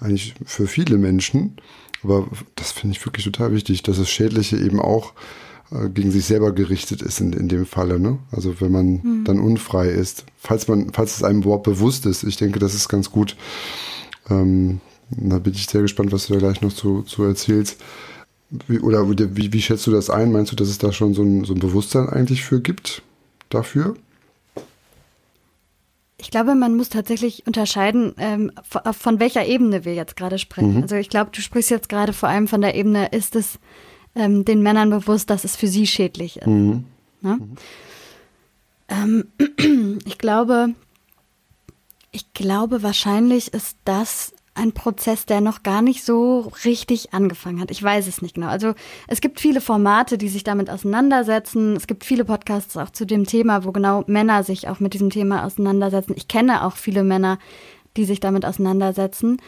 eigentlich 0.01 0.35
für 0.45 0.67
viele 0.67 0.97
Menschen. 0.97 1.57
Aber 2.03 2.27
das 2.57 2.73
finde 2.73 2.97
ich 2.97 3.05
wirklich 3.05 3.25
total 3.25 3.53
wichtig, 3.53 3.83
dass 3.83 3.99
das 3.99 4.11
Schädliche 4.11 4.57
eben 4.57 4.81
auch 4.81 5.13
gegen 5.71 6.11
sich 6.11 6.25
selber 6.25 6.53
gerichtet 6.53 7.03
ist 7.03 7.21
in, 7.21 7.33
in 7.33 7.49
dem 7.49 7.67
Falle. 7.67 7.99
Ne? 7.99 8.19
Also 8.31 8.61
wenn 8.61 8.73
man 8.73 8.87
mhm. 9.03 9.25
dann 9.25 9.41
unfrei 9.41 9.89
ist, 9.89 10.25
falls 10.37 10.69
man, 10.69 10.93
falls 10.93 11.17
es 11.17 11.25
einem 11.25 11.43
überhaupt 11.43 11.65
bewusst 11.65 12.07
ist. 12.07 12.23
Ich 12.23 12.37
denke, 12.37 12.59
das 12.59 12.75
ist 12.75 12.89
ganz 12.89 13.11
gut. 13.11 13.37
Ähm, 14.31 14.81
da 15.11 15.39
bin 15.39 15.55
ich 15.55 15.67
sehr 15.67 15.83
gespannt, 15.83 16.13
was 16.13 16.27
du 16.27 16.35
da 16.35 16.39
gleich 16.39 16.61
noch 16.61 16.73
zu, 16.73 17.03
zu 17.03 17.25
erzählst. 17.25 17.81
Wie, 18.69 18.79
oder 18.79 19.09
wie, 19.09 19.53
wie 19.53 19.63
schätzt 19.63 19.87
du 19.87 19.91
das 19.91 20.11
ein? 20.11 20.33
Meinst 20.33 20.53
du, 20.53 20.57
dass 20.57 20.69
es 20.69 20.79
da 20.79 20.93
schon 20.93 21.15
so 21.15 21.23
ein, 21.23 21.45
so 21.45 21.55
ein 21.55 21.61
Bewusstsein 21.61 22.09
eigentlich 22.09 22.45
für 22.45 22.61
gibt 22.61 23.03
dafür? 23.49 23.97
Ich 26.19 26.31
glaube, 26.31 26.55
man 26.55 26.77
muss 26.77 26.89
tatsächlich 26.89 27.47
unterscheiden, 27.47 28.15
ähm, 28.19 28.53
von, 28.63 28.81
von, 28.95 29.21
welcher 29.21 29.45
Ebene 29.45 29.85
wir 29.85 29.95
jetzt 29.95 30.17
gerade 30.17 30.39
sprechen. 30.39 30.77
Mhm. 30.77 30.83
Also 30.83 30.97
ich 30.97 31.11
glaube, 31.11 31.31
du 31.33 31.41
sprichst 31.41 31.71
jetzt 31.71 31.89
gerade 31.89 32.13
vor 32.13 32.29
allem 32.29 32.49
von 32.49 32.61
der 32.61 32.75
Ebene, 32.77 33.09
ist 33.09 33.35
es 33.37 33.59
ähm, 34.15 34.45
den 34.45 34.63
Männern 34.63 34.91
bewusst, 34.91 35.31
dass 35.31 35.45
es 35.45 35.57
für 35.57 35.69
sie 35.69 35.87
schädlich 35.87 36.39
ist. 36.39 36.47
Mhm. 36.47 36.85
Ne? 37.21 37.39
Mhm. 38.89 39.27
Ähm, 39.39 39.99
ich 40.07 40.19
glaube, 40.19 40.75
ich 42.13 42.33
glaube, 42.33 42.83
wahrscheinlich 42.83 43.53
ist 43.53 43.77
das 43.85 44.33
ein 44.55 44.73
Prozess, 44.73 45.27
der 45.27 45.41
noch 45.41 45.65
gar 45.65 45.83
nicht 45.83 46.05
so 46.05 46.53
richtig 46.65 47.13
angefangen 47.13 47.61
hat. 47.61 47.73
Ich 47.73 47.83
weiß 47.83 48.07
es 48.07 48.23
nicht 48.23 48.37
genau. 48.37 48.47
Also 48.47 48.75
es 49.09 49.21
gibt 49.21 49.41
viele 49.41 49.61
Formate, 49.61 50.17
die 50.17 50.29
sich 50.29 50.45
damit 50.45 50.71
auseinandersetzen. 50.71 51.75
Es 51.75 51.89
gibt 51.89 52.05
viele 52.05 52.25
Podcasts 52.25 52.77
auch 52.77 52.91
zu 52.91 53.05
dem 53.05 53.27
Thema, 53.27 53.65
wo 53.65 53.73
genau 53.73 54.05
Männer 54.07 54.45
sich 54.45 54.69
auch 54.69 54.79
mit 54.79 54.95
diesem 54.95 55.11
Thema 55.11 55.45
auseinandersetzen. 55.45 56.15
Ich 56.17 56.29
kenne 56.29 56.65
auch 56.65 56.77
viele 56.77 57.03
Männer, 57.03 57.39
die 57.97 58.05
sich 58.05 58.21
damit 58.21 58.45
auseinandersetzen. 58.45 59.39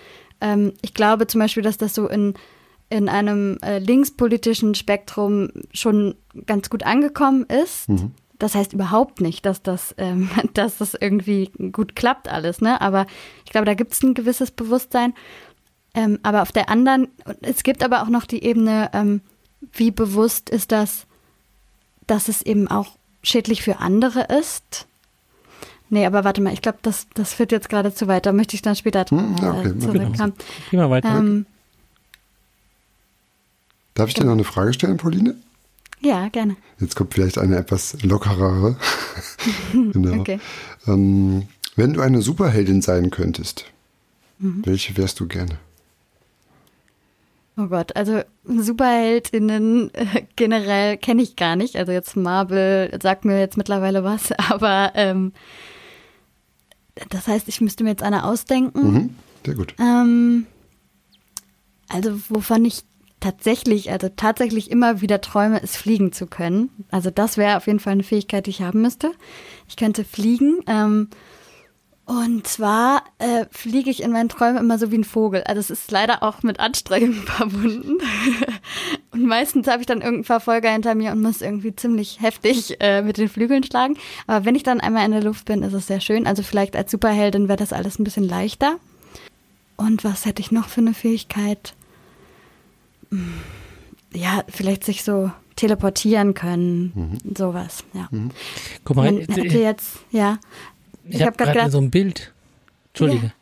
Ähm, 0.41 0.73
ich 0.83 0.93
glaube 0.93 1.29
zum 1.29 1.41
Beispiel, 1.41 1.63
dass 1.63 1.79
das 1.79 1.95
so 1.95 2.09
in, 2.09 2.35
in 2.89 3.09
einem 3.09 3.59
äh, 3.63 3.79
linkspolitischen 3.79 4.75
Spektrum 4.75 5.51
schon 5.73 6.15
ganz 6.47 6.71
gut 6.71 6.85
angekommen 6.85 7.45
ist. 7.45 7.89
Mhm. 7.89 8.13
Das 8.39 8.55
heißt 8.55 8.75
überhaupt 8.75 9.21
nicht, 9.21 9.47
dass 9.47 9.63
das, 9.63 9.95
ähm, 9.99 10.31
dass 10.55 10.79
das 10.79 10.95
irgendwie 10.95 11.51
gut 11.73 11.97
klappt 11.97 12.29
alles, 12.29 12.61
ne? 12.61 12.81
Aber 12.81 13.07
ich 13.45 13.51
glaube, 13.51 13.67
da 13.67 13.75
gibt 13.75 13.93
es 13.93 14.03
ein 14.03 14.15
gewisses 14.15 14.51
Bewusstsein. 14.51 15.15
Ähm, 15.95 16.19
aber 16.23 16.43
auf 16.43 16.53
der 16.53 16.69
anderen, 16.69 17.09
es 17.41 17.63
gibt 17.63 17.83
aber 17.83 18.03
auch 18.03 18.09
noch 18.09 18.27
die 18.27 18.45
Ebene, 18.45 18.91
ähm, 18.93 19.23
wie 19.73 19.91
bewusst 19.91 20.51
ist 20.51 20.71
das, 20.71 21.07
dass 22.07 22.29
es 22.29 22.43
eben 22.43 22.69
auch 22.69 22.99
schädlich 23.23 23.63
für 23.63 23.79
andere 23.79 24.27
ist. 24.39 24.87
Nee, 25.89 26.05
aber 26.05 26.25
warte 26.25 26.43
mal, 26.43 26.53
ich 26.53 26.63
glaube, 26.63 26.79
das, 26.83 27.07
das 27.15 27.33
führt 27.33 27.53
jetzt 27.53 27.69
gerade 27.69 27.95
zu 27.95 28.09
weit. 28.09 28.27
Da 28.27 28.33
möchte 28.33 28.55
ich 28.55 28.63
dann 28.63 28.77
später 28.77 29.05
hm, 29.09 29.37
ja, 29.41 29.55
okay, 29.55 29.69
äh, 29.69 29.79
zurückkommen. 29.79 30.35
Mal 30.73 30.91
weiter. 30.91 31.19
Ähm, 31.19 31.47
Darf 33.97 34.11
ich 34.11 34.15
dir 34.15 34.25
noch 34.25 34.33
eine 34.33 34.45
Frage 34.45 34.75
stellen, 34.75 34.99
Pauline? 34.99 35.35
Ja, 36.01 36.29
gerne. 36.29 36.57
Jetzt 36.79 36.95
kommt 36.97 37.15
vielleicht 37.15 37.39
eine 37.39 37.57
etwas 37.57 38.01
lockerere. 38.03 38.77
genau. 39.73 40.21
Okay. 40.21 40.39
Ähm, 40.87 41.49
wenn 41.77 41.95
du 41.95 42.03
eine 42.03 42.21
Superheldin 42.21 42.83
sein 42.83 43.11
könntest, 43.11 43.65
mhm. 44.39 44.63
welche 44.67 44.97
wärst 44.99 45.19
du 45.19 45.27
gerne? 45.27 45.59
Oh 47.57 47.69
Gott, 47.69 47.97
also 47.97 48.21
Superheldinnen 48.45 49.93
äh, 49.95 50.25
generell 50.37 50.99
kenne 50.99 51.23
ich 51.23 51.35
gar 51.37 51.57
nicht. 51.57 51.77
Also 51.77 51.93
jetzt 51.93 52.17
Marvel 52.17 52.95
sagt 53.03 53.25
mir 53.25 53.41
jetzt 53.41 53.57
mittlerweile 53.57 54.05
was, 54.05 54.31
aber 54.51 54.93
ähm, 54.95 55.33
das 57.09 57.27
heißt, 57.29 57.49
ich 57.49 57.63
müsste 57.63 57.83
mir 57.83 57.91
jetzt 57.91 58.03
eine 58.03 58.25
ausdenken. 58.25 58.93
Mhm, 58.93 59.11
sehr 59.47 59.55
gut. 59.55 59.75
Ähm, 59.79 60.47
also 61.89 62.21
wovon 62.29 62.67
ich 62.67 62.85
tatsächlich, 63.21 63.91
also 63.91 64.09
tatsächlich 64.09 64.71
immer 64.71 65.01
wieder 65.01 65.21
träume, 65.21 65.59
ist 65.59 65.77
fliegen 65.77 66.13
zu 66.13 66.27
können. 66.27 66.71
Also 66.91 67.11
das 67.11 67.37
wäre 67.37 67.57
auf 67.57 67.67
jeden 67.67 67.81
Fall 67.81 67.95
eine 67.95 68.03
Fähigkeit, 68.03 68.47
die 68.47 68.51
ich 68.51 68.63
haben 68.63 68.83
müsste. 68.83 69.13
Ich 69.69 69.77
könnte 69.77 70.05
fliegen. 70.05 70.61
Ähm, 70.67 71.09
und 72.07 72.47
zwar 72.47 73.03
äh, 73.19 73.47
fliege 73.51 73.91
ich 73.91 74.01
in 74.01 74.13
meinen 74.13 74.29
Träumen 74.29 74.59
immer 74.59 74.79
so 74.79 74.93
wie 74.93 74.99
ein 74.99 75.05
Vogel. 75.05 75.43
Also 75.43 75.59
es 75.59 75.71
ist 75.71 75.91
leider 75.91 76.23
auch 76.23 76.45
mit 76.45 76.61
Anstrengungen 76.61 77.15
verbunden. 77.25 77.99
und 79.11 79.25
meistens 79.25 79.67
habe 79.67 79.81
ich 79.81 79.87
dann 79.87 80.03
irgendeinen 80.03 80.25
Verfolger 80.25 80.71
hinter 80.71 80.95
mir 80.95 81.11
und 81.11 81.21
muss 81.21 81.43
irgendwie 81.43 81.75
ziemlich 81.75 82.21
heftig 82.21 82.81
äh, 82.81 83.03
mit 83.03 83.19
den 83.19 83.29
Flügeln 83.29 83.65
schlagen. 83.65 83.97
Aber 84.29 84.45
wenn 84.45 84.55
ich 84.55 84.63
dann 84.63 84.81
einmal 84.81 85.05
in 85.05 85.11
der 85.11 85.25
Luft 85.25 85.47
bin, 85.47 85.65
ist 85.65 85.73
es 85.73 85.89
sehr 85.89 86.01
schön. 86.01 86.29
Also 86.29 86.45
vielleicht 86.45 86.77
als 86.77 86.93
Superheldin 86.93 87.49
wäre 87.49 87.59
das 87.59 87.73
alles 87.73 87.99
ein 87.99 88.05
bisschen 88.05 88.29
leichter. 88.29 88.77
und 89.77 90.05
was 90.05 90.27
hätte 90.27 90.43
ich 90.43 90.53
noch 90.53 90.69
für 90.69 90.83
eine 90.83 90.95
Fähigkeit? 90.95 91.75
Ja, 94.13 94.45
vielleicht 94.49 94.85
sich 94.85 95.03
so 95.05 95.31
teleportieren 95.57 96.35
können, 96.35 96.93
mhm. 96.95 97.35
sowas, 97.35 97.85
ja. 97.95 98.09
Mhm. 98.11 98.31
Guck 98.85 98.97
mal, 98.97 99.13
Man 99.13 99.23
hätte 99.23 99.59
jetzt, 99.59 99.99
ja. 100.11 100.39
Ich, 101.05 101.17
ich 101.17 101.23
habe 101.23 101.31
hab 101.45 101.53
gerade 101.53 101.71
so 101.71 101.79
ein 101.79 101.91
Bild. 101.91 102.33
Entschuldige. 102.89 103.27
Ja. 103.27 103.33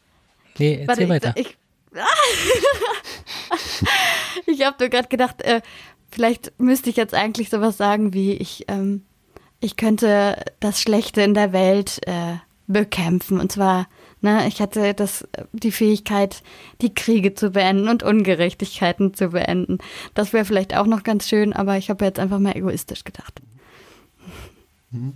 Nee, 0.59 0.85
erzähl 0.87 1.09
Warte, 1.09 1.09
weiter. 1.09 1.33
Ich, 1.37 1.57
ich, 4.47 4.61
ich 4.61 4.65
habe 4.65 4.77
nur 4.81 4.89
gerade 4.89 5.09
gedacht, 5.09 5.43
äh, 5.43 5.61
vielleicht 6.11 6.53
müsste 6.59 6.91
ich 6.91 6.97
jetzt 6.97 7.15
eigentlich 7.15 7.51
sowas 7.51 7.77
sagen 7.77 8.15
wie, 8.15 8.35
ich, 8.35 8.65
ähm, 8.69 9.03
ich 9.61 9.77
könnte 9.77 10.45
das 10.61 10.81
Schlechte 10.81 11.23
in 11.23 11.35
der 11.35 11.53
Welt 11.53 12.01
äh, 12.07 12.37
bekämpfen. 12.67 13.41
Und 13.41 13.53
zwar, 13.53 13.87
ne, 14.21 14.47
ich 14.49 14.61
hatte 14.61 14.95
das, 14.95 15.27
die 15.53 15.73
Fähigkeit, 15.73 16.43
die 16.81 16.95
Kriege 16.95 17.35
zu 17.35 17.51
beenden 17.51 17.89
und 17.89 18.03
Ungerechtigkeiten 18.03 19.15
zu 19.15 19.31
beenden. 19.31 19.79
Das 20.15 20.33
wäre 20.33 20.45
vielleicht 20.45 20.77
auch 20.77 20.87
noch 20.87 21.03
ganz 21.03 21.29
schön, 21.29 21.53
aber 21.53 21.77
ich 21.77 21.91
habe 21.91 22.05
jetzt 22.05 22.19
einfach 22.19 22.39
mal 22.39 22.57
egoistisch 22.57 23.05
gedacht. 23.05 23.41
Mhm. 24.91 25.15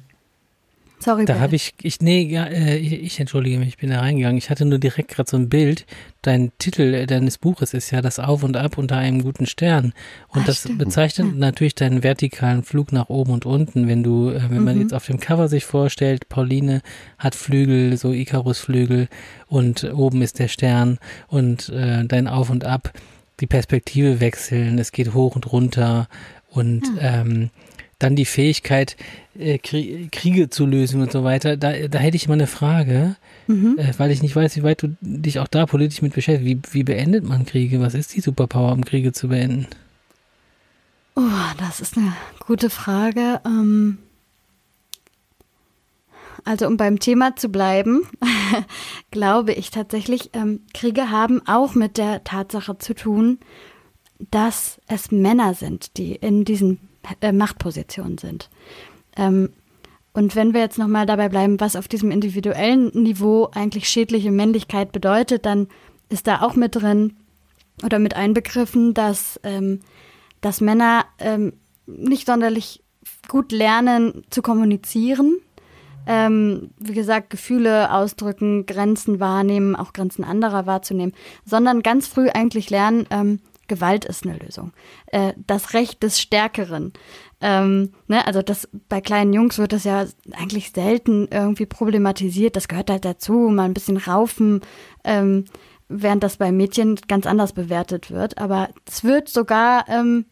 Sorry. 1.00 1.24
Da 1.26 1.38
habe 1.38 1.54
ich, 1.54 1.74
ich, 1.80 2.00
nee, 2.00 2.22
ja, 2.22 2.44
äh, 2.44 2.76
ich, 2.76 2.92
ich, 2.92 3.20
entschuldige 3.20 3.58
mich, 3.58 3.68
ich 3.68 3.76
bin 3.76 3.90
da 3.90 4.00
reingegangen. 4.00 4.36
Ich 4.36 4.50
hatte 4.50 4.64
nur 4.64 4.78
direkt 4.78 5.10
gerade 5.10 5.30
so 5.30 5.36
ein 5.36 5.48
Bild. 5.48 5.86
Dein 6.22 6.50
Titel 6.58 7.06
deines 7.06 7.38
Buches 7.38 7.72
ist 7.72 7.92
ja 7.92 8.02
das 8.02 8.18
Auf 8.18 8.42
und 8.42 8.56
Ab 8.56 8.78
unter 8.78 8.96
einem 8.96 9.22
guten 9.22 9.46
Stern. 9.46 9.92
Und 10.28 10.42
Ach, 10.42 10.46
das 10.46 10.60
stimmt. 10.60 10.78
bezeichnet 10.78 11.28
ja. 11.28 11.38
natürlich 11.38 11.76
deinen 11.76 12.02
vertikalen 12.02 12.64
Flug 12.64 12.92
nach 12.92 13.08
oben 13.10 13.32
und 13.32 13.46
unten. 13.46 13.86
Wenn 13.86 14.02
du, 14.02 14.30
äh, 14.30 14.50
wenn 14.50 14.58
mhm. 14.58 14.64
man 14.64 14.80
jetzt 14.80 14.92
auf 14.92 15.06
dem 15.06 15.20
Cover 15.20 15.48
sich 15.48 15.64
vorstellt, 15.64 16.28
Pauline 16.28 16.82
hat 17.16 17.36
Flügel, 17.36 17.96
so 17.96 18.12
Icarus-Flügel 18.12 19.08
und 19.46 19.84
oben 19.84 20.20
ist 20.22 20.40
der 20.40 20.48
Stern 20.48 20.98
und 21.28 21.68
äh, 21.68 22.04
dein 22.06 22.26
Auf 22.26 22.50
und 22.50 22.64
Ab, 22.64 22.92
die 23.38 23.46
Perspektive 23.46 24.18
wechseln, 24.18 24.78
es 24.80 24.90
geht 24.90 25.14
hoch 25.14 25.36
und 25.36 25.52
runter 25.52 26.08
und 26.50 26.82
ja. 26.96 27.20
ähm, 27.20 27.50
dann 27.98 28.14
die 28.14 28.24
Fähigkeit, 28.24 28.96
äh, 29.36 29.58
Kriege 29.58 30.50
zu 30.50 30.66
lösen 30.66 31.02
und 31.02 31.10
so 31.10 31.24
weiter. 31.24 31.56
Da, 31.56 31.88
da 31.88 31.98
hätte 31.98 32.16
ich 32.16 32.28
mal 32.28 32.34
eine 32.34 32.46
Frage, 32.46 33.16
mhm. 33.46 33.76
äh, 33.78 33.92
weil 33.98 34.10
ich 34.10 34.22
nicht 34.22 34.36
weiß, 34.36 34.56
wie 34.56 34.62
weit 34.62 34.82
du 34.82 34.96
dich 35.00 35.40
auch 35.40 35.48
da 35.48 35.66
politisch 35.66 36.02
mit 36.02 36.14
beschäftigst. 36.14 36.46
Wie, 36.46 36.74
wie 36.74 36.84
beendet 36.84 37.24
man 37.24 37.44
Kriege? 37.44 37.80
Was 37.80 37.94
ist 37.94 38.14
die 38.14 38.20
Superpower, 38.20 38.72
um 38.72 38.84
Kriege 38.84 39.12
zu 39.12 39.28
beenden? 39.28 39.66
Oh, 41.16 41.22
das 41.58 41.80
ist 41.80 41.96
eine 41.96 42.12
gute 42.46 42.70
Frage. 42.70 43.40
Ähm 43.44 43.98
also 46.44 46.66
um 46.66 46.76
beim 46.76 46.98
Thema 46.98 47.36
zu 47.36 47.48
bleiben, 47.48 48.02
glaube 49.10 49.52
ich 49.52 49.70
tatsächlich, 49.70 50.30
ähm, 50.32 50.60
Kriege 50.72 51.10
haben 51.10 51.42
auch 51.46 51.74
mit 51.74 51.98
der 51.98 52.24
Tatsache 52.24 52.78
zu 52.78 52.94
tun, 52.94 53.38
dass 54.30 54.80
es 54.86 55.10
Männer 55.10 55.54
sind, 55.54 55.96
die 55.98 56.14
in 56.14 56.44
diesen 56.44 56.87
äh, 57.20 57.32
Machtpositionen 57.32 58.18
sind. 58.18 58.48
Ähm, 59.16 59.50
und 60.12 60.34
wenn 60.34 60.52
wir 60.52 60.60
jetzt 60.60 60.78
nochmal 60.78 61.06
dabei 61.06 61.28
bleiben, 61.28 61.60
was 61.60 61.76
auf 61.76 61.86
diesem 61.86 62.10
individuellen 62.10 62.88
Niveau 62.88 63.50
eigentlich 63.52 63.88
schädliche 63.88 64.32
Männlichkeit 64.32 64.90
bedeutet, 64.90 65.46
dann 65.46 65.68
ist 66.08 66.26
da 66.26 66.42
auch 66.42 66.56
mit 66.56 66.74
drin 66.74 67.14
oder 67.84 67.98
mit 67.98 68.16
einbegriffen, 68.16 68.94
dass, 68.94 69.38
ähm, 69.44 69.80
dass 70.40 70.60
Männer 70.60 71.04
ähm, 71.18 71.52
nicht 71.86 72.26
sonderlich 72.26 72.82
gut 73.28 73.52
lernen 73.52 74.24
zu 74.30 74.42
kommunizieren. 74.42 75.36
Ähm, 76.06 76.70
wie 76.78 76.94
gesagt, 76.94 77.28
Gefühle 77.30 77.92
ausdrücken, 77.92 78.64
Grenzen 78.64 79.20
wahrnehmen, 79.20 79.76
auch 79.76 79.92
Grenzen 79.92 80.24
anderer 80.24 80.66
wahrzunehmen, 80.66 81.14
sondern 81.44 81.82
ganz 81.82 82.08
früh 82.08 82.30
eigentlich 82.30 82.70
lernen, 82.70 83.06
ähm, 83.10 83.40
Gewalt 83.68 84.04
ist 84.04 84.24
eine 84.24 84.36
Lösung. 84.38 84.72
Äh, 85.06 85.34
das 85.46 85.74
Recht 85.74 86.02
des 86.02 86.20
Stärkeren. 86.20 86.92
Ähm, 87.40 87.92
ne, 88.08 88.26
also 88.26 88.42
das 88.42 88.68
bei 88.88 89.00
kleinen 89.00 89.32
Jungs 89.32 89.58
wird 89.58 89.72
das 89.72 89.84
ja 89.84 90.06
eigentlich 90.32 90.72
selten 90.72 91.28
irgendwie 91.30 91.66
problematisiert. 91.66 92.56
Das 92.56 92.68
gehört 92.68 92.90
halt 92.90 93.04
dazu, 93.04 93.32
mal 93.32 93.64
ein 93.64 93.74
bisschen 93.74 93.98
raufen, 93.98 94.60
ähm, 95.04 95.44
während 95.88 96.22
das 96.22 96.36
bei 96.36 96.50
Mädchen 96.52 96.96
ganz 97.08 97.26
anders 97.26 97.52
bewertet 97.52 98.10
wird. 98.10 98.38
Aber 98.38 98.70
es 98.86 99.04
wird 99.04 99.28
sogar 99.28 99.88
ähm, 99.88 100.26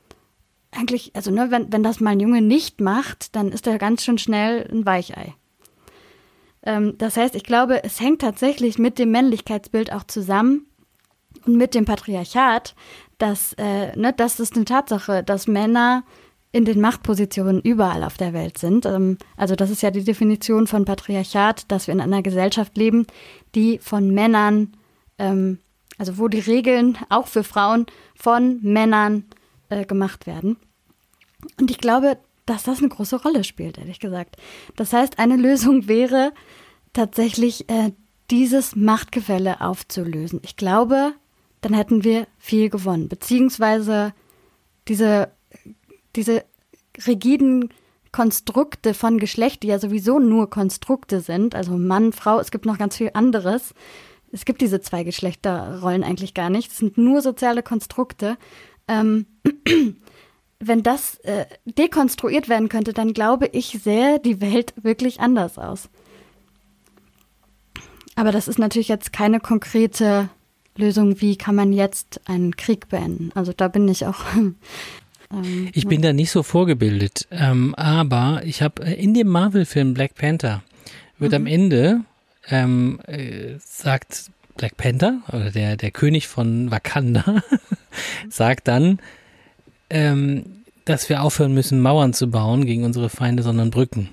eigentlich, 0.71 1.15
also 1.15 1.31
ne, 1.31 1.51
wenn, 1.51 1.73
wenn 1.73 1.83
das 1.83 2.01
mal 2.01 2.11
ein 2.11 2.21
Junge 2.21 2.43
nicht 2.43 2.81
macht, 2.81 3.37
dann 3.37 3.51
ist 3.51 3.67
er 3.67 3.79
ganz 3.79 4.05
schön 4.05 4.19
schnell 4.19 4.69
ein 4.71 4.85
Weichei. 4.85 5.35
Ähm, 6.63 6.99
das 6.99 7.17
heißt, 7.17 7.35
ich 7.35 7.45
glaube, 7.45 7.85
es 7.85 8.01
hängt 8.01 8.21
tatsächlich 8.21 8.79
mit 8.79 8.99
dem 8.99 9.11
Männlichkeitsbild 9.11 9.93
auch 9.93 10.05
zusammen 10.05 10.67
und 11.47 11.57
mit 11.57 11.75
dem 11.75 11.85
Patriarchat, 11.85 12.75
dass, 13.19 13.55
äh, 13.55 13.97
ne, 13.97 14.13
das 14.17 14.41
ist 14.41 14.57
eine 14.57 14.65
Tatsache, 14.65 15.23
dass 15.23 15.47
Männer 15.47 16.05
in 16.53 16.65
den 16.65 16.81
Machtpositionen 16.81 17.61
überall 17.61 18.03
auf 18.03 18.17
der 18.17 18.33
Welt 18.33 18.59
sind. 18.59 18.87
Ähm, 18.87 19.19
also 19.37 19.57
das 19.57 19.71
ist 19.71 19.83
ja 19.83 19.91
die 19.91 20.05
Definition 20.05 20.67
von 20.67 20.85
Patriarchat, 20.85 21.71
dass 21.71 21.87
wir 21.87 21.93
in 21.93 22.01
einer 22.01 22.23
Gesellschaft 22.23 22.77
leben, 22.77 23.07
die 23.55 23.79
von 23.79 24.11
Männern, 24.11 24.73
ähm, 25.19 25.59
also 25.99 26.19
wo 26.19 26.29
die 26.29 26.41
Regeln 26.41 26.99
auch 27.09 27.27
für 27.27 27.45
Frauen 27.45 27.87
von 28.15 28.59
Männern 28.63 29.25
äh, 29.69 29.85
gemacht 29.85 30.27
werden. 30.27 30.57
Und 31.61 31.71
ich 31.71 31.79
glaube, 31.79 32.19
dass 32.47 32.63
das 32.63 32.79
eine 32.79 32.89
große 32.89 33.21
Rolle 33.23 33.45
spielt, 33.45 33.79
ehrlich 33.79 34.01
gesagt. 34.01 34.37
Das 34.77 34.93
heißt, 34.93 35.19
eine 35.19 35.37
Lösung 35.37 35.89
wäre 35.89 36.33
tatsächlich 36.93 37.69
äh, 37.69 37.93
dieses 38.31 38.75
Machtgefälle 38.77 39.61
aufzulösen. 39.61 40.41
Ich 40.43 40.57
glaube, 40.57 41.13
dann 41.67 41.75
hätten 41.75 42.05
wir 42.05 42.29
viel 42.39 42.71
gewonnen. 42.71 43.09
Beziehungsweise 43.09 44.15
diese, 44.87 45.33
diese 46.15 46.45
rigiden 47.09 47.71
Konstrukte 48.13 48.95
von 48.95 49.19
Geschlecht, 49.19 49.65
die 49.65 49.67
ja 49.67 49.81
sowieso 49.81 50.21
nur 50.21 50.49
Konstrukte 50.49 51.21
sind, 51.21 51.57
also 51.57 51.77
Mann, 51.77 52.13
Frau, 52.13 52.39
es 52.39 52.53
gibt 52.53 52.67
noch 52.67 52.79
ganz 52.79 52.97
viel 52.97 53.11
anderes. 53.15 53.75
Es 54.31 54.45
gibt 54.45 54.61
diese 54.61 54.81
zwei 54.81 55.03
Geschlechterrollen 55.03 56.05
eigentlich 56.05 56.35
gar 56.35 56.51
nicht. 56.51 56.71
Es 56.71 56.79
sind 56.79 56.99
nur 56.99 57.21
soziale 57.21 57.65
Konstrukte. 57.65 58.39
Ähm, 58.87 59.27
wenn 60.61 60.85
das 60.85 61.17
äh, 61.25 61.47
dekonstruiert 61.65 62.49
werden 62.49 62.69
könnte, 62.69 62.93
dann 62.93 63.13
glaube 63.13 63.47
ich, 63.47 63.81
sähe 63.83 64.21
die 64.21 64.41
Welt 64.41 64.73
wirklich 64.81 65.19
anders 65.19 65.59
aus. 65.59 65.89
Aber 68.15 68.31
das 68.31 68.47
ist 68.47 68.61
natürlich 68.61 68.89
jetzt 68.89 69.13
keine 69.13 69.41
konkrete 69.41 70.31
Lösung, 70.77 71.21
wie 71.21 71.37
kann 71.37 71.55
man 71.55 71.73
jetzt 71.73 72.21
einen 72.27 72.57
Krieg 72.57 72.89
beenden. 72.89 73.31
Also 73.35 73.53
da 73.53 73.69
bin 73.69 73.89
ich 73.89 74.07
auch. 74.07 74.21
Ähm, 75.33 75.71
ich 75.73 75.89
bin 75.89 76.03
da 76.03 76.13
nicht 76.13 76.31
so 76.31 76.45
vorgebildet, 76.45 77.27
ähm, 77.33 77.75
aber 77.75 78.43
ich 78.45 78.63
habe 78.63 78.87
äh, 78.87 78.95
in 78.95 79.13
dem 79.13 79.27
Marvel-Film 79.27 79.93
Black 79.93 80.15
Panther 80.15 80.63
wird 81.19 81.33
mhm. 81.33 81.37
am 81.37 81.47
Ende 81.47 82.01
ähm, 82.49 83.01
äh, 83.09 83.57
sagt 83.59 84.31
Black 84.57 84.77
Panther 84.77 85.23
oder 85.29 85.51
der 85.51 85.77
der 85.77 85.91
König 85.91 86.29
von 86.29 86.71
Wakanda 86.71 87.43
sagt 88.29 88.69
dann, 88.69 89.01
ähm, 89.91 90.63
dass 90.85 91.09
wir 91.09 91.25
aufhören 91.25 91.55
müssen 91.55 91.81
Mauern 91.81 92.13
zu 92.13 92.31
bauen 92.31 92.65
gegen 92.65 92.85
unsere 92.85 93.11
Feinde, 93.11 93.43
sondern 93.43 93.71
Brücken. 93.71 94.11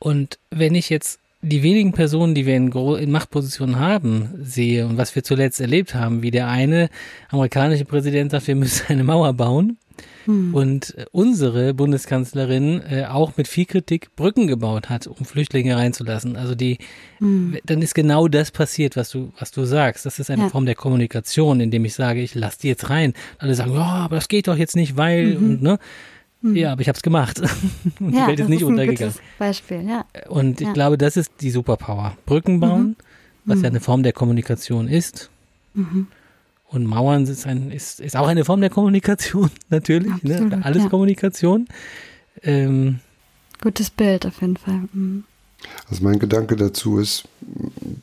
Und 0.00 0.40
wenn 0.50 0.74
ich 0.74 0.90
jetzt 0.90 1.19
die 1.42 1.62
wenigen 1.62 1.92
Personen, 1.92 2.34
die 2.34 2.44
wir 2.44 2.56
in, 2.56 2.70
in, 2.70 3.10
Machtpositionen 3.10 3.78
haben, 3.78 4.30
sehe 4.42 4.86
und 4.86 4.98
was 4.98 5.14
wir 5.14 5.24
zuletzt 5.24 5.60
erlebt 5.60 5.94
haben, 5.94 6.22
wie 6.22 6.30
der 6.30 6.48
eine 6.48 6.90
amerikanische 7.30 7.84
Präsident 7.86 8.30
sagt, 8.30 8.46
wir 8.46 8.56
müssen 8.56 8.86
eine 8.88 9.04
Mauer 9.04 9.32
bauen 9.32 9.78
hm. 10.26 10.54
und 10.54 10.94
unsere 11.12 11.72
Bundeskanzlerin 11.72 12.82
äh, 12.82 13.04
auch 13.06 13.38
mit 13.38 13.48
viel 13.48 13.64
Kritik 13.64 14.14
Brücken 14.16 14.48
gebaut 14.48 14.90
hat, 14.90 15.06
um 15.06 15.24
Flüchtlinge 15.24 15.76
reinzulassen. 15.76 16.36
Also 16.36 16.54
die, 16.54 16.76
hm. 17.18 17.56
dann 17.64 17.80
ist 17.80 17.94
genau 17.94 18.28
das 18.28 18.50
passiert, 18.50 18.96
was 18.96 19.08
du, 19.08 19.32
was 19.38 19.50
du 19.50 19.64
sagst. 19.64 20.04
Das 20.04 20.18
ist 20.18 20.30
eine 20.30 20.42
ja. 20.42 20.48
Form 20.50 20.66
der 20.66 20.74
Kommunikation, 20.74 21.60
indem 21.60 21.86
ich 21.86 21.94
sage, 21.94 22.20
ich 22.20 22.34
lasse 22.34 22.58
die 22.60 22.68
jetzt 22.68 22.90
rein. 22.90 23.14
Alle 23.38 23.54
sagen, 23.54 23.72
ja, 23.72 23.80
aber 23.80 24.16
das 24.16 24.28
geht 24.28 24.46
doch 24.46 24.56
jetzt 24.56 24.76
nicht, 24.76 24.98
weil 24.98 25.36
mhm. 25.36 25.50
und 25.50 25.62
ne. 25.62 25.78
Hm. 26.42 26.56
Ja, 26.56 26.72
aber 26.72 26.80
ich 26.80 26.88
habe 26.88 26.96
es 26.96 27.02
gemacht. 27.02 27.40
Und 28.00 28.14
ja, 28.14 28.22
die 28.22 28.28
Welt 28.28 28.40
ist 28.40 28.48
nicht 28.48 28.62
ist 28.62 28.66
untergegangen. 28.66 29.14
Beispiel, 29.38 29.86
ja. 29.86 30.04
Und 30.28 30.60
ich 30.60 30.66
ja. 30.66 30.72
glaube, 30.72 30.96
das 30.96 31.16
ist 31.16 31.32
die 31.40 31.50
Superpower. 31.50 32.16
Brücken 32.26 32.60
bauen, 32.60 32.82
mhm. 32.82 32.96
was 33.44 33.58
mhm. 33.58 33.64
ja 33.64 33.70
eine 33.70 33.80
Form 33.80 34.02
der 34.02 34.12
Kommunikation 34.12 34.88
ist. 34.88 35.30
Mhm. 35.74 36.06
Und 36.68 36.86
Mauern 36.86 37.24
ist, 37.24 37.46
ein, 37.46 37.70
ist, 37.72 38.00
ist 38.00 38.16
auch 38.16 38.28
eine 38.28 38.44
Form 38.44 38.60
der 38.60 38.70
Kommunikation, 38.70 39.50
natürlich. 39.70 40.22
Ne? 40.22 40.34
Absolut, 40.34 40.50
ne? 40.50 40.64
Alles 40.64 40.82
ja. 40.84 40.88
Kommunikation. 40.88 41.68
Ähm, 42.42 43.00
Gutes 43.60 43.90
Bild 43.90 44.24
auf 44.24 44.40
jeden 44.40 44.56
Fall. 44.56 44.82
Mhm. 44.92 45.24
Also 45.90 46.02
mein 46.04 46.18
Gedanke 46.18 46.56
dazu 46.56 46.98
ist, 46.98 47.24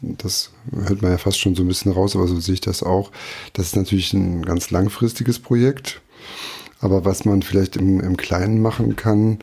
das 0.01 0.51
hört 0.71 1.01
man 1.01 1.11
ja 1.11 1.17
fast 1.17 1.39
schon 1.39 1.55
so 1.55 1.63
ein 1.63 1.67
bisschen 1.67 1.91
raus, 1.91 2.15
aber 2.15 2.27
so 2.27 2.39
sehe 2.39 2.53
ich 2.53 2.61
das 2.61 2.83
auch. 2.83 3.11
Das 3.53 3.67
ist 3.67 3.75
natürlich 3.75 4.13
ein 4.13 4.43
ganz 4.43 4.69
langfristiges 4.69 5.39
Projekt. 5.39 6.01
Aber 6.79 7.05
was 7.05 7.25
man 7.25 7.41
vielleicht 7.41 7.75
im, 7.75 7.99
im 7.99 8.17
Kleinen 8.17 8.61
machen 8.61 8.95
kann, 8.95 9.39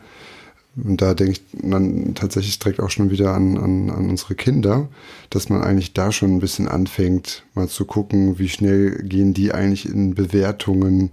und 0.77 1.01
da 1.01 1.14
denke 1.14 1.33
ich 1.33 1.42
dann 1.53 2.14
tatsächlich 2.14 2.59
direkt 2.59 2.81
auch 2.81 2.90
schon 2.90 3.11
wieder 3.11 3.33
an, 3.33 3.57
an, 3.57 3.90
an 3.90 4.11
unsere 4.11 4.35
Kinder, 4.35 4.88
dass 5.31 5.49
man 5.49 5.62
eigentlich 5.62 5.92
da 5.92 6.11
schon 6.11 6.35
ein 6.35 6.40
bisschen 6.40 6.66
anfängt, 6.66 7.44
mal 7.55 7.68
zu 7.68 7.85
gucken, 7.85 8.38
wie 8.38 8.49
schnell 8.49 9.03
gehen 9.05 9.35
die 9.35 9.53
eigentlich 9.53 9.88
in 9.88 10.14
Bewertungen 10.14 11.11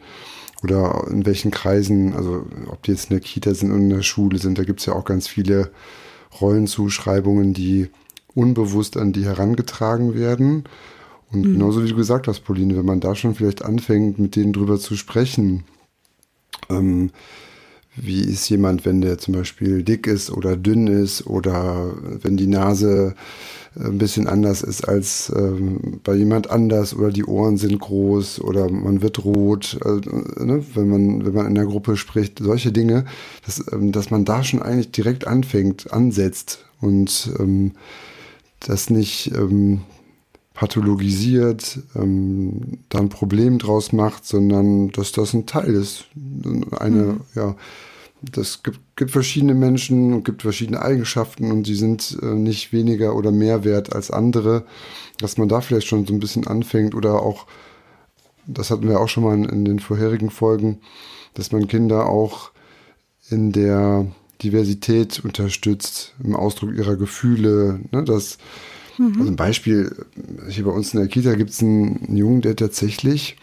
oder 0.64 1.06
in 1.10 1.26
welchen 1.26 1.52
Kreisen, 1.52 2.14
also 2.14 2.46
ob 2.68 2.84
die 2.84 2.92
jetzt 2.92 3.06
in 3.06 3.16
der 3.16 3.20
Kita 3.20 3.54
sind 3.54 3.72
und 3.72 3.82
in 3.82 3.90
der 3.90 4.04
Schule 4.04 4.40
sind, 4.40 4.58
da 4.58 4.64
gibt 4.64 4.80
es 4.80 4.88
ja 4.88 4.94
auch 4.94 5.06
ganz 5.06 5.28
viele 5.28 5.72
Rollenzuschreibungen, 6.40 7.54
die 7.54 7.90
unbewusst 8.34 8.98
an 8.98 9.12
die 9.12 9.26
herangetragen 9.26 10.16
werden. 10.16 10.64
Und 11.32 11.42
mhm. 11.42 11.54
genauso 11.54 11.84
wie 11.84 11.90
du 11.90 11.96
gesagt 11.96 12.28
hast, 12.28 12.42
Pauline, 12.42 12.78
wenn 12.78 12.86
man 12.86 13.00
da 13.00 13.16
schon 13.16 13.36
vielleicht 13.36 13.64
anfängt, 13.64 14.20
mit 14.20 14.36
denen 14.36 14.54
drüber 14.54 14.80
zu 14.80 14.96
sprechen, 14.96 15.64
ähm, 16.72 17.12
wie 17.96 18.22
ist 18.22 18.50
jemand, 18.50 18.86
wenn 18.86 19.02
der 19.02 19.18
zum 19.18 19.34
Beispiel 19.34 19.84
dick 19.84 20.08
ist 20.08 20.32
oder 20.32 20.56
dünn 20.56 20.88
ist 20.88 21.28
oder 21.28 21.92
wenn 22.22 22.38
die 22.38 22.48
Nase 22.48 23.16
äh, 23.76 23.86
ein 23.86 23.98
bisschen 23.98 24.28
anders 24.28 24.64
ist 24.64 24.88
als 24.88 25.32
ähm, 25.36 26.00
bei 26.04 26.16
jemand 26.16 26.50
anders 26.50 26.96
oder 26.96 27.10
die 27.10 27.26
Ohren 27.26 27.58
sind 27.58 27.80
groß 27.80 28.42
oder 28.42 28.70
man 28.70 29.02
wird 29.02 29.24
rot, 29.24 29.78
äh, 29.84 30.44
ne? 30.44 30.64
wenn 30.74 30.90
man 30.90 31.26
wenn 31.26 31.34
man 31.34 31.48
in 31.48 31.56
der 31.56 31.66
Gruppe 31.66 31.98
spricht, 31.98 32.40
solche 32.40 32.72
Dinge, 32.72 33.06
dass, 33.46 33.64
ähm, 33.72 33.92
dass 33.92 34.10
man 34.10 34.26
da 34.26 34.44
schon 34.44 34.62
eigentlich 34.62 34.92
direkt 34.92 35.28
anfängt, 35.28 35.92
ansetzt 35.92 36.66
und 36.80 37.32
ähm, 37.40 37.74
das 38.60 38.90
nicht 38.90 39.32
ähm, 39.36 39.82
pathologisiert, 40.54 41.80
ähm, 41.96 42.80
da 42.90 43.00
ein 43.00 43.10
Problem 43.10 43.58
draus 43.58 43.94
macht, 43.94 44.26
sondern 44.26 44.90
dass 44.90 45.12
das 45.12 45.34
ein 45.34 45.46
Teil 45.46 45.74
ist. 45.74 46.06
Eine, 46.78 47.04
mhm. 47.04 47.22
ja, 47.36 47.56
das 48.22 48.62
gibt, 48.62 48.80
gibt 48.96 49.12
verschiedene 49.12 49.54
Menschen 49.54 50.14
und 50.14 50.26
gibt 50.26 50.44
verschiedene 50.44 50.82
Eigenschaften 50.82 51.52
und 51.52 51.64
die 51.64 51.76
sind 51.76 52.18
äh, 52.22 52.26
nicht 52.26 52.72
weniger 52.72 53.16
oder 53.16 53.32
mehr 53.32 53.64
wert 53.64 53.94
als 53.96 54.12
andere, 54.12 54.66
dass 55.18 55.38
man 55.38 55.50
da 55.50 55.62
vielleicht 55.62 55.88
schon 55.88 56.06
so 56.06 56.14
ein 56.14 56.20
bisschen 56.20 56.46
anfängt 56.46 56.94
oder 56.94 57.24
auch, 57.24 57.48
das 58.46 58.70
hatten 58.70 58.88
wir 58.88 59.00
auch 59.00 59.10
schon 59.10 59.24
mal 59.24 59.36
in, 59.36 59.46
in 59.46 59.66
den 59.66 59.80
vorherigen 59.80 60.30
Folgen, 60.30 60.82
dass 61.34 61.52
man 61.52 61.68
Kinder 61.68 62.08
auch 62.08 62.52
in 63.30 63.52
der 63.52 64.06
Diversität 64.44 65.24
unterstützt, 65.24 66.14
im 66.24 66.36
Ausdruck 66.36 66.76
ihrer 66.76 66.98
Gefühle, 66.98 67.80
ne, 67.92 68.04
dass 68.04 68.38
Mhm. 69.02 69.20
Also 69.20 69.32
ein 69.32 69.36
Beispiel, 69.36 69.96
hier 70.50 70.66
bei 70.66 70.72
uns 70.72 70.94
in 70.94 71.00
der 71.00 71.10
Kita 71.10 71.34
gibt 71.36 71.50
es 71.50 71.62
einen 71.62 72.16
Jungen, 72.16 72.42
der 72.42 72.56
tatsächlich 72.56 73.38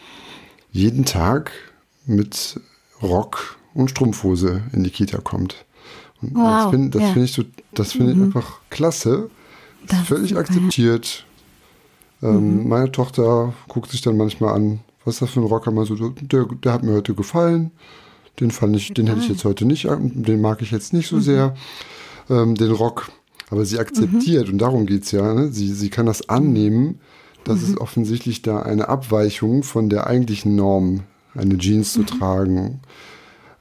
jeden 0.71 1.05
Tag 1.05 1.51
mit 2.05 2.59
Rock 3.01 3.57
und 3.73 3.89
Strumpfhose 3.89 4.63
in 4.71 4.83
die 4.83 4.89
Kita 4.89 5.19
kommt. 5.19 5.65
Und 6.21 6.35
wow, 6.35 6.63
das 6.63 6.69
finde 6.71 6.99
ja. 6.99 7.13
find 7.13 7.25
ich, 7.25 7.33
so, 7.33 7.43
das 7.73 7.91
find 7.93 8.15
mhm. 8.15 8.15
ich 8.15 8.25
einfach 8.27 8.59
klasse. 8.69 9.29
Das 9.87 10.01
ist 10.01 10.07
völlig 10.07 10.37
akzeptiert. 10.37 11.25
Ähm, 12.21 12.63
mhm. 12.63 12.69
Meine 12.69 12.91
Tochter 12.91 13.53
guckt 13.67 13.91
sich 13.91 14.01
dann 14.01 14.17
manchmal 14.17 14.53
an, 14.53 14.79
was 15.03 15.15
ist 15.15 15.21
das 15.21 15.29
für 15.31 15.39
ein 15.39 15.45
Rocker 15.45 15.71
mal 15.71 15.85
so, 15.85 15.95
der, 15.95 16.45
der 16.45 16.73
hat 16.73 16.83
mir 16.83 16.93
heute 16.93 17.13
gefallen. 17.13 17.71
Den 18.39 18.51
fand 18.51 18.75
ich, 18.75 18.93
den 18.93 19.07
hätte 19.07 19.19
ich 19.19 19.29
jetzt 19.29 19.43
heute 19.43 19.65
nicht, 19.65 19.85
den 19.85 20.41
mag 20.41 20.61
ich 20.61 20.71
jetzt 20.71 20.93
nicht 20.93 21.07
so 21.07 21.17
mhm. 21.17 21.21
sehr. 21.21 21.55
Ähm, 22.29 22.55
den 22.55 22.71
Rock 22.71 23.11
aber 23.49 23.65
sie 23.65 23.79
akzeptiert, 23.79 24.47
mhm. 24.47 24.53
und 24.53 24.57
darum 24.59 24.85
geht 24.85 25.03
es 25.03 25.11
ja, 25.11 25.33
ne? 25.33 25.51
sie, 25.51 25.73
sie 25.73 25.89
kann 25.89 26.05
das 26.05 26.29
annehmen, 26.29 26.99
dass 27.43 27.61
mhm. 27.61 27.73
es 27.73 27.81
offensichtlich 27.81 28.41
da 28.41 28.61
eine 28.61 28.89
Abweichung 28.89 29.63
von 29.63 29.89
der 29.89 30.07
eigentlichen 30.07 30.55
Norm, 30.55 31.01
eine 31.33 31.57
Jeans 31.57 31.93
zu 31.93 32.01
mhm. 32.01 32.07
tragen, 32.07 32.79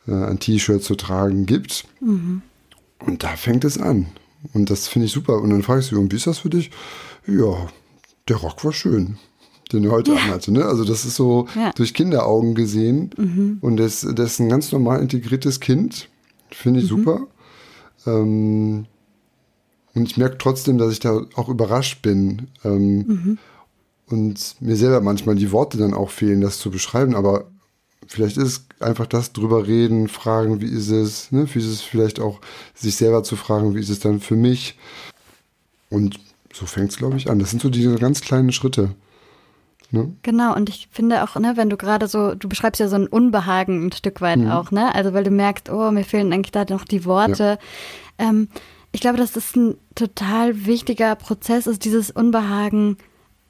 äh, 0.06 0.12
ein 0.12 0.38
T-Shirt 0.38 0.82
zu 0.82 0.94
tragen, 0.94 1.46
gibt. 1.46 1.84
Mhm. 2.00 2.42
Und 3.00 3.22
da 3.22 3.36
fängt 3.36 3.64
es 3.64 3.78
an. 3.78 4.06
Und 4.52 4.70
das 4.70 4.88
finde 4.88 5.06
ich 5.06 5.12
super. 5.12 5.40
Und 5.40 5.50
dann 5.50 5.62
frage 5.62 5.80
ich 5.80 5.86
sie, 5.86 5.94
und 5.94 6.12
wie 6.12 6.16
ist 6.16 6.26
das 6.26 6.38
für 6.38 6.50
dich? 6.50 6.70
Ja, 7.26 7.68
der 8.28 8.36
Rock 8.36 8.64
war 8.64 8.72
schön, 8.72 9.18
den 9.72 9.84
er 9.84 9.90
heute 9.90 10.12
ja. 10.12 10.18
anhatte. 10.18 10.52
Ne? 10.52 10.64
Also 10.64 10.84
das 10.84 11.04
ist 11.04 11.16
so 11.16 11.46
ja. 11.54 11.70
durch 11.72 11.94
Kinderaugen 11.94 12.54
gesehen. 12.54 13.10
Mhm. 13.16 13.58
Und 13.60 13.76
das, 13.76 14.06
das 14.14 14.32
ist 14.32 14.40
ein 14.40 14.48
ganz 14.48 14.72
normal 14.72 15.00
integriertes 15.00 15.60
Kind. 15.60 16.08
Finde 16.50 16.80
ich 16.80 16.90
mhm. 16.90 16.96
super. 16.96 17.26
Ähm, 18.06 18.86
und 19.98 20.08
ich 20.08 20.16
merke 20.16 20.38
trotzdem, 20.38 20.78
dass 20.78 20.92
ich 20.92 21.00
da 21.00 21.22
auch 21.34 21.48
überrascht 21.48 22.02
bin. 22.02 22.46
Ähm, 22.64 22.98
mhm. 22.98 23.38
Und 24.06 24.54
mir 24.60 24.76
selber 24.76 25.00
manchmal 25.00 25.34
die 25.34 25.50
Worte 25.50 25.76
dann 25.76 25.92
auch 25.92 26.10
fehlen, 26.10 26.40
das 26.40 26.58
zu 26.58 26.70
beschreiben. 26.70 27.16
Aber 27.16 27.46
vielleicht 28.06 28.36
ist 28.36 28.46
es 28.46 28.66
einfach 28.80 29.06
das 29.06 29.32
drüber 29.32 29.66
reden, 29.66 30.08
fragen, 30.08 30.60
wie 30.60 30.70
ist 30.70 30.88
es, 30.88 31.32
ne? 31.32 31.46
wie 31.52 31.58
ist 31.58 31.66
es 31.66 31.82
vielleicht 31.82 32.20
auch, 32.20 32.40
sich 32.74 32.94
selber 32.94 33.24
zu 33.24 33.34
fragen, 33.34 33.74
wie 33.74 33.80
ist 33.80 33.90
es 33.90 33.98
dann 33.98 34.20
für 34.20 34.36
mich. 34.36 34.78
Und 35.90 36.20
so 36.54 36.64
fängt 36.64 36.90
es, 36.90 36.96
glaube 36.96 37.16
ich, 37.16 37.28
an. 37.28 37.40
Das 37.40 37.50
sind 37.50 37.60
so 37.60 37.68
diese 37.68 37.96
ganz 37.96 38.20
kleinen 38.20 38.52
Schritte. 38.52 38.94
Ne? 39.90 40.12
Genau, 40.22 40.54
und 40.54 40.68
ich 40.68 40.88
finde 40.92 41.24
auch, 41.24 41.34
ne, 41.36 41.54
wenn 41.56 41.70
du 41.70 41.76
gerade 41.76 42.06
so, 42.06 42.36
du 42.36 42.48
beschreibst 42.48 42.78
ja 42.78 42.86
so 42.86 42.96
ein 42.96 43.08
Unbehagen 43.08 43.86
ein 43.86 43.92
Stück 43.92 44.20
weit 44.20 44.38
mhm. 44.38 44.50
auch, 44.50 44.70
ne? 44.70 44.94
Also 44.94 45.12
weil 45.12 45.24
du 45.24 45.30
merkst, 45.30 45.70
oh, 45.70 45.90
mir 45.90 46.04
fehlen 46.04 46.32
eigentlich 46.32 46.52
da 46.52 46.64
noch 46.68 46.84
die 46.84 47.04
Worte. 47.04 47.58
Ja. 48.20 48.28
Ähm, 48.28 48.48
ich 48.92 49.00
glaube, 49.00 49.18
dass 49.18 49.32
das 49.32 49.54
ein 49.54 49.76
total 49.94 50.66
wichtiger 50.66 51.14
Prozess 51.14 51.66
ist, 51.66 51.84
dieses 51.84 52.10
Unbehagen 52.10 52.96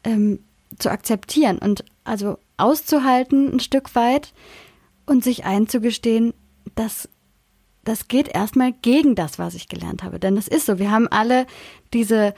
ähm, 0.05 0.41
zu 0.79 0.91
akzeptieren 0.91 1.59
und 1.59 1.85
also 2.05 2.39
auszuhalten 2.57 3.53
ein 3.53 3.61
Stück 3.61 3.95
weit 3.95 4.33
und 5.07 5.25
sich 5.25 5.45
einzugestehen, 5.45 6.35
dass 6.75 7.09
das 7.85 8.09
geht 8.09 8.29
erstmal 8.29 8.73
gegen 8.73 9.15
das, 9.15 9.39
was 9.39 9.55
ich 9.55 9.69
gelernt 9.69 10.03
habe. 10.03 10.19
Denn 10.19 10.37
es 10.37 10.47
ist 10.47 10.67
so, 10.67 10.79
wir 10.79 10.91
haben 10.91 11.09
alle 11.09 11.47
diese, 11.95 12.35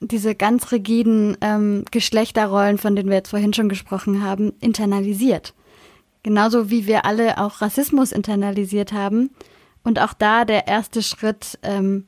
diese 0.00 0.34
ganz 0.34 0.72
rigiden 0.72 1.36
ähm, 1.40 1.84
Geschlechterrollen, 1.92 2.76
von 2.76 2.96
denen 2.96 3.08
wir 3.08 3.18
jetzt 3.18 3.30
vorhin 3.30 3.54
schon 3.54 3.68
gesprochen 3.68 4.24
haben, 4.24 4.52
internalisiert. 4.60 5.54
Genauso 6.24 6.70
wie 6.70 6.86
wir 6.86 7.04
alle 7.04 7.38
auch 7.38 7.60
Rassismus 7.60 8.10
internalisiert 8.10 8.92
haben. 8.92 9.30
Und 9.84 10.00
auch 10.00 10.12
da 10.12 10.44
der 10.44 10.66
erste 10.66 11.02
Schritt, 11.02 11.58
ähm, 11.62 12.06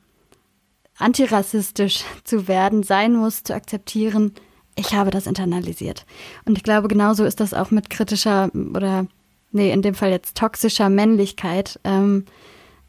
antirassistisch 0.97 2.03
zu 2.23 2.47
werden, 2.47 2.83
sein 2.83 3.13
muss, 3.15 3.43
zu 3.43 3.53
akzeptieren, 3.53 4.33
ich 4.75 4.93
habe 4.93 5.11
das 5.11 5.27
internalisiert. 5.27 6.05
Und 6.45 6.57
ich 6.57 6.63
glaube, 6.63 6.87
genauso 6.87 7.25
ist 7.25 7.39
das 7.39 7.53
auch 7.53 7.71
mit 7.71 7.89
kritischer 7.89 8.49
oder, 8.53 9.07
nee, 9.51 9.71
in 9.71 9.81
dem 9.81 9.95
Fall 9.95 10.09
jetzt 10.09 10.35
toxischer 10.35 10.89
Männlichkeit, 10.89 11.79
ähm, 11.83 12.25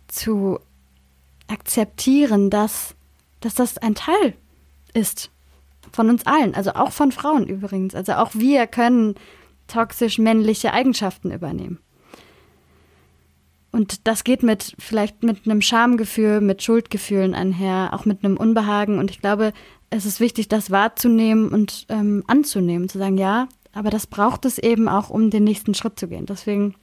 zu 0.08 0.58
akzeptieren, 1.48 2.50
dass, 2.50 2.94
dass 3.40 3.54
das 3.54 3.78
ein 3.78 3.94
Teil 3.94 4.34
ist 4.94 5.30
von 5.92 6.08
uns 6.08 6.26
allen, 6.26 6.54
also 6.54 6.72
auch 6.72 6.92
von 6.92 7.12
Frauen 7.12 7.46
übrigens. 7.46 7.94
Also 7.94 8.14
auch 8.14 8.30
wir 8.34 8.66
können 8.66 9.14
toxisch 9.66 10.18
männliche 10.18 10.72
Eigenschaften 10.72 11.30
übernehmen. 11.30 11.78
Und 13.74 14.06
das 14.06 14.22
geht 14.22 14.44
mit 14.44 14.76
vielleicht 14.78 15.24
mit 15.24 15.46
einem 15.46 15.60
Schamgefühl, 15.60 16.40
mit 16.40 16.62
Schuldgefühlen 16.62 17.34
einher, 17.34 17.90
auch 17.92 18.04
mit 18.04 18.24
einem 18.24 18.36
Unbehagen. 18.36 19.00
Und 19.00 19.10
ich 19.10 19.20
glaube, 19.20 19.52
es 19.90 20.06
ist 20.06 20.20
wichtig, 20.20 20.46
das 20.46 20.70
wahrzunehmen 20.70 21.48
und 21.48 21.86
ähm, 21.88 22.22
anzunehmen, 22.28 22.88
zu 22.88 22.98
sagen, 22.98 23.18
ja, 23.18 23.48
aber 23.72 23.90
das 23.90 24.06
braucht 24.06 24.44
es 24.44 24.58
eben 24.58 24.88
auch, 24.88 25.10
um 25.10 25.28
den 25.28 25.42
nächsten 25.42 25.74
Schritt 25.74 25.98
zu 25.98 26.06
gehen. 26.06 26.24
Deswegen 26.24 26.76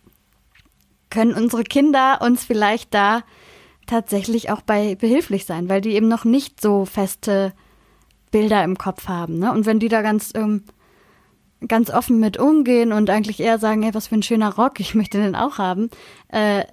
können 1.10 1.34
unsere 1.34 1.64
Kinder 1.64 2.20
uns 2.22 2.44
vielleicht 2.44 2.94
da 2.94 3.24
tatsächlich 3.88 4.52
auch 4.52 4.62
bei 4.62 4.96
behilflich 4.96 5.46
sein, 5.46 5.70
weil 5.70 5.80
die 5.80 5.92
eben 5.92 6.10
noch 6.10 6.26
nicht 6.26 6.60
so 6.60 6.84
feste 6.84 7.54
Bilder 8.32 8.66
im 8.66 8.78
Kopf 8.78 9.08
haben. 9.08 9.40
Ne? 9.40 9.54
Und 9.54 9.66
wenn 9.66 9.80
die 9.80 9.88
da 9.88 10.02
ganz, 10.02 10.34
ähm, 10.36 10.64
ganz 11.66 11.90
offen 11.90 12.20
mit 12.20 12.38
umgehen 12.38 12.92
und 12.92 13.10
eigentlich 13.10 13.40
eher 13.40 13.60
sagen, 13.60 13.82
hey, 13.82 13.94
was 13.94 14.08
für 14.08 14.16
ein 14.16 14.24
schöner 14.24 14.54
Rock, 14.56 14.82
ich 14.82 14.94
möchte 14.94 15.22
den 15.22 15.38
auch 15.38 15.58
haben, 15.58 15.90
äh, 16.28 16.66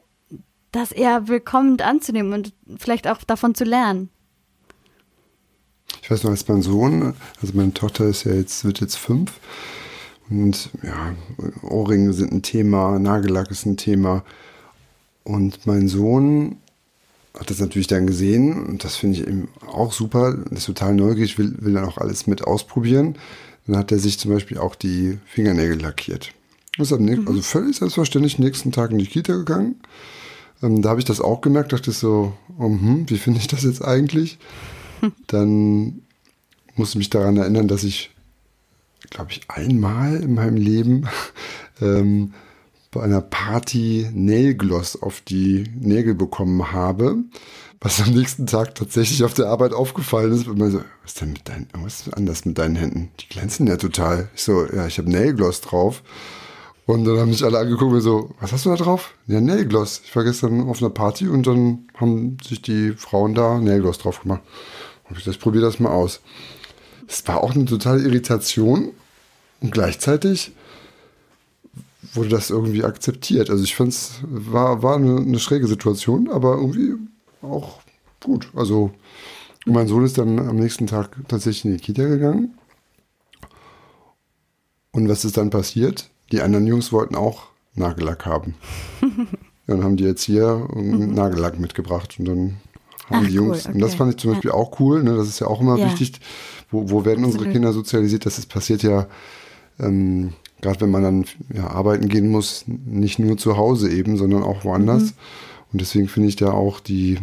das 0.72 0.92
eher 0.92 1.28
willkommen 1.28 1.80
anzunehmen 1.80 2.32
und 2.32 2.52
vielleicht 2.78 3.08
auch 3.08 3.22
davon 3.24 3.54
zu 3.54 3.64
lernen. 3.64 4.10
Ich 6.02 6.10
weiß 6.10 6.24
noch, 6.24 6.30
als 6.30 6.46
mein 6.48 6.62
Sohn, 6.62 7.14
also 7.40 7.54
meine 7.54 7.74
Tochter 7.74 8.06
ist 8.06 8.24
ja 8.24 8.32
jetzt, 8.32 8.64
wird 8.64 8.80
jetzt 8.80 8.96
fünf 8.96 9.40
und 10.30 10.70
ja, 10.82 11.14
Ohrringe 11.62 12.12
sind 12.12 12.32
ein 12.32 12.42
Thema, 12.42 12.98
Nagellack 12.98 13.50
ist 13.50 13.66
ein 13.66 13.76
Thema. 13.76 14.24
Und 15.24 15.66
mein 15.66 15.88
Sohn 15.88 16.56
hat 17.38 17.50
das 17.50 17.60
natürlich 17.60 17.86
dann 17.86 18.06
gesehen 18.06 18.64
und 18.66 18.84
das 18.84 18.96
finde 18.96 19.18
ich 19.18 19.26
eben 19.26 19.48
auch 19.66 19.92
super, 19.92 20.36
ist 20.50 20.66
total 20.66 20.94
neugierig, 20.94 21.38
will, 21.38 21.54
will 21.60 21.74
dann 21.74 21.84
auch 21.84 21.98
alles 21.98 22.26
mit 22.26 22.44
ausprobieren. 22.44 23.16
Dann 23.66 23.76
hat 23.76 23.92
er 23.92 23.98
sich 23.98 24.18
zum 24.18 24.32
Beispiel 24.32 24.58
auch 24.58 24.74
die 24.74 25.18
Fingernägel 25.26 25.80
lackiert. 25.80 26.32
Ist 26.78 26.92
am 26.92 27.04
nächsten, 27.04 27.22
mhm. 27.22 27.28
also 27.28 27.42
völlig 27.42 27.76
selbstverständlich 27.76 28.38
nächsten 28.38 28.72
Tag 28.72 28.90
in 28.90 28.98
die 28.98 29.06
Kita 29.06 29.34
gegangen 29.34 29.76
ähm, 30.62 30.82
da 30.82 30.90
habe 30.90 31.00
ich 31.00 31.06
das 31.06 31.20
auch 31.20 31.40
gemerkt, 31.40 31.72
dachte 31.72 31.90
ich 31.90 31.98
so, 31.98 32.32
oh, 32.58 32.64
hm, 32.64 33.08
wie 33.08 33.18
finde 33.18 33.40
ich 33.40 33.46
das 33.46 33.62
jetzt 33.62 33.82
eigentlich? 33.82 34.38
Dann 35.26 36.02
musste 36.74 36.94
ich 36.94 36.98
mich 36.98 37.10
daran 37.10 37.36
erinnern, 37.36 37.68
dass 37.68 37.84
ich, 37.84 38.10
glaube 39.10 39.32
ich, 39.32 39.42
einmal 39.48 40.16
in 40.16 40.34
meinem 40.34 40.56
Leben 40.56 41.08
ähm, 41.80 42.34
bei 42.90 43.02
einer 43.02 43.20
Party 43.20 44.08
Nailgloss 44.12 45.00
auf 45.00 45.20
die 45.20 45.64
Nägel 45.78 46.14
bekommen 46.14 46.72
habe, 46.72 47.18
was 47.80 48.00
am 48.00 48.12
nächsten 48.12 48.46
Tag 48.46 48.74
tatsächlich 48.74 49.22
auf 49.24 49.34
der 49.34 49.46
Arbeit 49.46 49.72
aufgefallen 49.72 50.32
ist. 50.32 50.48
Und 50.48 50.58
man 50.58 50.70
so, 50.70 50.78
was 51.02 51.12
ist 51.12 51.20
denn 51.20 51.32
mit 51.32 51.48
deinen, 51.48 51.68
was 51.74 52.00
ist 52.00 52.14
anders 52.14 52.44
mit 52.44 52.58
deinen 52.58 52.76
Händen? 52.76 53.10
Die 53.20 53.28
glänzen 53.28 53.66
ja 53.66 53.76
total. 53.76 54.30
Ich 54.34 54.42
so, 54.42 54.66
ja, 54.66 54.86
ich 54.86 54.98
habe 54.98 55.10
Nailgloss 55.10 55.60
drauf. 55.60 56.02
Und 56.88 57.04
dann 57.04 57.18
haben 57.18 57.28
mich 57.28 57.44
alle 57.44 57.58
angeguckt 57.58 57.92
und 57.92 58.00
so, 58.00 58.30
was 58.40 58.50
hast 58.50 58.64
du 58.64 58.70
da 58.70 58.76
drauf? 58.76 59.12
Ja, 59.26 59.42
Nailgloss. 59.42 60.00
Ich 60.06 60.16
war 60.16 60.24
gestern 60.24 60.66
auf 60.70 60.80
einer 60.80 60.88
Party 60.88 61.28
und 61.28 61.46
dann 61.46 61.86
haben 61.98 62.38
sich 62.42 62.62
die 62.62 62.92
Frauen 62.92 63.34
da 63.34 63.60
Nailgloss 63.60 63.98
drauf 63.98 64.22
gemacht. 64.22 64.40
Und 65.04 65.18
ich 65.18 65.24
gesagt, 65.24 65.42
probiere 65.42 65.66
das 65.66 65.80
mal 65.80 65.90
aus. 65.90 66.22
Es 67.06 67.28
war 67.28 67.44
auch 67.44 67.54
eine 67.54 67.66
totale 67.66 68.00
Irritation 68.00 68.92
und 69.60 69.70
gleichzeitig 69.70 70.52
wurde 72.14 72.30
das 72.30 72.48
irgendwie 72.48 72.84
akzeptiert. 72.84 73.50
Also 73.50 73.64
ich 73.64 73.76
fand 73.76 73.90
es 73.90 74.20
war, 74.22 74.82
war 74.82 74.96
eine, 74.96 75.18
eine, 75.18 75.40
schräge 75.40 75.66
Situation, 75.66 76.30
aber 76.30 76.54
irgendwie 76.54 76.94
auch 77.42 77.82
gut. 78.24 78.48
Also 78.56 78.92
mein 79.66 79.88
Sohn 79.88 80.06
ist 80.06 80.16
dann 80.16 80.38
am 80.38 80.56
nächsten 80.56 80.86
Tag 80.86 81.18
tatsächlich 81.28 81.66
in 81.66 81.72
die 81.76 81.84
Kita 81.84 82.06
gegangen. 82.06 82.56
Und 84.92 85.10
was 85.10 85.26
ist 85.26 85.36
dann 85.36 85.50
passiert? 85.50 86.08
Die 86.32 86.40
anderen 86.42 86.66
Jungs 86.66 86.92
wollten 86.92 87.14
auch 87.14 87.44
Nagellack 87.74 88.26
haben. 88.26 88.54
dann 89.66 89.84
haben 89.84 89.96
die 89.96 90.06
Erzieher 90.06 90.68
mhm. 90.74 91.14
Nagellack 91.14 91.58
mitgebracht 91.58 92.16
und 92.18 92.26
dann 92.26 92.56
haben 93.08 93.24
Ach, 93.24 93.26
die 93.26 93.34
Jungs. 93.34 93.64
Cool, 93.64 93.70
okay. 93.70 93.74
Und 93.74 93.80
das 93.80 93.94
fand 93.94 94.12
ich 94.12 94.18
zum 94.18 94.32
Beispiel 94.32 94.50
ja. 94.50 94.56
auch 94.56 94.80
cool. 94.80 95.02
Ne? 95.02 95.16
Das 95.16 95.28
ist 95.28 95.40
ja 95.40 95.46
auch 95.46 95.60
immer 95.60 95.78
ja. 95.78 95.86
wichtig. 95.86 96.20
Wo, 96.70 96.90
wo 96.90 97.04
werden 97.04 97.24
unsere 97.24 97.48
Kinder 97.50 97.72
sozialisiert? 97.72 98.26
Das 98.26 98.38
ist, 98.38 98.46
passiert 98.46 98.82
ja, 98.82 99.06
ähm, 99.80 100.34
gerade 100.60 100.80
wenn 100.82 100.90
man 100.90 101.02
dann 101.02 101.24
ja, 101.54 101.68
arbeiten 101.68 102.08
gehen 102.08 102.28
muss, 102.28 102.64
nicht 102.66 103.18
nur 103.18 103.38
zu 103.38 103.56
Hause 103.56 103.90
eben, 103.90 104.16
sondern 104.16 104.42
auch 104.42 104.64
woanders. 104.64 105.02
Mhm. 105.02 105.12
Und 105.72 105.80
deswegen 105.80 106.08
finde 106.08 106.28
ich 106.28 106.36
da 106.36 106.50
auch 106.50 106.80
die 106.80 107.18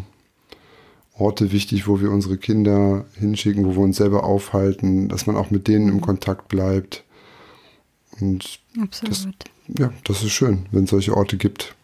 Orte 1.18 1.52
wichtig, 1.52 1.88
wo 1.88 2.02
wir 2.02 2.12
unsere 2.12 2.38
Kinder 2.38 3.06
hinschicken, 3.20 3.66
wo 3.66 3.76
wir 3.76 3.84
uns 3.84 3.98
selber 3.98 4.24
aufhalten, 4.24 5.08
dass 5.08 5.28
man 5.28 5.36
auch 5.36 5.50
mit 5.50 5.68
denen 5.68 5.88
im 5.88 5.96
mhm. 5.96 6.02
Kontakt 6.02 6.48
bleibt. 6.48 7.04
Und 8.20 8.60
Absolut. 8.82 9.36
Das, 9.68 9.80
ja, 9.80 9.94
das 10.04 10.24
ist 10.24 10.32
schön, 10.32 10.66
wenn 10.72 10.86
es 10.86 10.90
solche 10.90 11.16
Orte 11.16 11.38
gibt, 11.38 11.76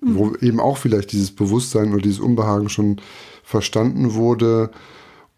mhm. 0.00 0.14
wo 0.16 0.34
eben 0.36 0.60
auch 0.60 0.76
vielleicht 0.76 1.12
dieses 1.12 1.30
Bewusstsein 1.30 1.92
oder 1.92 2.02
dieses 2.02 2.20
Unbehagen 2.20 2.68
schon 2.68 3.00
verstanden 3.42 4.14
wurde 4.14 4.70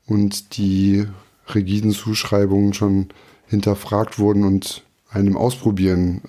und 0.07 0.57
die 0.57 1.07
rigiden 1.55 1.93
Zuschreibungen 1.93 2.75
schon 2.75 3.09
hinterfragt 3.47 4.19
wurden 4.19 4.45
und 4.45 4.85
einem 5.11 5.37
Ausprobieren 5.37 6.23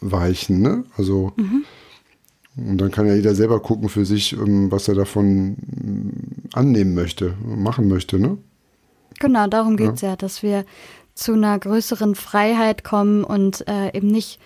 weichen. 0.00 0.60
Ne? 0.60 0.84
Also 0.96 1.32
mhm. 1.36 1.64
und 2.56 2.78
dann 2.78 2.90
kann 2.90 3.06
ja 3.06 3.14
jeder 3.14 3.34
selber 3.34 3.60
gucken 3.60 3.88
für 3.88 4.04
sich, 4.04 4.32
ähm, 4.34 4.70
was 4.70 4.88
er 4.88 4.94
davon 4.94 5.56
ähm, 5.82 6.12
annehmen 6.52 6.94
möchte, 6.94 7.34
machen 7.44 7.88
möchte. 7.88 8.18
Ne? 8.18 8.38
Genau, 9.18 9.46
darum 9.48 9.76
geht 9.76 9.94
es 9.94 10.00
ja. 10.00 10.10
ja, 10.10 10.16
dass 10.16 10.42
wir 10.42 10.64
zu 11.18 11.32
einer 11.32 11.58
größeren 11.58 12.14
Freiheit 12.14 12.84
kommen 12.84 13.24
und 13.24 13.66
äh, 13.68 13.96
eben 13.96 14.06
nicht 14.06 14.38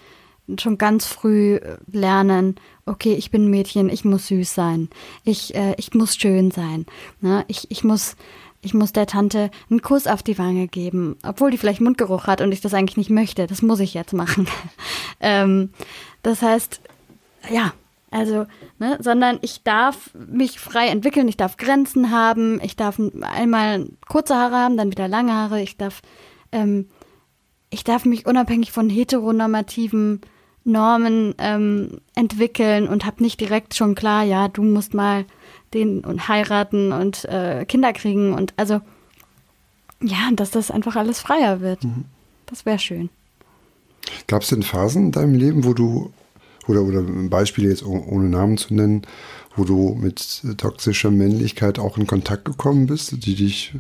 schon 0.58 0.78
ganz 0.78 1.06
früh 1.06 1.60
lernen, 1.90 2.56
okay, 2.86 3.14
ich 3.14 3.30
bin 3.30 3.48
Mädchen, 3.48 3.88
ich 3.88 4.04
muss 4.04 4.28
süß 4.28 4.54
sein, 4.54 4.88
ich, 5.24 5.54
äh, 5.54 5.74
ich 5.76 5.94
muss 5.94 6.16
schön 6.16 6.50
sein, 6.50 6.86
ne? 7.20 7.44
ich, 7.48 7.70
ich, 7.70 7.84
muss, 7.84 8.16
ich 8.62 8.74
muss 8.74 8.92
der 8.92 9.06
Tante 9.06 9.50
einen 9.70 9.82
Kuss 9.82 10.06
auf 10.06 10.22
die 10.22 10.38
Wange 10.38 10.66
geben, 10.66 11.16
obwohl 11.22 11.50
die 11.50 11.58
vielleicht 11.58 11.80
Mundgeruch 11.80 12.26
hat 12.26 12.40
und 12.40 12.52
ich 12.52 12.60
das 12.60 12.74
eigentlich 12.74 12.96
nicht 12.96 13.10
möchte, 13.10 13.46
das 13.46 13.62
muss 13.62 13.80
ich 13.80 13.94
jetzt 13.94 14.14
machen. 14.14 14.48
ähm, 15.20 15.70
das 16.22 16.42
heißt, 16.42 16.80
ja, 17.50 17.72
also, 18.10 18.46
ne, 18.78 18.98
sondern 19.00 19.38
ich 19.42 19.62
darf 19.62 20.10
mich 20.14 20.58
frei 20.58 20.88
entwickeln, 20.88 21.28
ich 21.28 21.36
darf 21.36 21.56
Grenzen 21.56 22.10
haben, 22.10 22.60
ich 22.62 22.76
darf 22.76 23.00
einmal 23.20 23.86
kurze 24.08 24.36
Haare 24.36 24.56
haben, 24.56 24.76
dann 24.76 24.90
wieder 24.90 25.08
lange 25.08 25.32
Haare, 25.32 25.62
ich 25.62 25.76
darf 25.76 26.02
ähm, 26.52 26.86
ich 27.70 27.84
darf 27.84 28.04
mich 28.04 28.26
unabhängig 28.26 28.70
von 28.70 28.90
heteronormativen 28.90 30.20
Normen 30.64 31.34
ähm, 31.38 32.00
entwickeln 32.14 32.86
und 32.86 33.04
habe 33.04 33.22
nicht 33.22 33.40
direkt 33.40 33.74
schon 33.74 33.94
klar, 33.94 34.22
ja, 34.22 34.48
du 34.48 34.62
musst 34.62 34.94
mal 34.94 35.24
den 35.74 36.04
und 36.04 36.28
heiraten 36.28 36.92
und 36.92 37.24
äh, 37.24 37.64
Kinder 37.66 37.92
kriegen 37.92 38.34
und 38.34 38.54
also 38.56 38.80
ja, 40.02 40.30
dass 40.34 40.50
das 40.50 40.70
einfach 40.70 40.96
alles 40.96 41.20
freier 41.20 41.60
wird. 41.60 41.84
Mhm. 41.84 42.04
Das 42.46 42.66
wäre 42.66 42.78
schön. 42.78 43.08
Gab 44.26 44.42
es 44.42 44.48
denn 44.48 44.62
Phasen 44.62 45.06
in 45.06 45.12
deinem 45.12 45.34
Leben, 45.34 45.64
wo 45.64 45.74
du, 45.74 46.12
oder, 46.66 46.82
oder 46.82 47.02
Beispiele 47.02 47.68
jetzt 47.68 47.84
ohne 47.84 48.28
Namen 48.28 48.58
zu 48.58 48.74
nennen, 48.74 49.02
wo 49.56 49.64
du 49.64 49.94
mit 49.94 50.42
toxischer 50.58 51.10
Männlichkeit 51.10 51.78
auch 51.78 51.98
in 51.98 52.06
Kontakt 52.06 52.44
gekommen 52.44 52.86
bist, 52.86 53.24
die 53.24 53.34
dich 53.34 53.74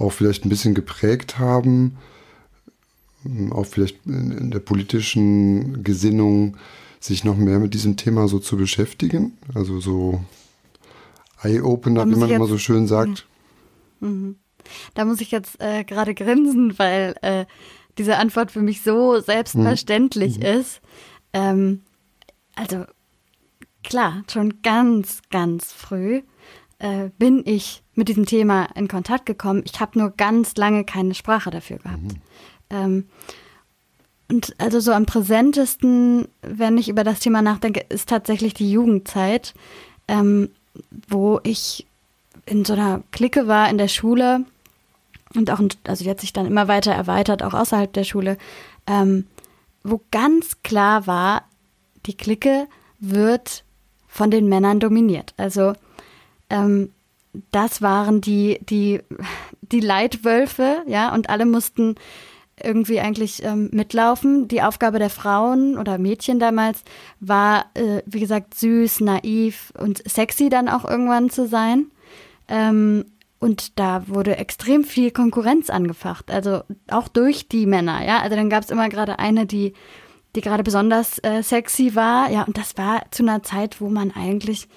auch 0.00 0.10
vielleicht 0.10 0.44
ein 0.44 0.48
bisschen 0.48 0.74
geprägt 0.74 1.38
haben, 1.38 1.98
auch 3.50 3.66
vielleicht 3.66 4.06
in 4.06 4.50
der 4.50 4.60
politischen 4.60 5.84
Gesinnung, 5.84 6.56
sich 7.00 7.24
noch 7.24 7.36
mehr 7.36 7.58
mit 7.58 7.74
diesem 7.74 7.96
Thema 7.96 8.28
so 8.28 8.38
zu 8.38 8.56
beschäftigen? 8.56 9.38
Also 9.54 9.80
so 9.80 10.20
Eye-Opener, 11.42 12.06
wie 12.08 12.16
man 12.16 12.30
immer 12.30 12.46
so 12.46 12.58
schön 12.58 12.86
sagt. 12.86 13.26
Mhm. 14.00 14.36
Da 14.94 15.04
muss 15.04 15.20
ich 15.20 15.30
jetzt 15.30 15.60
äh, 15.60 15.84
gerade 15.84 16.14
grinsen, 16.14 16.78
weil 16.78 17.14
äh, 17.22 17.46
diese 17.98 18.18
Antwort 18.18 18.50
für 18.50 18.62
mich 18.62 18.82
so 18.82 19.20
selbstverständlich 19.20 20.38
mhm. 20.38 20.44
ist. 20.44 20.80
Ähm, 21.32 21.80
also 22.54 22.84
klar, 23.82 24.22
schon 24.30 24.62
ganz, 24.62 25.22
ganz 25.30 25.72
früh 25.72 26.22
äh, 26.78 27.10
bin 27.18 27.42
ich 27.46 27.82
mit 28.00 28.08
diesem 28.08 28.24
Thema 28.24 28.64
in 28.74 28.88
Kontakt 28.88 29.26
gekommen. 29.26 29.62
Ich 29.66 29.78
habe 29.78 29.98
nur 29.98 30.08
ganz 30.16 30.56
lange 30.56 30.84
keine 30.84 31.12
Sprache 31.12 31.50
dafür 31.50 31.76
gehabt. 31.76 32.02
Mhm. 32.02 32.20
Ähm, 32.70 33.06
und 34.30 34.54
also 34.56 34.80
so 34.80 34.92
am 34.92 35.04
präsentesten, 35.04 36.26
wenn 36.40 36.78
ich 36.78 36.88
über 36.88 37.04
das 37.04 37.20
Thema 37.20 37.42
nachdenke, 37.42 37.84
ist 37.90 38.08
tatsächlich 38.08 38.54
die 38.54 38.72
Jugendzeit, 38.72 39.52
ähm, 40.08 40.48
wo 41.08 41.40
ich 41.42 41.86
in 42.46 42.64
so 42.64 42.72
einer 42.72 43.02
Clique 43.10 43.48
war 43.48 43.68
in 43.68 43.76
der 43.76 43.88
Schule 43.88 44.46
und 45.34 45.50
auch, 45.50 45.60
also 45.84 46.02
jetzt 46.02 46.22
sich 46.22 46.32
dann 46.32 46.46
immer 46.46 46.68
weiter 46.68 46.92
erweitert, 46.92 47.42
auch 47.42 47.52
außerhalb 47.52 47.92
der 47.92 48.04
Schule, 48.04 48.38
ähm, 48.86 49.26
wo 49.84 50.00
ganz 50.10 50.62
klar 50.62 51.06
war, 51.06 51.44
die 52.06 52.16
Clique 52.16 52.66
wird 52.98 53.62
von 54.08 54.30
den 54.30 54.48
Männern 54.48 54.80
dominiert. 54.80 55.34
Also 55.36 55.74
ähm, 56.48 56.92
das 57.50 57.82
waren 57.82 58.20
die, 58.20 58.58
die, 58.62 59.00
die 59.62 59.80
Leitwölfe, 59.80 60.82
ja, 60.86 61.14
und 61.14 61.30
alle 61.30 61.46
mussten 61.46 61.94
irgendwie 62.62 63.00
eigentlich 63.00 63.42
ähm, 63.42 63.70
mitlaufen. 63.72 64.48
Die 64.48 64.62
Aufgabe 64.62 64.98
der 64.98 65.10
Frauen 65.10 65.78
oder 65.78 65.98
Mädchen 65.98 66.38
damals 66.38 66.82
war, 67.18 67.66
äh, 67.74 68.02
wie 68.06 68.20
gesagt, 68.20 68.54
süß, 68.54 69.00
naiv 69.00 69.72
und 69.78 70.02
sexy 70.08 70.48
dann 70.48 70.68
auch 70.68 70.84
irgendwann 70.84 71.30
zu 71.30 71.46
sein. 71.46 71.86
Ähm, 72.48 73.06
und 73.38 73.78
da 73.78 74.06
wurde 74.06 74.36
extrem 74.36 74.84
viel 74.84 75.10
Konkurrenz 75.10 75.70
angefacht, 75.70 76.30
also 76.30 76.60
auch 76.90 77.08
durch 77.08 77.48
die 77.48 77.64
Männer, 77.64 78.04
ja. 78.04 78.20
Also 78.20 78.36
dann 78.36 78.50
gab 78.50 78.64
es 78.64 78.70
immer 78.70 78.90
gerade 78.90 79.18
eine, 79.18 79.46
die, 79.46 79.72
die 80.36 80.42
gerade 80.42 80.62
besonders 80.62 81.18
äh, 81.20 81.42
sexy 81.42 81.94
war, 81.94 82.30
ja, 82.30 82.42
und 82.42 82.58
das 82.58 82.76
war 82.76 83.02
zu 83.10 83.22
einer 83.22 83.42
Zeit, 83.42 83.80
wo 83.80 83.88
man 83.88 84.10
eigentlich 84.10 84.68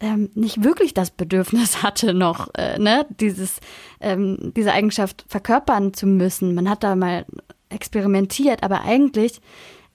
ähm, 0.00 0.30
nicht 0.34 0.64
wirklich 0.64 0.94
das 0.94 1.10
Bedürfnis 1.10 1.82
hatte, 1.82 2.14
noch 2.14 2.48
äh, 2.54 2.78
ne, 2.78 3.06
dieses, 3.20 3.60
ähm, 4.00 4.52
diese 4.56 4.72
Eigenschaft 4.72 5.24
verkörpern 5.28 5.94
zu 5.94 6.06
müssen. 6.06 6.54
Man 6.54 6.68
hat 6.68 6.82
da 6.82 6.96
mal 6.96 7.26
experimentiert, 7.68 8.62
aber 8.62 8.82
eigentlich 8.82 9.40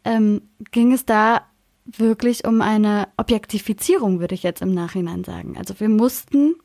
ähm, 0.06 0.44
ging 0.72 0.94
es 0.94 1.06
da 1.06 1.42
wirklich 1.86 2.46
um 2.46 2.62
eine 2.62 3.10
Objektifizierung, 3.18 4.20
würde 4.20 4.36
ich 4.36 4.44
jetzt 4.44 4.62
im 4.62 4.74
Nachhinein 4.74 5.24
sagen. 5.24 5.58
Also 5.58 5.80
wir 5.80 5.90
mussten 5.90 6.56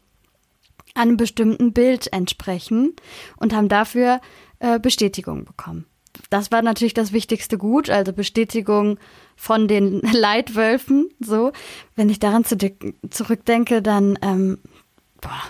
einem 0.94 1.16
bestimmten 1.16 1.72
Bild 1.72 2.12
entsprechen 2.12 2.94
und 3.36 3.54
haben 3.54 3.68
dafür 3.68 4.20
äh, 4.60 4.78
Bestätigung 4.78 5.44
bekommen. 5.44 5.86
Das 6.28 6.52
war 6.52 6.62
natürlich 6.62 6.94
das 6.94 7.12
wichtigste 7.12 7.58
Gut, 7.58 7.90
also 7.90 8.12
Bestätigung 8.12 8.98
von 9.36 9.68
den 9.68 10.00
Leitwölfen. 10.12 11.08
So, 11.20 11.52
wenn 11.96 12.10
ich 12.10 12.18
daran 12.18 12.44
zu 12.44 12.56
zurückdenke, 13.10 13.82
dann, 13.82 14.18
ähm, 14.22 14.58
boah, 15.20 15.42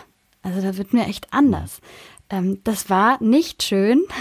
also 0.42 0.62
da 0.62 0.76
wird 0.76 0.92
mir 0.92 1.06
echt 1.06 1.32
anders. 1.32 1.80
Ähm, 2.28 2.60
das 2.64 2.88
war 2.88 3.22
nicht 3.22 3.62
schön. 3.62 4.02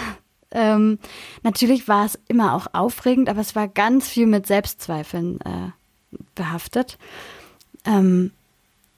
Ähm, 0.51 0.97
natürlich 1.43 1.87
war 1.87 2.07
es 2.07 2.17
immer 2.27 2.55
auch 2.55 2.65
aufregend, 2.73 3.29
aber 3.29 3.39
es 3.39 3.55
war 3.55 3.67
ganz 3.67 4.09
viel 4.09 4.25
mit 4.25 4.47
Selbstzweifeln 4.47 5.39
äh, 5.41 5.69
behaftet. 6.33 6.97
Ähm, 7.85 8.31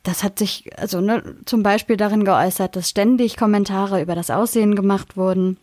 das 0.03 0.23
hat 0.23 0.39
sich 0.39 0.69
also 0.79 1.01
ne, 1.01 1.35
zum 1.43 1.61
Beispiel 1.61 1.97
darin 1.97 2.23
geäußert, 2.23 2.77
dass 2.77 2.89
ständig 2.89 3.35
Kommentare 3.35 4.01
über 4.01 4.15
das 4.15 4.29
Aussehen 4.29 4.75
gemacht 4.75 5.17
wurden 5.17 5.57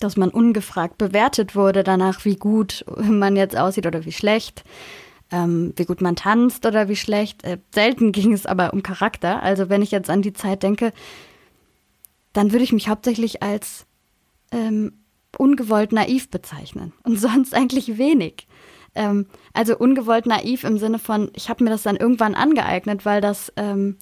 dass 0.00 0.16
man 0.16 0.30
ungefragt 0.30 0.98
bewertet 0.98 1.54
wurde 1.54 1.82
danach, 1.82 2.24
wie 2.24 2.36
gut 2.36 2.84
man 2.96 3.36
jetzt 3.36 3.56
aussieht 3.56 3.86
oder 3.86 4.04
wie 4.04 4.12
schlecht. 4.12 4.64
ähm, 5.32 5.72
wie 5.76 5.84
gut 5.84 6.00
man 6.00 6.16
tanzt 6.16 6.66
oder 6.66 6.88
wie 6.88 6.96
schlecht. 6.96 7.44
Äh, 7.44 7.58
selten 7.74 8.12
ging 8.12 8.32
es 8.32 8.46
aber 8.46 8.72
um 8.72 8.82
Charakter. 8.82 9.42
Also 9.42 9.68
wenn 9.68 9.82
ich 9.82 9.90
jetzt 9.90 10.10
an 10.10 10.22
die 10.22 10.32
Zeit 10.32 10.62
denke, 10.62 10.92
dann 12.32 12.52
würde 12.52 12.64
ich 12.64 12.72
mich 12.72 12.88
hauptsächlich 12.88 13.42
als 13.42 13.86
ähm, 14.52 14.92
ungewollt 15.36 15.92
naiv 15.92 16.30
bezeichnen 16.30 16.92
und 17.02 17.16
sonst 17.20 17.54
eigentlich 17.54 17.98
wenig. 17.98 18.46
Ähm, 18.94 19.26
also 19.52 19.76
ungewollt 19.76 20.26
naiv 20.26 20.64
im 20.64 20.78
Sinne 20.78 20.98
von, 20.98 21.30
ich 21.34 21.48
habe 21.48 21.64
mir 21.64 21.70
das 21.70 21.82
dann 21.82 21.96
irgendwann 21.96 22.34
angeeignet, 22.34 23.04
weil 23.04 23.20
das, 23.20 23.52
ähm, 23.56 23.96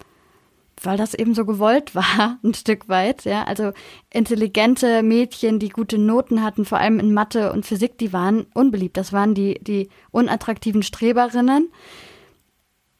weil 0.82 0.96
das 0.96 1.14
eben 1.14 1.34
so 1.34 1.44
gewollt 1.44 1.94
war, 1.94 2.38
ein 2.44 2.54
Stück 2.54 2.88
weit. 2.88 3.24
Ja, 3.24 3.44
also 3.44 3.72
intelligente 4.10 5.02
Mädchen, 5.02 5.58
die 5.58 5.68
gute 5.68 5.98
Noten 5.98 6.42
hatten, 6.42 6.64
vor 6.64 6.78
allem 6.78 6.98
in 7.00 7.12
Mathe 7.14 7.52
und 7.52 7.66
Physik, 7.66 7.98
die 7.98 8.12
waren 8.12 8.46
unbeliebt. 8.54 8.96
Das 8.96 9.12
waren 9.12 9.34
die 9.34 9.58
die 9.62 9.88
unattraktiven 10.10 10.82
Streberinnen. 10.82 11.70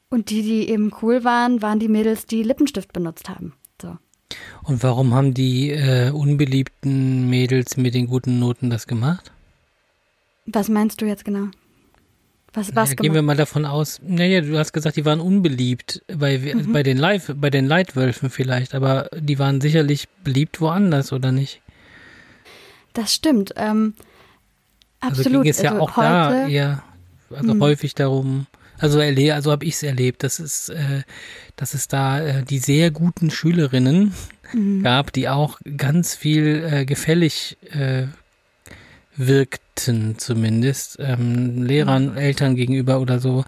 Und 0.09 0.29
die, 0.29 0.43
die 0.43 0.69
eben 0.69 0.91
cool 1.01 1.23
waren, 1.23 1.61
waren 1.61 1.79
die 1.79 1.87
Mädels, 1.87 2.25
die 2.25 2.43
Lippenstift 2.43 2.93
benutzt 2.93 3.27
haben. 3.27 3.53
So. 3.81 3.97
Und 4.63 4.83
warum 4.83 5.13
haben 5.13 5.33
die 5.33 5.71
äh, 5.71 6.11
unbeliebten 6.11 7.29
Mädels 7.29 7.75
mit 7.75 7.95
den 7.95 8.07
guten 8.07 8.39
Noten 8.39 8.69
das 8.69 8.87
gemacht? 8.87 9.31
Was 10.45 10.69
meinst 10.69 11.01
du 11.01 11.05
jetzt 11.05 11.25
genau? 11.25 11.47
Was, 12.55 12.73
was 12.73 12.89
naja, 12.89 12.95
gehen 13.01 13.13
wir 13.13 13.21
mal 13.21 13.35
davon 13.35 13.65
aus, 13.65 13.99
naja, 14.01 14.39
du 14.39 14.57
hast 14.57 14.71
gesagt, 14.71 14.95
die 14.95 15.03
waren 15.03 15.19
unbeliebt 15.19 16.01
bei, 16.07 16.37
mhm. 16.37 16.71
bei 16.71 16.83
den 16.83 16.97
Live, 16.97 17.33
bei 17.35 17.49
den 17.49 17.65
Leitwölfen 17.65 18.29
vielleicht, 18.29 18.73
aber 18.73 19.09
die 19.13 19.37
waren 19.39 19.59
sicherlich 19.59 20.07
beliebt 20.23 20.61
woanders, 20.61 21.11
oder 21.11 21.33
nicht? 21.33 21.61
Das 22.93 23.13
stimmt. 23.13 23.53
Ähm, 23.57 23.93
absolut. 25.01 25.27
Also 25.27 25.41
ging 25.41 25.51
es 25.51 25.61
ja 25.61 25.71
also 25.71 25.83
auch 25.83 25.95
da 25.95 26.47
eher, 26.47 26.81
also 27.29 27.53
mhm. 27.55 27.61
häufig 27.61 27.93
darum, 27.93 28.47
also, 28.77 28.99
also 29.01 29.51
habe 29.51 29.65
ich 29.65 29.73
es 29.73 29.83
erlebt, 29.83 30.23
dass 30.23 30.39
es, 30.39 30.69
äh, 30.69 31.01
dass 31.57 31.73
es 31.73 31.89
da 31.89 32.21
äh, 32.21 32.43
die 32.43 32.59
sehr 32.59 32.89
guten 32.89 33.31
Schülerinnen 33.31 34.13
mhm. 34.53 34.81
gab, 34.81 35.11
die 35.11 35.27
auch 35.27 35.59
ganz 35.75 36.15
viel 36.15 36.63
äh, 36.71 36.85
gefällig 36.85 37.57
äh, 37.71 38.07
wirkten, 39.17 40.17
zumindest 40.17 40.97
ähm, 40.99 41.63
Lehrern, 41.63 42.11
mhm. 42.11 42.17
Eltern 42.17 42.55
gegenüber 42.55 42.99
oder 42.99 43.19
so. 43.19 43.45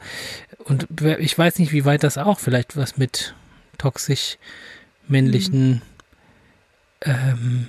Und 0.65 0.87
ich 1.19 1.37
weiß 1.37 1.59
nicht, 1.59 1.71
wie 1.71 1.85
weit 1.85 2.03
das 2.03 2.17
auch 2.17 2.39
vielleicht 2.39 2.75
was 2.75 2.97
mit 2.97 3.35
toxisch 3.77 4.37
männlichen 5.07 5.69
mhm. 5.69 5.81
ähm, 7.01 7.67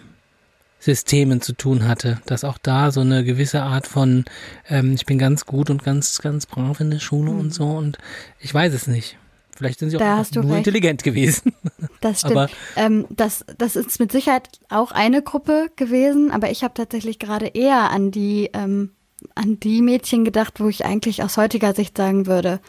Systemen 0.80 1.40
zu 1.40 1.52
tun 1.54 1.88
hatte, 1.88 2.20
dass 2.26 2.44
auch 2.44 2.58
da 2.58 2.92
so 2.92 3.00
eine 3.00 3.24
gewisse 3.24 3.62
Art 3.62 3.86
von, 3.86 4.24
ähm, 4.68 4.94
ich 4.94 5.06
bin 5.06 5.18
ganz 5.18 5.44
gut 5.44 5.70
und 5.70 5.82
ganz, 5.82 6.20
ganz 6.20 6.46
brav 6.46 6.80
in 6.80 6.90
der 6.90 7.00
Schule 7.00 7.32
mhm. 7.32 7.40
und 7.40 7.54
so 7.54 7.66
und 7.66 7.98
ich 8.38 8.52
weiß 8.54 8.72
es 8.74 8.86
nicht. 8.86 9.18
Vielleicht 9.58 9.80
sind 9.80 9.90
sie 9.90 9.96
da 9.96 10.20
auch 10.20 10.30
nur 10.32 10.44
recht. 10.44 10.58
intelligent 10.58 11.02
gewesen. 11.02 11.52
Das 12.00 12.20
stimmt. 12.20 12.36
aber, 12.36 12.50
ähm, 12.76 13.06
das, 13.10 13.44
das 13.58 13.74
ist 13.74 13.98
mit 13.98 14.12
Sicherheit 14.12 14.60
auch 14.68 14.92
eine 14.92 15.20
Gruppe 15.20 15.68
gewesen, 15.74 16.30
aber 16.30 16.48
ich 16.48 16.62
habe 16.62 16.72
tatsächlich 16.74 17.18
gerade 17.18 17.46
eher 17.46 17.90
an 17.90 18.12
die, 18.12 18.50
ähm, 18.52 18.90
an 19.34 19.58
die 19.58 19.82
Mädchen 19.82 20.24
gedacht, 20.24 20.60
wo 20.60 20.68
ich 20.68 20.84
eigentlich 20.84 21.24
aus 21.24 21.36
heutiger 21.36 21.74
Sicht 21.74 21.96
sagen 21.96 22.26
würde, 22.26 22.60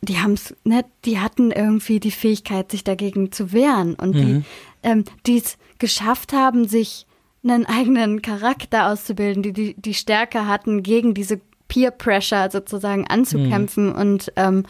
die 0.00 0.18
haben 0.18 0.32
es, 0.32 0.56
ne, 0.64 0.84
die 1.04 1.20
hatten 1.20 1.52
irgendwie 1.52 2.00
die 2.00 2.10
Fähigkeit, 2.10 2.72
sich 2.72 2.82
dagegen 2.82 3.30
zu 3.30 3.52
wehren 3.52 3.94
und 3.94 4.16
mhm. 4.16 4.20
die, 4.20 4.42
ähm, 4.82 5.04
die 5.26 5.38
es 5.38 5.56
geschafft 5.78 6.32
haben, 6.32 6.66
sich 6.66 7.06
einen 7.44 7.64
eigenen 7.64 8.22
Charakter 8.22 8.90
auszubilden, 8.90 9.44
die, 9.44 9.52
die 9.52 9.74
die 9.74 9.94
Stärke 9.94 10.48
hatten, 10.48 10.82
gegen 10.82 11.14
diese 11.14 11.40
Peer 11.68 11.90
Pressure 11.90 12.50
sozusagen 12.50 13.06
anzukämpfen 13.06 13.90
mhm. 13.90 13.94
und 13.94 14.32
ähm, 14.36 14.64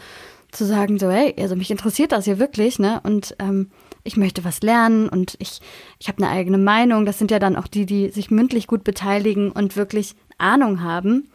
zu 0.51 0.65
sagen 0.65 0.97
so, 0.99 1.09
hey, 1.09 1.33
also 1.39 1.55
mich 1.55 1.71
interessiert 1.71 2.11
das 2.11 2.25
hier 2.25 2.39
wirklich, 2.39 2.79
ne? 2.79 3.01
Und 3.03 3.35
ähm, 3.39 3.69
ich 4.03 4.17
möchte 4.17 4.43
was 4.43 4.61
lernen 4.61 5.09
und 5.09 5.35
ich, 5.39 5.59
ich 5.99 6.07
habe 6.07 6.23
eine 6.23 6.31
eigene 6.31 6.57
Meinung. 6.57 7.05
Das 7.05 7.19
sind 7.19 7.31
ja 7.31 7.39
dann 7.39 7.55
auch 7.55 7.67
die, 7.67 7.85
die 7.85 8.09
sich 8.09 8.31
mündlich 8.31 8.67
gut 8.67 8.83
beteiligen 8.83 9.51
und 9.51 9.75
wirklich 9.75 10.15
Ahnung 10.37 10.81
haben. 10.81 11.29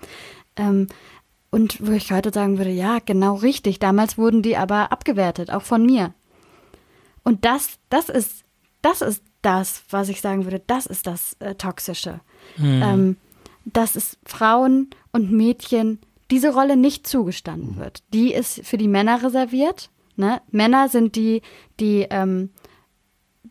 Ähm, 0.56 0.88
und 1.50 1.86
wo 1.86 1.92
ich 1.92 2.10
heute 2.10 2.32
sagen 2.32 2.58
würde, 2.58 2.70
ja, 2.70 2.98
genau 3.04 3.36
richtig. 3.36 3.78
Damals 3.78 4.18
wurden 4.18 4.42
die 4.42 4.56
aber 4.56 4.90
abgewertet, 4.90 5.50
auch 5.52 5.62
von 5.62 5.86
mir. 5.86 6.12
Und 7.22 7.44
das, 7.44 7.78
das 7.90 8.08
ist, 8.08 8.44
das 8.82 9.00
ist 9.00 9.22
das, 9.42 9.84
was 9.90 10.08
ich 10.08 10.20
sagen 10.20 10.44
würde, 10.44 10.62
das 10.66 10.86
ist 10.86 11.06
das 11.06 11.36
äh, 11.38 11.54
Toxische. 11.54 12.20
Mhm. 12.56 12.82
Ähm, 12.82 13.16
dass 13.64 13.94
es 13.94 14.18
Frauen 14.26 14.90
und 15.12 15.30
Mädchen 15.30 16.00
diese 16.30 16.52
Rolle 16.52 16.76
nicht 16.76 17.06
zugestanden 17.06 17.76
wird. 17.76 18.02
Die 18.12 18.32
ist 18.32 18.64
für 18.64 18.76
die 18.76 18.88
Männer 18.88 19.22
reserviert. 19.22 19.90
Ne? 20.16 20.40
Männer 20.50 20.88
sind 20.88 21.16
die, 21.16 21.42
die, 21.80 22.06
ähm, 22.10 22.50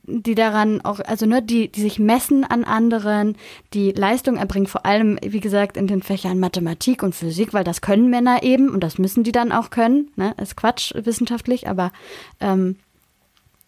die 0.03 0.35
daran 0.35 0.81
auch, 0.81 0.99
also 0.99 1.25
ne, 1.25 1.41
die, 1.41 1.71
die 1.71 1.81
sich 1.81 1.99
messen 1.99 2.43
an 2.43 2.63
anderen, 2.63 3.37
die 3.73 3.91
Leistung 3.91 4.37
erbringen, 4.37 4.67
vor 4.67 4.85
allem, 4.85 5.17
wie 5.23 5.39
gesagt, 5.39 5.77
in 5.77 5.87
den 5.87 6.01
Fächern 6.01 6.39
Mathematik 6.39 7.03
und 7.03 7.15
Physik, 7.15 7.53
weil 7.53 7.63
das 7.63 7.81
können 7.81 8.09
Männer 8.09 8.43
eben 8.43 8.69
und 8.69 8.81
das 8.81 8.97
müssen 8.97 9.23
die 9.23 9.31
dann 9.31 9.51
auch 9.51 9.69
können. 9.69 10.11
Ne? 10.15 10.35
Ist 10.41 10.57
Quatsch 10.57 10.93
wissenschaftlich, 10.95 11.67
aber 11.67 11.91
ähm, 12.39 12.77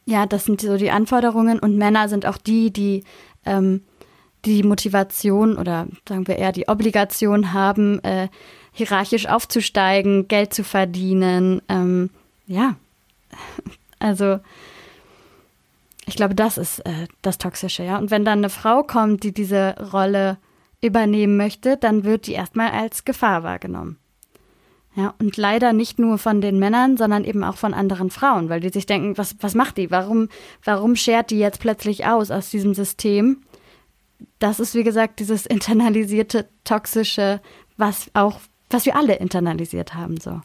ja, 0.05 0.25
das 0.25 0.45
sind 0.45 0.61
so 0.61 0.77
die 0.77 0.91
Anforderungen 0.91 1.59
und 1.59 1.77
Männer 1.77 2.09
sind 2.09 2.25
auch 2.25 2.37
die, 2.37 2.71
die 2.71 3.03
ähm, 3.45 3.81
die 4.45 4.63
Motivation 4.63 5.57
oder 5.57 5.87
sagen 6.07 6.27
wir 6.27 6.37
eher 6.37 6.51
die 6.51 6.67
Obligation 6.67 7.53
haben, 7.53 7.99
äh, 8.03 8.29
hierarchisch 8.75 9.25
aufzusteigen, 9.27 10.27
Geld 10.27 10.53
zu 10.53 10.63
verdienen. 10.63 11.61
Ähm, 11.69 12.09
ja, 12.45 12.75
also 13.99 14.39
ich 16.05 16.15
glaube, 16.15 16.35
das 16.35 16.57
ist 16.57 16.79
äh, 16.79 17.07
das 17.21 17.37
Toxische, 17.37 17.83
ja. 17.83 17.97
Und 17.97 18.11
wenn 18.11 18.25
dann 18.25 18.39
eine 18.39 18.49
Frau 18.49 18.83
kommt, 18.83 19.23
die 19.23 19.33
diese 19.33 19.75
Rolle 19.91 20.37
übernehmen 20.81 21.37
möchte, 21.37 21.77
dann 21.77 22.03
wird 22.03 22.27
die 22.27 22.33
erstmal 22.33 22.71
als 22.71 23.05
Gefahr 23.05 23.43
wahrgenommen. 23.43 23.97
Ja, 24.95 25.13
und 25.19 25.35
leider 25.35 25.73
nicht 25.73 25.99
nur 25.99 26.17
von 26.17 26.39
den 26.39 26.57
Männern, 26.57 26.95
sondern 26.95 27.25
eben 27.25 27.43
auch 27.43 27.57
von 27.57 27.73
anderen 27.73 28.09
Frauen, 28.09 28.49
weil 28.49 28.61
die 28.61 28.69
sich 28.69 28.85
denken, 28.85 29.17
was, 29.17 29.35
was 29.41 29.55
macht 29.55 29.77
die? 29.77 29.91
Warum, 29.91 30.29
warum 30.63 30.95
schert 30.95 31.31
die 31.31 31.39
jetzt 31.39 31.59
plötzlich 31.59 32.05
aus 32.05 32.31
aus 32.31 32.49
diesem 32.49 32.73
System? 32.73 33.41
Das 34.39 34.61
ist, 34.61 34.73
wie 34.73 34.83
gesagt, 34.83 35.19
dieses 35.19 35.45
internalisierte, 35.45 36.47
toxische, 36.63 37.41
was 37.75 38.09
auch, 38.13 38.39
was 38.75 38.85
wir 38.85 38.97
alle 38.97 39.15
internalisiert 39.15 39.93
haben, 39.93 40.19
so. 40.19 40.41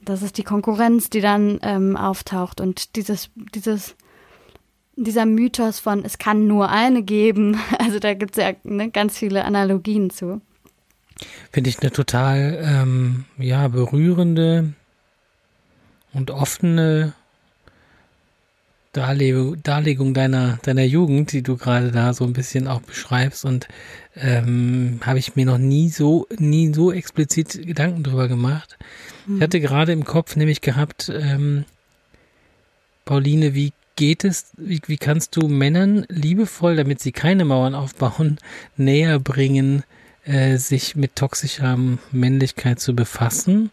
Das 0.00 0.22
ist 0.22 0.38
die 0.38 0.44
Konkurrenz, 0.44 1.10
die 1.10 1.20
dann 1.20 1.58
ähm, 1.62 1.96
auftaucht 1.96 2.60
und 2.60 2.94
dieses, 2.94 3.30
dieses, 3.52 3.96
dieser 4.94 5.26
Mythos 5.26 5.80
von, 5.80 6.04
es 6.04 6.18
kann 6.18 6.46
nur 6.46 6.70
eine 6.70 7.02
geben. 7.02 7.58
Also 7.78 7.98
da 7.98 8.14
gibt 8.14 8.38
es 8.38 8.44
ja 8.44 8.52
ne, 8.62 8.90
ganz 8.90 9.18
viele 9.18 9.44
Analogien 9.44 10.10
zu. 10.10 10.40
Finde 11.50 11.68
ich 11.68 11.80
eine 11.80 11.90
total, 11.90 12.58
ähm, 12.62 13.24
ja, 13.38 13.66
berührende 13.66 14.72
und 16.12 16.30
offene 16.30 17.12
Darlegung, 18.92 19.62
Darlegung 19.62 20.14
deiner, 20.14 20.58
deiner 20.62 20.84
Jugend, 20.84 21.32
die 21.32 21.42
du 21.42 21.56
gerade 21.56 21.92
da 21.92 22.14
so 22.14 22.24
ein 22.24 22.32
bisschen 22.32 22.66
auch 22.66 22.80
beschreibst 22.80 23.44
und 23.44 23.68
ähm, 24.16 25.00
habe 25.04 25.18
ich 25.18 25.36
mir 25.36 25.46
noch 25.46 25.58
nie 25.58 25.88
so, 25.88 26.26
nie 26.38 26.72
so 26.72 26.92
explizit 26.92 27.66
Gedanken 27.66 28.02
drüber 28.02 28.28
gemacht. 28.28 28.78
Mhm. 29.26 29.36
Ich 29.36 29.42
hatte 29.42 29.60
gerade 29.60 29.92
im 29.92 30.04
Kopf 30.04 30.36
nämlich 30.36 30.60
gehabt, 30.60 31.12
ähm, 31.14 31.64
Pauline, 33.04 33.54
wie 33.54 33.72
geht 33.96 34.24
es, 34.24 34.52
wie, 34.56 34.80
wie 34.86 34.96
kannst 34.96 35.36
du 35.36 35.48
Männern 35.48 36.06
liebevoll, 36.08 36.76
damit 36.76 37.00
sie 37.00 37.12
keine 37.12 37.44
Mauern 37.44 37.74
aufbauen, 37.74 38.38
näher 38.76 39.18
bringen, 39.18 39.82
äh, 40.24 40.56
sich 40.56 40.96
mit 40.96 41.16
toxischer 41.16 41.78
Männlichkeit 42.12 42.80
zu 42.80 42.94
befassen. 42.94 43.70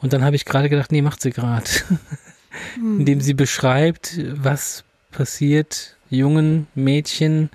Und 0.00 0.12
dann 0.12 0.22
habe 0.22 0.36
ich 0.36 0.44
gerade 0.44 0.68
gedacht, 0.68 0.92
nee, 0.92 1.02
macht 1.02 1.20
sie 1.20 1.30
gerade. 1.30 1.64
hm. 2.74 3.00
Indem 3.00 3.20
sie 3.20 3.34
beschreibt, 3.34 4.20
was 4.32 4.84
passiert 5.10 5.96
jungen 6.10 6.66
Mädchen, 6.74 7.50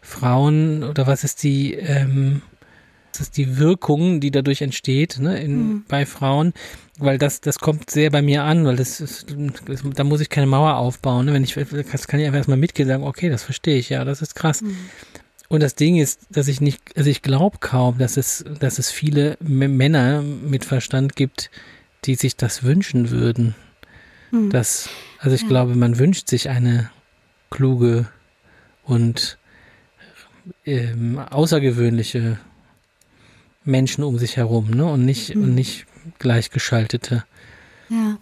Frauen 0.00 0.84
oder 0.84 1.06
was 1.06 1.24
ist 1.24 1.42
die, 1.42 1.74
ähm, 1.74 2.42
was 3.12 3.22
ist 3.22 3.36
die 3.36 3.58
Wirkung, 3.58 4.20
die 4.20 4.30
dadurch 4.30 4.62
entsteht 4.62 5.18
ne, 5.18 5.40
in, 5.40 5.52
hm. 5.52 5.84
bei 5.88 6.06
Frauen, 6.06 6.52
weil 6.98 7.18
das, 7.18 7.40
das 7.40 7.58
kommt 7.58 7.90
sehr 7.90 8.10
bei 8.10 8.22
mir 8.22 8.44
an, 8.44 8.64
weil 8.64 8.76
das, 8.76 9.00
ist, 9.00 9.34
das 9.66 9.82
da 9.82 10.04
muss 10.04 10.20
ich 10.20 10.28
keine 10.28 10.46
Mauer 10.46 10.76
aufbauen. 10.76 11.26
Ne? 11.26 11.32
Wenn 11.32 11.44
ich, 11.44 11.54
das 11.54 12.08
kann 12.08 12.20
ich 12.20 12.26
einfach 12.26 12.38
erstmal 12.38 12.56
mitgehen 12.56 12.88
sagen, 12.88 13.04
okay, 13.04 13.28
das 13.28 13.42
verstehe 13.42 13.78
ich, 13.78 13.88
ja, 13.88 14.04
das 14.04 14.22
ist 14.22 14.34
krass. 14.34 14.60
Hm. 14.60 14.76
Und 15.48 15.62
das 15.62 15.74
Ding 15.74 15.96
ist, 15.96 16.26
dass 16.30 16.48
ich 16.48 16.60
nicht, 16.60 16.96
also 16.96 17.08
ich 17.08 17.22
glaube 17.22 17.58
kaum, 17.60 17.98
dass 17.98 18.16
es, 18.16 18.44
dass 18.58 18.78
es 18.78 18.90
viele 18.90 19.36
Männer 19.40 20.22
mit 20.22 20.64
Verstand 20.64 21.14
gibt, 21.14 21.50
die 22.04 22.14
sich 22.16 22.36
das 22.36 22.62
wünschen 22.64 23.10
würden. 23.10 23.54
Hm. 24.30 24.50
Das, 24.50 24.88
also 25.18 25.34
ich 25.34 25.42
ja. 25.42 25.48
glaube, 25.48 25.74
man 25.74 25.98
wünscht 25.98 26.28
sich 26.28 26.48
eine 26.48 26.90
kluge 27.50 28.08
und 28.84 29.38
ähm, 30.64 31.18
außergewöhnliche 31.18 32.38
Menschen 33.64 34.04
um 34.04 34.18
sich 34.18 34.36
herum, 34.36 34.70
ne? 34.70 34.84
Und 34.86 35.04
nicht, 35.04 35.34
mhm. 35.34 35.42
und 35.42 35.54
nicht 35.54 35.86
gleichgeschaltete. 36.18 37.24
Ja, 37.88 38.18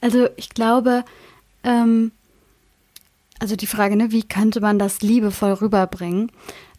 also 0.00 0.28
ich 0.36 0.50
glaube, 0.50 1.04
ähm, 1.62 2.12
also 3.38 3.56
die 3.56 3.66
Frage, 3.66 3.96
ne, 3.96 4.12
wie 4.12 4.22
könnte 4.22 4.60
man 4.60 4.78
das 4.78 5.00
liebevoll 5.00 5.52
rüberbringen, 5.52 6.30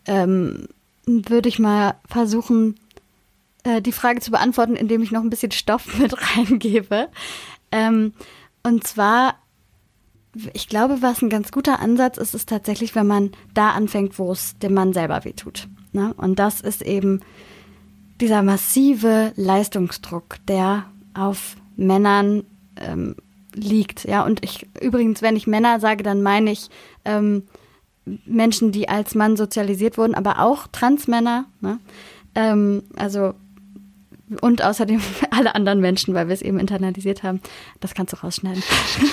ähm, 0.05 0.67
würde 1.05 1.49
ich 1.49 1.59
mal 1.59 1.95
versuchen, 2.07 2.75
äh, 3.63 3.81
die 3.81 3.91
Frage 3.91 4.21
zu 4.21 4.31
beantworten, 4.31 4.75
indem 4.75 5.01
ich 5.01 5.11
noch 5.11 5.23
ein 5.23 5.29
bisschen 5.29 5.51
Stoff 5.51 5.97
mit 5.99 6.13
reingebe. 6.37 7.09
Ähm, 7.71 8.13
und 8.63 8.85
zwar, 8.85 9.35
ich 10.53 10.67
glaube, 10.67 11.01
was 11.01 11.21
ein 11.21 11.29
ganz 11.29 11.51
guter 11.51 11.79
Ansatz 11.79 12.17
ist, 12.17 12.33
ist 12.33 12.49
tatsächlich, 12.49 12.95
wenn 12.95 13.07
man 13.07 13.31
da 13.53 13.71
anfängt, 13.71 14.17
wo 14.19 14.31
es 14.31 14.57
dem 14.59 14.73
Mann 14.73 14.93
selber 14.93 15.25
wehtut. 15.25 15.67
Ne? 15.91 16.13
Und 16.15 16.39
das 16.39 16.61
ist 16.61 16.81
eben 16.81 17.21
dieser 18.19 18.43
massive 18.43 19.33
Leistungsdruck, 19.35 20.37
der 20.47 20.85
auf 21.13 21.55
Männern 21.75 22.43
ähm, 22.77 23.15
liegt. 23.53 24.05
Ja, 24.05 24.23
und 24.23 24.43
ich 24.43 24.67
übrigens, 24.79 25.21
wenn 25.21 25.35
ich 25.35 25.47
Männer 25.47 25.79
sage, 25.79 26.03
dann 26.03 26.21
meine 26.21 26.51
ich 26.51 26.69
ähm, 27.03 27.43
Menschen, 28.25 28.71
die 28.71 28.89
als 28.89 29.15
Mann 29.15 29.37
sozialisiert 29.37 29.97
wurden, 29.97 30.15
aber 30.15 30.39
auch 30.39 30.67
Transmänner. 30.67 31.45
Ne? 31.59 31.79
Ähm, 32.35 32.83
also 32.95 33.33
und 34.39 34.63
außerdem 34.63 35.01
alle 35.31 35.55
anderen 35.55 35.81
Menschen, 35.81 36.13
weil 36.13 36.27
wir 36.27 36.33
es 36.33 36.41
eben 36.41 36.59
internalisiert 36.59 37.23
haben. 37.23 37.41
Das 37.79 37.93
kannst 37.93 38.13
du 38.13 38.17
rausschneiden. 38.17 38.63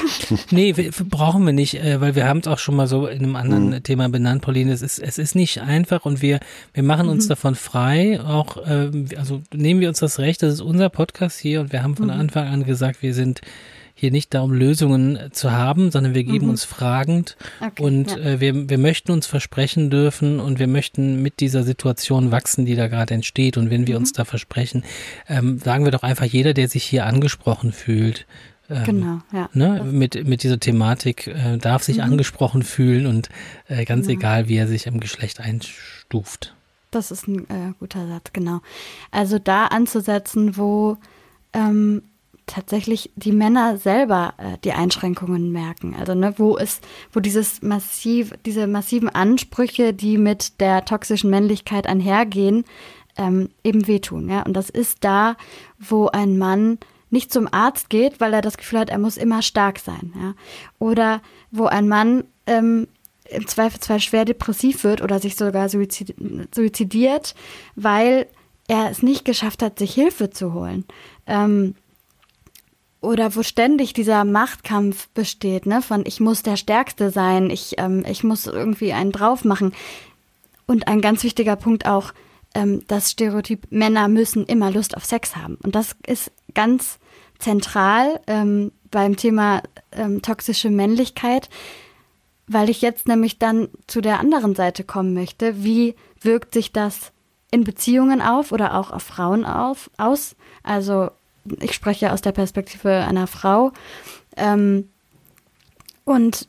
nee, 0.50 0.76
wir, 0.76 0.90
brauchen 1.08 1.44
wir 1.44 1.52
nicht, 1.52 1.74
äh, 1.74 2.00
weil 2.00 2.14
wir 2.14 2.26
haben 2.26 2.40
es 2.40 2.46
auch 2.46 2.58
schon 2.58 2.76
mal 2.76 2.86
so 2.86 3.06
in 3.06 3.22
einem 3.22 3.36
anderen 3.36 3.70
mhm. 3.70 3.82
Thema 3.82 4.08
benannt, 4.08 4.42
Pauline. 4.42 4.72
Es 4.72 4.82
ist, 4.82 4.98
es 4.98 5.18
ist 5.18 5.34
nicht 5.34 5.60
einfach 5.60 6.04
und 6.04 6.22
wir, 6.22 6.40
wir 6.74 6.82
machen 6.82 7.08
uns 7.08 7.24
mhm. 7.24 7.30
davon 7.30 7.54
frei. 7.54 8.20
Auch, 8.20 8.56
äh, 8.58 8.90
also 9.16 9.42
nehmen 9.52 9.80
wir 9.80 9.88
uns 9.88 10.00
das 10.00 10.18
Recht, 10.18 10.42
das 10.42 10.54
ist 10.54 10.60
unser 10.60 10.88
Podcast 10.88 11.38
hier 11.38 11.60
und 11.60 11.72
wir 11.72 11.82
haben 11.82 11.96
von 11.96 12.06
mhm. 12.06 12.12
Anfang 12.12 12.46
an 12.46 12.64
gesagt, 12.64 13.02
wir 13.02 13.14
sind 13.14 13.40
hier 13.98 14.12
nicht 14.12 14.32
darum, 14.32 14.52
Lösungen 14.52 15.18
zu 15.32 15.50
haben, 15.50 15.90
sondern 15.90 16.14
wir 16.14 16.22
geben 16.22 16.44
mhm. 16.44 16.50
uns 16.50 16.62
fragend 16.62 17.36
okay, 17.60 17.82
und 17.82 18.10
ja. 18.12 18.18
äh, 18.18 18.40
wir, 18.40 18.68
wir 18.68 18.78
möchten 18.78 19.10
uns 19.10 19.26
versprechen 19.26 19.90
dürfen 19.90 20.38
und 20.38 20.60
wir 20.60 20.68
möchten 20.68 21.20
mit 21.20 21.40
dieser 21.40 21.64
Situation 21.64 22.30
wachsen, 22.30 22.64
die 22.64 22.76
da 22.76 22.86
gerade 22.86 23.14
entsteht. 23.14 23.56
Und 23.56 23.70
wenn 23.70 23.88
wir 23.88 23.96
mhm. 23.96 24.02
uns 24.02 24.12
da 24.12 24.24
versprechen, 24.24 24.84
ähm, 25.28 25.58
sagen 25.58 25.84
wir 25.84 25.90
doch 25.90 26.04
einfach 26.04 26.26
jeder, 26.26 26.54
der 26.54 26.68
sich 26.68 26.84
hier 26.84 27.06
angesprochen 27.06 27.72
fühlt, 27.72 28.24
ähm, 28.70 28.84
genau, 28.84 29.18
ja. 29.32 29.50
Ne, 29.52 29.82
mit, 29.82 30.28
mit 30.28 30.44
dieser 30.44 30.60
Thematik 30.60 31.26
äh, 31.26 31.56
darf 31.58 31.82
sich 31.82 31.96
mhm. 31.96 32.04
angesprochen 32.04 32.62
fühlen 32.62 33.08
und 33.08 33.28
äh, 33.66 33.84
ganz 33.84 34.06
genau. 34.06 34.20
egal, 34.20 34.48
wie 34.48 34.58
er 34.58 34.68
sich 34.68 34.86
im 34.86 35.00
Geschlecht 35.00 35.40
einstuft. 35.40 36.54
Das 36.92 37.10
ist 37.10 37.26
ein 37.26 37.50
äh, 37.50 37.72
guter 37.80 38.06
Satz, 38.06 38.32
genau. 38.32 38.60
Also 39.10 39.40
da 39.40 39.66
anzusetzen, 39.66 40.56
wo 40.56 40.98
ähm, 41.52 42.02
tatsächlich 42.48 43.12
die 43.14 43.32
Männer 43.32 43.76
selber 43.76 44.34
äh, 44.38 44.58
die 44.64 44.72
Einschränkungen 44.72 45.52
merken. 45.52 45.94
Also 45.98 46.14
ne, 46.14 46.34
wo 46.36 46.56
ist, 46.56 46.84
wo 47.12 47.20
dieses 47.20 47.62
massiv, 47.62 48.32
diese 48.44 48.66
massiven 48.66 49.08
Ansprüche, 49.08 49.94
die 49.94 50.18
mit 50.18 50.60
der 50.60 50.84
toxischen 50.84 51.30
Männlichkeit 51.30 51.86
einhergehen, 51.86 52.64
ähm, 53.16 53.50
eben 53.62 53.86
wehtun. 53.86 54.28
Ja? 54.28 54.42
Und 54.42 54.54
das 54.54 54.70
ist 54.70 55.04
da, 55.04 55.36
wo 55.78 56.08
ein 56.08 56.38
Mann 56.38 56.78
nicht 57.10 57.32
zum 57.32 57.48
Arzt 57.52 57.90
geht, 57.90 58.20
weil 58.20 58.34
er 58.34 58.42
das 58.42 58.56
Gefühl 58.56 58.80
hat, 58.80 58.90
er 58.90 58.98
muss 58.98 59.16
immer 59.16 59.42
stark 59.42 59.78
sein. 59.78 60.12
Ja? 60.20 60.34
Oder 60.78 61.22
wo 61.50 61.66
ein 61.66 61.88
Mann 61.88 62.24
ähm, 62.46 62.88
im 63.28 63.46
Zweifelsfall 63.46 64.00
schwer 64.00 64.24
depressiv 64.24 64.84
wird 64.84 65.02
oder 65.02 65.18
sich 65.18 65.36
sogar 65.36 65.68
suizidiert, 65.68 67.34
weil 67.76 68.26
er 68.68 68.90
es 68.90 69.02
nicht 69.02 69.24
geschafft 69.24 69.62
hat, 69.62 69.78
sich 69.78 69.92
Hilfe 69.94 70.30
zu 70.30 70.52
holen. 70.52 70.84
Ähm, 71.26 71.74
oder 73.00 73.36
wo 73.36 73.42
ständig 73.42 73.92
dieser 73.92 74.24
Machtkampf 74.24 75.08
besteht, 75.10 75.66
ne, 75.66 75.82
von 75.82 76.04
ich 76.04 76.20
muss 76.20 76.42
der 76.42 76.56
Stärkste 76.56 77.10
sein, 77.10 77.50
ich, 77.50 77.74
ähm, 77.78 78.04
ich 78.08 78.24
muss 78.24 78.46
irgendwie 78.46 78.92
einen 78.92 79.12
drauf 79.12 79.44
machen. 79.44 79.72
Und 80.66 80.88
ein 80.88 81.00
ganz 81.00 81.22
wichtiger 81.22 81.56
Punkt 81.56 81.86
auch, 81.86 82.12
ähm, 82.54 82.82
das 82.88 83.10
Stereotyp, 83.10 83.66
Männer 83.70 84.08
müssen 84.08 84.44
immer 84.46 84.70
Lust 84.70 84.96
auf 84.96 85.04
Sex 85.04 85.36
haben. 85.36 85.56
Und 85.62 85.74
das 85.74 85.96
ist 86.06 86.32
ganz 86.54 86.98
zentral 87.38 88.20
ähm, 88.26 88.72
beim 88.90 89.16
Thema 89.16 89.62
ähm, 89.92 90.22
toxische 90.22 90.70
Männlichkeit, 90.70 91.48
weil 92.48 92.68
ich 92.68 92.82
jetzt 92.82 93.06
nämlich 93.06 93.38
dann 93.38 93.68
zu 93.86 94.00
der 94.00 94.18
anderen 94.18 94.54
Seite 94.54 94.82
kommen 94.82 95.14
möchte. 95.14 95.62
Wie 95.62 95.94
wirkt 96.20 96.52
sich 96.52 96.72
das 96.72 97.12
in 97.50 97.64
Beziehungen 97.64 98.20
auf 98.20 98.50
oder 98.50 98.74
auch 98.74 98.90
auf 98.90 99.02
Frauen 99.02 99.44
auf, 99.44 99.90
aus? 99.98 100.34
Also 100.62 101.10
ich 101.60 101.74
spreche 101.74 102.12
aus 102.12 102.20
der 102.20 102.32
Perspektive 102.32 102.90
einer 102.90 103.26
Frau. 103.26 103.72
Ähm, 104.36 104.88
und 106.04 106.48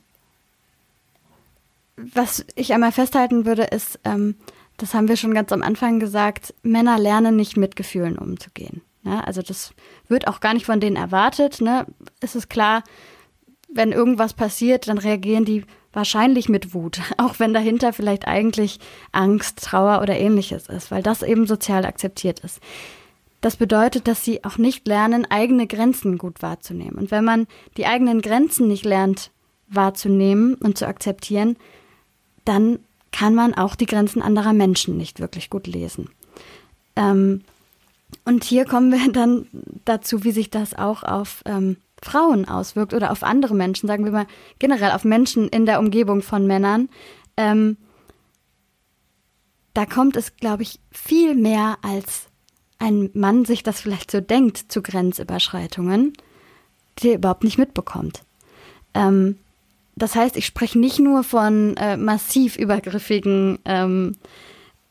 was 1.96 2.44
ich 2.54 2.72
einmal 2.72 2.92
festhalten 2.92 3.44
würde, 3.44 3.64
ist, 3.64 3.98
ähm, 4.04 4.36
das 4.76 4.94
haben 4.94 5.08
wir 5.08 5.16
schon 5.16 5.34
ganz 5.34 5.52
am 5.52 5.62
Anfang 5.62 6.00
gesagt, 6.00 6.54
Männer 6.62 6.98
lernen 6.98 7.36
nicht 7.36 7.56
mit 7.56 7.76
Gefühlen 7.76 8.16
umzugehen. 8.16 8.80
Ja, 9.02 9.20
also 9.20 9.42
das 9.42 9.72
wird 10.08 10.28
auch 10.28 10.40
gar 10.40 10.54
nicht 10.54 10.66
von 10.66 10.80
denen 10.80 10.96
erwartet. 10.96 11.60
Ne? 11.60 11.86
Es 12.20 12.34
ist 12.34 12.48
klar, 12.48 12.82
wenn 13.72 13.92
irgendwas 13.92 14.34
passiert, 14.34 14.88
dann 14.88 14.98
reagieren 14.98 15.44
die 15.44 15.64
wahrscheinlich 15.92 16.48
mit 16.48 16.74
Wut, 16.74 17.00
auch 17.18 17.38
wenn 17.38 17.52
dahinter 17.52 17.92
vielleicht 17.92 18.26
eigentlich 18.26 18.78
Angst, 19.12 19.62
Trauer 19.62 20.00
oder 20.02 20.18
ähnliches 20.18 20.68
ist, 20.68 20.90
weil 20.90 21.02
das 21.02 21.22
eben 21.22 21.46
sozial 21.46 21.84
akzeptiert 21.84 22.40
ist. 22.40 22.60
Das 23.40 23.56
bedeutet, 23.56 24.06
dass 24.06 24.24
sie 24.24 24.44
auch 24.44 24.58
nicht 24.58 24.86
lernen, 24.86 25.26
eigene 25.30 25.66
Grenzen 25.66 26.18
gut 26.18 26.42
wahrzunehmen. 26.42 26.96
Und 26.96 27.10
wenn 27.10 27.24
man 27.24 27.46
die 27.76 27.86
eigenen 27.86 28.20
Grenzen 28.20 28.68
nicht 28.68 28.84
lernt 28.84 29.30
wahrzunehmen 29.68 30.54
und 30.54 30.76
zu 30.76 30.86
akzeptieren, 30.86 31.56
dann 32.44 32.80
kann 33.12 33.34
man 33.34 33.54
auch 33.54 33.74
die 33.74 33.86
Grenzen 33.86 34.22
anderer 34.22 34.52
Menschen 34.52 34.96
nicht 34.96 35.20
wirklich 35.20 35.48
gut 35.48 35.66
lesen. 35.66 36.10
Ähm, 36.96 37.42
und 38.24 38.44
hier 38.44 38.64
kommen 38.64 38.92
wir 38.92 39.12
dann 39.12 39.46
dazu, 39.84 40.24
wie 40.24 40.32
sich 40.32 40.50
das 40.50 40.74
auch 40.74 41.02
auf 41.02 41.42
ähm, 41.46 41.76
Frauen 42.02 42.48
auswirkt 42.48 42.94
oder 42.94 43.10
auf 43.10 43.22
andere 43.22 43.54
Menschen, 43.54 43.86
sagen 43.86 44.04
wir 44.04 44.12
mal 44.12 44.26
generell 44.58 44.92
auf 44.92 45.04
Menschen 45.04 45.48
in 45.48 45.66
der 45.66 45.78
Umgebung 45.78 46.22
von 46.22 46.46
Männern. 46.46 46.88
Ähm, 47.36 47.76
da 49.74 49.86
kommt 49.86 50.16
es, 50.16 50.36
glaube 50.36 50.62
ich, 50.62 50.80
viel 50.90 51.34
mehr 51.34 51.78
als 51.82 52.29
ein 52.80 53.10
Mann 53.12 53.44
sich 53.44 53.62
das 53.62 53.80
vielleicht 53.80 54.10
so 54.10 54.20
denkt 54.20 54.72
zu 54.72 54.82
Grenzüberschreitungen, 54.82 56.14
die 56.98 57.10
er 57.10 57.16
überhaupt 57.16 57.44
nicht 57.44 57.58
mitbekommt. 57.58 58.22
Ähm, 58.94 59.38
das 59.94 60.16
heißt, 60.16 60.36
ich 60.36 60.46
spreche 60.46 60.78
nicht 60.78 60.98
nur 60.98 61.22
von 61.22 61.76
äh, 61.76 61.96
massiv 61.96 62.56
übergriffigen 62.56 63.58
ähm, 63.66 64.16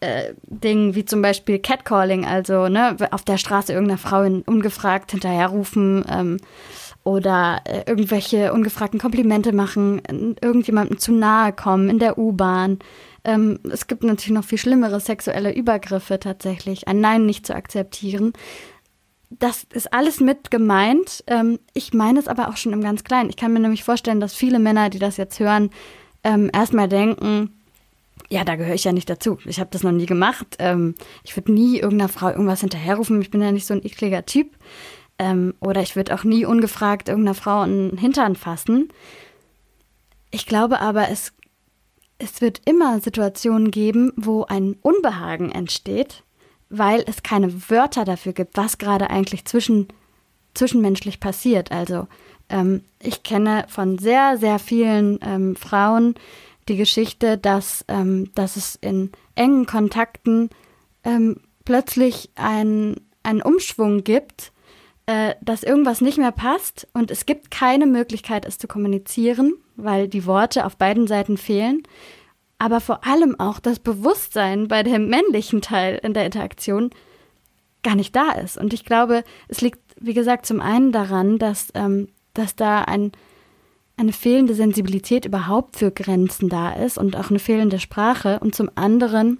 äh, 0.02 0.34
Dingen 0.44 0.96
wie 0.96 1.04
zum 1.04 1.22
Beispiel 1.22 1.60
Catcalling, 1.60 2.26
also 2.26 2.70
ne, 2.70 2.96
auf 3.12 3.24
der 3.24 3.38
Straße 3.38 3.74
irgendeiner 3.74 3.98
Frau 3.98 4.22
ungefragt 4.22 5.12
hinterherrufen 5.12 6.06
ähm, 6.10 6.38
oder 7.04 7.62
äh, 7.66 7.84
irgendwelche 7.88 8.54
ungefragten 8.54 9.00
Komplimente 9.00 9.52
machen, 9.52 10.02
irgendjemandem 10.42 11.00
zu 11.00 11.12
nahe 11.12 11.54
kommen 11.54 11.90
in 11.90 12.00
der 12.00 12.18
U-Bahn, 12.18 12.80
ähm, 13.24 13.60
es 13.72 13.88
gibt 13.88 14.04
natürlich 14.04 14.34
noch 14.34 14.46
viel 14.46 14.58
schlimmere 14.58 15.00
sexuelle 15.00 15.54
Übergriffe 15.54 16.20
tatsächlich, 16.20 16.88
ein 16.88 17.02
Nein 17.02 17.26
nicht 17.26 17.46
zu 17.46 17.56
akzeptieren. 17.56 18.34
Das 19.30 19.68
ist 19.74 19.94
alles 19.94 20.20
mit 20.20 20.50
gemeint. 20.50 21.24
Ähm, 21.28 21.60
ich 21.74 21.94
meine 21.94 22.20
es 22.20 22.28
aber 22.28 22.50
auch 22.50 22.58
schon 22.58 22.74
im 22.74 22.82
ganz 22.82 23.04
Kleinen. 23.04 23.30
Ich 23.30 23.38
kann 23.38 23.54
mir 23.54 23.60
nämlich 23.60 23.84
vorstellen, 23.84 24.20
dass 24.20 24.34
viele 24.34 24.60
Männer, 24.60 24.90
die 24.90 25.00
das 25.00 25.18
jetzt 25.18 25.40
hören, 25.40 25.70
ähm, 26.24 26.50
erstmal 26.52 26.90
denken, 26.90 27.54
ja, 28.30 28.44
da 28.44 28.56
gehöre 28.56 28.76
ich 28.76 28.84
ja 28.84 28.92
nicht 28.92 29.10
dazu. 29.10 29.40
Ich 29.46 29.60
habe 29.60 29.70
das 29.72 29.84
noch 29.84 29.92
nie 29.92 30.06
gemacht. 30.06 30.56
Ähm, 30.60 30.96
ich 31.24 31.36
würde 31.36 31.52
nie 31.52 31.80
irgendeiner 31.80 32.10
Frau 32.10 32.30
irgendwas 32.30 32.62
hinterherrufen. 32.62 33.22
Ich 33.22 33.32
bin 33.32 33.42
ja 33.42 33.52
nicht 33.52 33.66
so 33.66 33.74
ein 33.74 33.86
ekliger 33.86 34.26
Typ. 34.26 34.56
Ähm, 35.18 35.54
oder 35.60 35.82
ich 35.82 35.96
würde 35.96 36.14
auch 36.14 36.24
nie 36.24 36.46
ungefragt 36.46 37.10
irgendeiner 37.10 37.36
Frau 37.36 37.62
einen 37.62 37.98
Hintern 37.98 38.36
fassen. 38.36 38.90
Ich 40.32 40.46
glaube 40.46 40.80
aber, 40.80 41.10
es 41.10 41.34
es 42.20 42.42
wird 42.42 42.62
immer 42.66 43.00
Situationen 43.00 43.72
geben, 43.72 44.12
wo 44.16 44.44
ein 44.44 44.76
Unbehagen 44.82 45.52
entsteht, 45.52 46.24
weil 46.70 47.04
es 47.08 47.24
keine 47.24 47.70
Wörter 47.70 48.06
dafür 48.06 48.34
gibt, 48.34 48.58
was 48.58 48.78
gerade 48.78 49.10
eigentlich 49.10 49.46
zwischen, 49.46 49.88
zwischenmenschlich 50.54 51.20
passiert. 51.20 51.72
Also 51.72 52.08
ähm, 52.50 52.84
ich 53.02 53.24
kenne 53.24 53.66
von 53.70 53.98
sehr, 53.98 54.38
sehr 54.38 54.60
vielen 54.60 55.20
ähm, 55.24 55.56
Frauen 55.56 56.16
die 56.68 56.78
Geschichte, 56.78 57.38
dass, 57.38 57.86
ähm, 57.88 58.32
dass 58.36 58.58
es 58.58 58.76
in 58.76 59.12
engen 59.36 59.66
Kontakten 59.66 60.50
ähm, 61.04 61.42
plötzlich 61.66 62.30
ein, 62.36 62.98
einen 63.24 63.42
Umschwung 63.42 64.04
gibt, 64.04 64.52
äh, 65.06 65.36
dass 65.42 65.64
irgendwas 65.64 66.02
nicht 66.02 66.18
mehr 66.18 66.34
passt 66.34 66.88
und 66.94 67.10
es 67.12 67.26
gibt 67.26 67.50
keine 67.50 67.88
Möglichkeit, 67.88 68.46
es 68.46 68.58
zu 68.58 68.68
kommunizieren, 68.68 69.54
weil 69.84 70.08
die 70.08 70.26
Worte 70.26 70.66
auf 70.66 70.78
beiden 70.78 71.08
Seiten 71.08 71.38
fehlen. 71.38 71.84
Aber 72.58 72.82
vor 72.82 73.06
allem 73.06 73.40
auch 73.40 73.60
das 73.60 73.80
Bewusstsein 73.80 74.68
bei 74.68 74.84
dem 74.84 75.08
männlichen 75.08 75.62
Teil 75.62 76.00
in 76.04 76.14
der 76.14 76.26
Interaktion, 76.26 76.90
gar 77.84 77.96
nicht 77.96 78.16
da 78.16 78.32
ist. 78.32 78.58
Und 78.58 78.74
ich 78.74 78.84
glaube, 78.84 79.24
es 79.48 79.62
liegt, 79.62 79.80
wie 80.00 80.14
gesagt, 80.14 80.46
zum 80.46 80.62
einen 80.62 80.92
daran, 80.92 81.38
dass, 81.38 81.70
ähm, 81.74 82.10
dass 82.34 82.56
da 82.56 82.82
ein, 82.82 83.12
eine 83.98 84.12
fehlende 84.14 84.54
Sensibilität 84.54 85.26
überhaupt 85.26 85.78
für 85.78 85.92
Grenzen 85.92 86.50
da 86.50 86.72
ist 86.72 86.98
und 86.98 87.16
auch 87.16 87.30
eine 87.30 87.40
fehlende 87.40 87.80
Sprache. 87.80 88.40
Und 88.40 88.56
zum 88.56 88.70
anderen, 88.76 89.40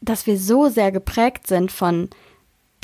dass 0.00 0.26
wir 0.26 0.38
so 0.38 0.68
sehr 0.68 0.92
geprägt 0.92 1.46
sind 1.46 1.72
von 1.72 2.10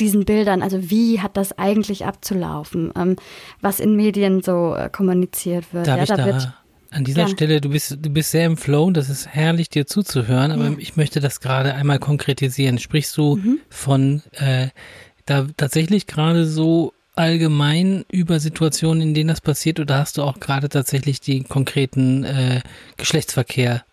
diesen 0.01 0.25
Bildern, 0.25 0.62
also 0.62 0.91
wie 0.91 1.20
hat 1.20 1.37
das 1.37 1.59
eigentlich 1.59 2.07
abzulaufen, 2.07 2.93
ähm, 2.97 3.16
was 3.61 3.79
in 3.79 3.95
Medien 3.95 4.43
so 4.43 4.75
äh, 4.75 4.89
kommuniziert 4.91 5.73
wird. 5.73 5.87
Darf 5.87 5.97
ja, 5.97 6.03
ich 6.03 6.09
da 6.09 6.25
wird, 6.25 6.53
an 6.93 7.05
dieser 7.05 7.24
Gern. 7.24 7.36
Stelle, 7.36 7.61
du 7.61 7.70
bist, 7.70 7.99
du 8.01 8.11
bist 8.11 8.30
sehr 8.30 8.47
im 8.47 8.57
Flow, 8.57 8.90
das 8.90 9.09
ist 9.09 9.26
herrlich, 9.28 9.68
dir 9.70 9.86
zuzuhören, 9.86 10.53
aber 10.53 10.64
Ja. 10.70 10.74
ich 10.78 10.97
möchte 10.97 11.20
das 11.20 11.40
gerade 11.40 11.74
einmal 11.74 11.99
konkretisieren. 11.99 12.78
Sprichst 12.78 13.16
du 13.16 13.36
Mhm. 13.36 13.59
von 13.70 14.22
äh, 14.32 14.68
da 15.26 15.47
tatsächlich 15.57 16.07
gerade 16.07 16.47
so 16.47 16.93
allgemein 17.14 18.05
über 18.11 18.40
Situationen, 18.40 19.03
in 19.03 19.14
denen 19.14 19.28
das 19.28 19.40
passiert, 19.40 19.80
oder 19.80 19.99
hast 19.99 20.18
du 20.18 20.22
auch 20.22 20.40
gerade 20.40 20.68
tatsächlich 20.68 21.20
die 21.20 21.43
konkreten 21.45 22.24
äh, 22.24 22.61
Geschlechtsverkehr 22.97 23.84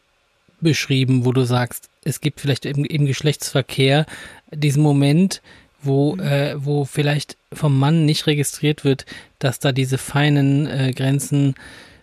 beschrieben, 0.61 1.25
wo 1.25 1.31
du 1.31 1.43
sagst, 1.45 1.89
es 2.03 2.21
gibt 2.21 2.39
vielleicht 2.41 2.65
im, 2.65 2.83
im 2.85 3.05
Geschlechtsverkehr 3.05 4.05
diesen 4.51 4.81
Moment, 4.83 5.41
wo, 5.81 6.15
äh, 6.17 6.55
wo 6.57 6.83
vielleicht 6.85 7.37
vom 7.53 7.77
Mann 7.77 8.05
nicht 8.05 8.27
registriert 8.27 8.83
wird, 8.83 9.05
dass 9.39 9.59
da 9.59 9.71
diese 9.71 9.97
feinen 9.97 10.67
äh, 10.67 10.91
Grenzen 10.93 11.55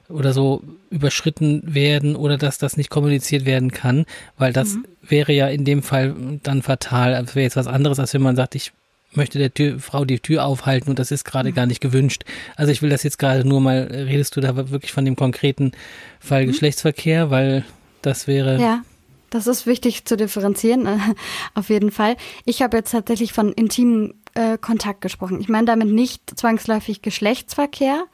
oder 0.09 0.33
so 0.33 0.63
überschritten 0.91 1.63
werden 1.75 2.17
oder 2.17 2.39
dass 2.39 2.59
das 2.59 2.77
nicht 2.77 2.91
kommuniziert 2.91 3.45
werden 3.45 3.73
kann, 3.73 4.07
weil 4.39 4.53
das 4.53 4.77
wäre 5.03 5.33
ja 5.33 5.49
in 5.49 5.65
dem 5.65 5.83
Fall 5.83 6.15
dann 6.43 6.63
fatal. 6.63 7.13
Das 7.13 7.35
wäre 7.35 7.45
jetzt 7.45 7.57
was 7.57 7.67
anderes, 7.67 7.99
als 7.99 8.15
wenn 8.15 8.23
man 8.23 8.37
sagt, 8.37 8.55
ich 8.55 8.73
möchte 9.17 9.39
der 9.39 9.53
Tür, 9.53 9.79
Frau 9.79 10.05
die 10.05 10.21
Tür 10.21 10.45
aufhalten 10.45 10.91
und 10.91 10.99
das 10.99 11.11
ist 11.11 11.25
gerade 11.25 11.53
gar 11.53 11.67
nicht 11.67 11.81
gewünscht. 11.81 12.25
Also 12.57 12.73
ich 12.73 12.83
will 12.83 12.91
das 12.91 13.03
jetzt 13.03 13.19
gerade 13.19 13.47
nur 13.47 13.61
mal, 13.61 13.89
redest 13.91 14.37
du 14.37 14.41
da 14.41 14.57
wirklich 14.71 14.93
von 14.93 15.05
dem 15.05 15.17
konkreten 15.17 15.73
Fall 16.21 16.47
Geschlechtsverkehr, 16.47 17.31
weil 17.31 17.65
das 18.03 18.27
wäre. 18.27 18.61
Ja, 18.61 18.83
das 19.31 19.47
ist 19.47 19.67
wichtig 19.67 20.05
zu 20.05 20.17
differenzieren, 20.17 20.87
äh, 20.87 20.99
auf 21.55 21.69
jeden 21.69 21.91
Fall. 21.91 22.17
Ich 22.45 22.63
habe 22.63 22.77
jetzt 22.77 22.91
tatsächlich 22.91 23.33
von 23.33 23.53
intimem 23.53 24.15
äh, 24.35 24.59
Kontakt 24.59 25.01
gesprochen. 25.01 25.41
Ich 25.41 25.49
meine 25.49 25.67
damit 25.67 25.89
nicht 25.89 26.39
zwangsläufig 26.39 27.03
Geschlechtsverkehr, 27.03 28.05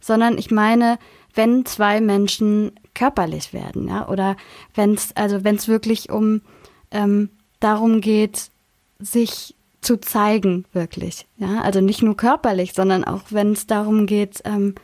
sondern 0.00 0.38
ich 0.38 0.50
meine, 0.50 0.98
wenn 1.34 1.64
zwei 1.66 2.00
Menschen 2.00 2.72
körperlich 2.94 3.52
werden, 3.52 3.88
ja, 3.88 4.08
oder 4.08 4.36
wenn 4.74 4.94
es, 4.94 5.14
also 5.16 5.44
wenn 5.44 5.56
es 5.56 5.68
wirklich 5.68 6.10
um 6.10 6.42
ähm, 6.90 7.30
darum 7.60 8.00
geht, 8.00 8.50
sich 8.98 9.54
zu 9.80 9.98
zeigen, 9.98 10.66
wirklich, 10.72 11.26
ja, 11.38 11.60
also 11.62 11.80
nicht 11.80 12.02
nur 12.02 12.16
körperlich, 12.16 12.74
sondern 12.74 13.04
auch 13.04 13.22
wenn 13.30 13.52
es 13.52 13.66
darum 13.66 14.06
geht, 14.06 14.42
ähm, 14.44 14.74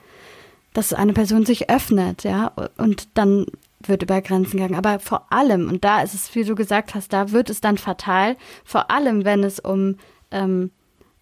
dass 0.73 0.93
eine 0.93 1.13
Person 1.13 1.47
sich 1.47 1.71
öffnet, 1.71 2.25
ja, 2.25 2.53
und 2.77 3.09
dann 3.15 3.47
wird 3.81 4.03
über 4.03 4.21
Grenzen 4.21 4.59
gegangen. 4.59 4.75
Aber 4.75 4.99
vor 4.99 5.31
allem, 5.31 5.69
und 5.69 5.85
da 5.85 6.03
ist 6.03 6.15
es, 6.15 6.35
wie 6.35 6.45
du 6.45 6.55
gesagt 6.55 6.95
hast, 6.95 7.13
da 7.13 7.33
wird 7.33 7.51
es 7.51 7.61
dann 7.61 7.79
fatal, 7.79 8.37
vor 8.65 8.91
allem, 8.91 9.25
wenn 9.25 9.45
es 9.45 9.61
um, 9.61 9.97
ähm, 10.31 10.71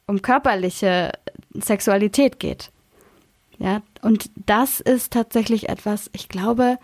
um 0.07 0.23
körperliche 0.23 1.13
Sexualität 1.55 2.39
geht. 2.39 2.71
Ja, 3.65 3.81
und 4.03 4.29
das 4.45 4.81
ist 4.81 5.15
tatsächlich 5.15 5.71
etwas, 5.71 6.11
ich 6.13 6.29
glaube, 6.29 6.77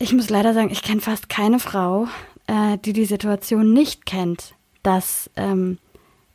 ich 0.00 0.12
muss 0.12 0.28
leider 0.28 0.52
sagen, 0.54 0.70
ich 0.72 0.82
kenne 0.82 1.00
fast 1.00 1.28
keine 1.28 1.60
Frau, 1.60 2.08
äh, 2.48 2.78
die 2.78 2.92
die 2.92 3.04
Situation 3.04 3.72
nicht 3.72 4.06
kennt, 4.06 4.56
dass, 4.82 5.30
ähm, 5.36 5.78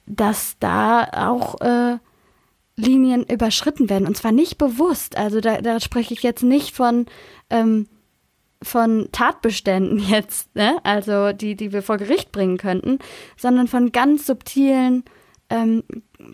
dass 0.05 0.55
da 0.61 1.09
auch 1.11 1.59
äh, 1.59 1.97
Linien 2.77 3.25
überschritten 3.25 3.89
werden. 3.89 4.07
Und 4.07 4.15
zwar 4.15 4.31
nicht 4.31 4.57
bewusst. 4.57 5.17
Also 5.17 5.41
da, 5.41 5.59
da 5.59 5.81
spreche 5.81 6.13
ich 6.13 6.23
jetzt 6.23 6.43
nicht 6.43 6.73
von, 6.73 7.05
ähm, 7.49 7.85
von 8.63 9.09
Tatbeständen 9.11 9.99
jetzt, 10.07 10.55
ne? 10.55 10.77
also 10.83 11.33
die, 11.33 11.57
die 11.57 11.73
wir 11.73 11.81
vor 11.81 11.97
Gericht 11.97 12.31
bringen 12.31 12.57
könnten, 12.57 12.99
sondern 13.35 13.67
von 13.67 13.91
ganz 13.91 14.25
subtilen, 14.25 15.03
ähm, 15.49 15.83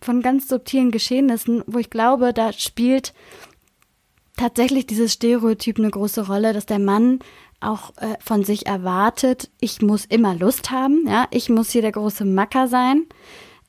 von 0.01 0.21
ganz 0.21 0.47
subtilen 0.47 0.91
Geschehnissen, 0.91 1.63
wo 1.67 1.79
ich 1.79 1.89
glaube, 1.89 2.33
da 2.33 2.53
spielt 2.53 3.13
tatsächlich 4.37 4.85
dieses 4.85 5.13
Stereotyp 5.13 5.79
eine 5.79 5.89
große 5.89 6.27
Rolle, 6.27 6.53
dass 6.53 6.65
der 6.65 6.79
Mann 6.79 7.19
auch 7.61 7.91
äh, 7.97 8.15
von 8.19 8.43
sich 8.43 8.67
erwartet, 8.67 9.49
ich 9.59 9.81
muss 9.81 10.05
immer 10.05 10.35
Lust 10.35 10.71
haben, 10.71 11.05
ja, 11.07 11.25
ich 11.31 11.49
muss 11.49 11.71
hier 11.71 11.81
der 11.81 11.93
große 11.93 12.25
Macker 12.25 12.67
sein. 12.67 13.05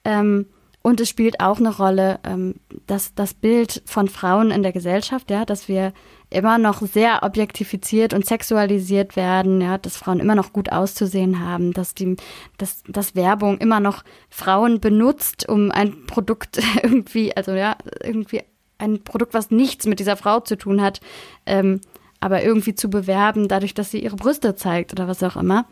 Ähm, 0.04 0.46
und 0.82 1.00
es 1.00 1.08
spielt 1.08 1.40
auch 1.40 1.58
eine 1.58 1.76
Rolle, 1.76 2.20
ähm, 2.24 2.56
dass 2.86 3.14
das 3.14 3.34
Bild 3.34 3.82
von 3.86 4.08
Frauen 4.08 4.50
in 4.50 4.62
der 4.62 4.72
Gesellschaft, 4.72 5.30
ja, 5.30 5.44
dass 5.44 5.68
wir 5.68 5.92
immer 6.30 6.58
noch 6.58 6.82
sehr 6.82 7.22
objektifiziert 7.22 8.12
und 8.12 8.26
sexualisiert 8.26 9.16
werden, 9.16 9.60
ja, 9.60 9.78
dass 9.78 9.96
Frauen 9.96 10.20
immer 10.20 10.34
noch 10.34 10.52
gut 10.52 10.72
auszusehen 10.72 11.40
haben, 11.40 11.72
dass 11.72 11.94
die, 11.94 12.16
dass, 12.58 12.82
dass 12.88 13.14
Werbung 13.14 13.58
immer 13.58 13.80
noch 13.80 14.02
Frauen 14.28 14.80
benutzt, 14.80 15.48
um 15.48 15.70
ein 15.70 16.06
Produkt 16.06 16.58
irgendwie, 16.82 17.36
also 17.36 17.52
ja, 17.52 17.76
irgendwie 18.02 18.42
ein 18.78 19.02
Produkt, 19.02 19.34
was 19.34 19.50
nichts 19.50 19.86
mit 19.86 20.00
dieser 20.00 20.16
Frau 20.16 20.40
zu 20.40 20.56
tun 20.56 20.82
hat, 20.82 21.00
ähm, 21.46 21.80
aber 22.20 22.42
irgendwie 22.42 22.74
zu 22.74 22.90
bewerben, 22.90 23.46
dadurch, 23.46 23.74
dass 23.74 23.90
sie 23.90 24.02
ihre 24.02 24.16
Brüste 24.16 24.56
zeigt 24.56 24.92
oder 24.92 25.06
was 25.06 25.22
auch 25.22 25.36
immer. 25.36 25.66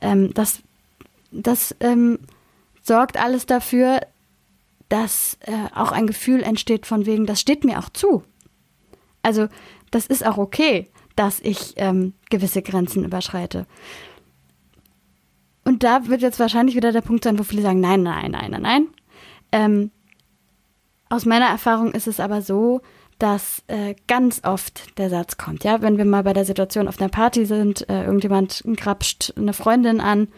Ähm, 0.00 0.34
das 0.34 0.62
das 1.30 1.74
ähm, 1.80 2.18
sorgt 2.82 3.16
alles 3.16 3.46
dafür, 3.46 4.00
dass 4.88 5.38
äh, 5.42 5.52
auch 5.74 5.92
ein 5.92 6.06
Gefühl 6.06 6.42
entsteht 6.42 6.86
von 6.86 7.06
wegen, 7.06 7.26
das 7.26 7.40
steht 7.40 7.64
mir 7.64 7.78
auch 7.78 7.88
zu. 7.90 8.24
Also 9.22 9.48
das 9.90 10.06
ist 10.06 10.24
auch 10.24 10.38
okay, 10.38 10.88
dass 11.16 11.40
ich 11.40 11.74
ähm, 11.76 12.14
gewisse 12.30 12.62
Grenzen 12.62 13.04
überschreite. 13.04 13.66
Und 15.64 15.82
da 15.82 16.08
wird 16.08 16.22
jetzt 16.22 16.40
wahrscheinlich 16.40 16.76
wieder 16.76 16.92
der 16.92 17.02
Punkt 17.02 17.24
sein, 17.24 17.38
wo 17.38 17.42
viele 17.42 17.62
sagen, 17.62 17.80
nein, 17.80 18.02
nein, 18.02 18.30
nein, 18.30 18.50
nein, 18.50 18.62
nein. 18.62 18.86
Ähm, 19.52 19.90
aus 21.08 21.26
meiner 21.26 21.46
Erfahrung 21.46 21.92
ist 21.92 22.06
es 22.06 22.20
aber 22.20 22.40
so, 22.40 22.80
dass 23.18 23.62
äh, 23.66 23.94
ganz 24.06 24.42
oft 24.44 24.96
der 24.98 25.10
Satz 25.10 25.36
kommt, 25.36 25.62
ja, 25.62 25.82
wenn 25.82 25.98
wir 25.98 26.06
mal 26.06 26.22
bei 26.22 26.32
der 26.32 26.46
Situation 26.46 26.88
auf 26.88 26.98
einer 26.98 27.10
Party 27.10 27.44
sind, 27.44 27.88
äh, 27.90 28.04
irgendjemand 28.04 28.62
grapscht 28.76 29.34
eine 29.36 29.52
Freundin 29.52 30.00
an, 30.00 30.28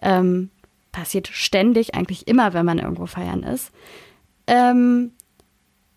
ähm, 0.00 0.50
passiert 0.90 1.28
ständig, 1.28 1.94
eigentlich 1.94 2.26
immer, 2.26 2.52
wenn 2.52 2.66
man 2.66 2.78
irgendwo 2.78 3.06
feiern 3.06 3.44
ist, 3.44 3.70
ähm, 4.48 5.12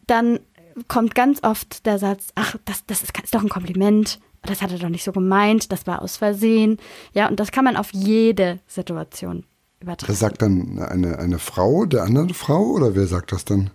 dann 0.06 0.40
kommt 0.88 1.16
ganz 1.16 1.44
oft 1.44 1.86
der 1.86 2.00
Satz, 2.00 2.28
ach, 2.36 2.56
das, 2.66 2.86
das 2.86 3.04
ist, 3.04 3.18
ist 3.24 3.36
doch 3.36 3.42
ein 3.42 3.50
Kompliment, 3.50 4.20
das 4.42 4.62
hat 4.62 4.72
er 4.72 4.80
doch 4.80 4.90
nicht 4.90 5.04
so 5.04 5.12
gemeint, 5.12 5.72
das 5.72 5.88
war 5.88 6.02
aus 6.02 6.18
Versehen, 6.18 6.78
ja, 7.14 7.28
und 7.28 7.40
das 7.40 7.52
kann 7.52 7.66
man 7.66 7.78
auf 7.78 7.94
jede 7.94 8.60
Situation 8.68 9.46
übertragen. 9.80 10.12
Das 10.12 10.20
sagt 10.20 10.42
dann 10.42 10.80
eine, 10.80 11.20
eine 11.20 11.40
Frau 11.40 11.86
der 11.86 12.04
anderen 12.04 12.34
Frau 12.34 12.64
oder 12.72 12.96
wer 12.96 13.08
sagt 13.08 13.32
das 13.32 13.46
dann? 13.46 13.72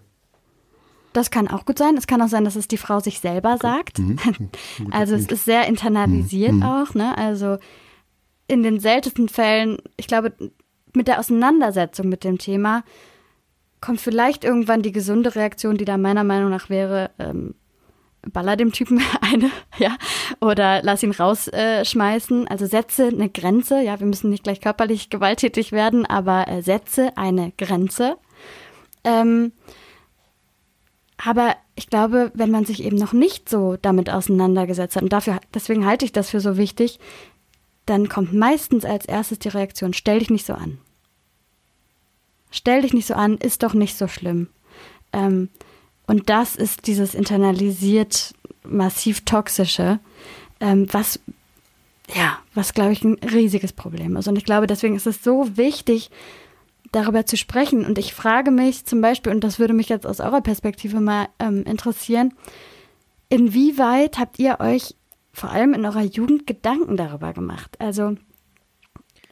Das 1.13 1.31
kann 1.31 1.49
auch 1.49 1.65
gut 1.65 1.79
sein. 1.79 1.97
Es 1.97 2.07
kann 2.07 2.23
auch 2.23 2.29
sein, 2.29 2.45
dass 2.45 2.55
es 2.55 2.69
die 2.69 2.77
Frau 2.77 3.01
sich 3.01 3.19
selber 3.19 3.59
sagt. 3.61 4.01
also 4.93 5.17
es 5.17 5.27
ist 5.27 5.45
sehr 5.45 5.67
internalisiert 5.67 6.63
auch. 6.63 6.95
Ne? 6.95 7.19
Also 7.19 7.59
in 8.47 8.63
den 8.63 8.79
seltensten 8.79 9.29
Fällen, 9.29 9.79
ich 9.97 10.07
glaube, 10.07 10.33
mit 10.95 11.09
der 11.09 11.19
Auseinandersetzung 11.19 12.09
mit 12.09 12.23
dem 12.23 12.39
Thema 12.39 12.85
kommt 13.81 14.01
vielleicht 14.01 14.45
irgendwann 14.45 14.83
die 14.83 14.93
gesunde 14.93 15.35
Reaktion, 15.35 15.77
die 15.77 15.85
da 15.85 15.97
meiner 15.97 16.25
Meinung 16.25 16.51
nach 16.51 16.69
wäre, 16.69 17.11
ähm, 17.19 17.55
baller 18.33 18.57
dem 18.57 18.73
Typen 18.73 19.01
eine, 19.21 19.51
ja, 19.79 19.97
oder 20.41 20.83
lass 20.83 21.03
ihn 21.03 21.13
rausschmeißen. 21.13 22.49
Also 22.49 22.67
setze 22.67 23.07
eine 23.07 23.31
Grenze, 23.31 23.81
ja, 23.83 23.99
wir 23.99 24.07
müssen 24.07 24.31
nicht 24.31 24.45
gleich 24.45 24.61
körperlich 24.61 25.11
gewalttätig 25.11 25.73
werden, 25.73 26.07
aber 26.07 26.49
äh, 26.49 26.63
setze 26.63 27.17
eine 27.17 27.53
Grenze. 27.57 28.17
Ähm, 29.05 29.53
aber 31.23 31.57
ich 31.75 31.89
glaube, 31.89 32.31
wenn 32.35 32.51
man 32.51 32.65
sich 32.65 32.83
eben 32.83 32.97
noch 32.97 33.13
nicht 33.13 33.49
so 33.49 33.77
damit 33.81 34.11
auseinandergesetzt 34.11 34.97
hat, 34.97 35.03
und 35.03 35.13
dafür, 35.13 35.39
deswegen 35.55 35.87
halte 35.87 36.05
ich 36.05 36.13
das 36.13 36.31
für 36.31 36.41
so 36.41 36.57
wichtig, 36.57 36.99
dann 37.87 38.09
kommt 38.09 38.33
meistens 38.33 38.85
als 38.85 39.07
erstes 39.07 39.39
die 39.39 39.49
Reaktion, 39.49 39.93
stell 39.93 40.19
dich 40.19 40.31
nicht 40.31 40.47
so 40.47 40.55
an. 40.55 40.79
Stell 42.51 42.83
dich 42.83 42.93
nicht 42.93 43.07
so 43.07 43.15
an, 43.15 43.37
ist 43.39 43.63
doch 43.63 43.75
nicht 43.75 43.97
so 43.97 44.09
schlimm. 44.09 44.49
Ähm, 45.13 45.49
und 46.07 46.29
das 46.29 46.57
ist 46.57 46.87
dieses 46.87 47.15
internalisiert 47.15 48.35
massiv 48.65 49.25
toxische, 49.25 50.01
ähm, 50.61 50.87
was, 50.91 51.21
ja, 52.15 52.39
was 52.55 52.75
glaube 52.75 52.93
ich 52.93 53.05
ein 53.05 53.15
riesiges 53.15 53.73
Problem 53.73 54.17
ist. 54.17 54.29
Und 54.29 54.37
ich 54.37 54.45
glaube, 54.45 54.67
deswegen 54.67 54.97
ist 54.97 55.07
es 55.07 55.23
so 55.23 55.57
wichtig, 55.57 56.11
darüber 56.93 57.27
zu 57.27 57.37
sprechen. 57.37 57.85
Und 57.87 57.99
ich 57.99 58.15
frage 58.15 58.51
mich 58.51 58.85
zum 58.85 59.01
Beispiel, 59.01 59.33
und 59.33 59.45
das 59.45 59.59
würde 59.59 59.75
mich 59.75 59.89
jetzt 59.89 60.07
aus 60.07 60.21
eurer 60.21 60.41
Perspektive 60.41 61.01
mal 61.01 61.29
ähm, 61.39 61.63
interessieren, 61.65 62.35
inwieweit 63.29 64.19
habt 64.19 64.39
ihr 64.39 64.59
euch 64.61 64.97
vor 65.33 65.51
allem 65.51 65.75
in 65.75 65.87
eurer 65.87 66.03
Jugend 66.03 66.47
Gedanken 66.47 66.97
darüber 66.97 67.33
gemacht? 67.33 67.77
Also 67.79 68.17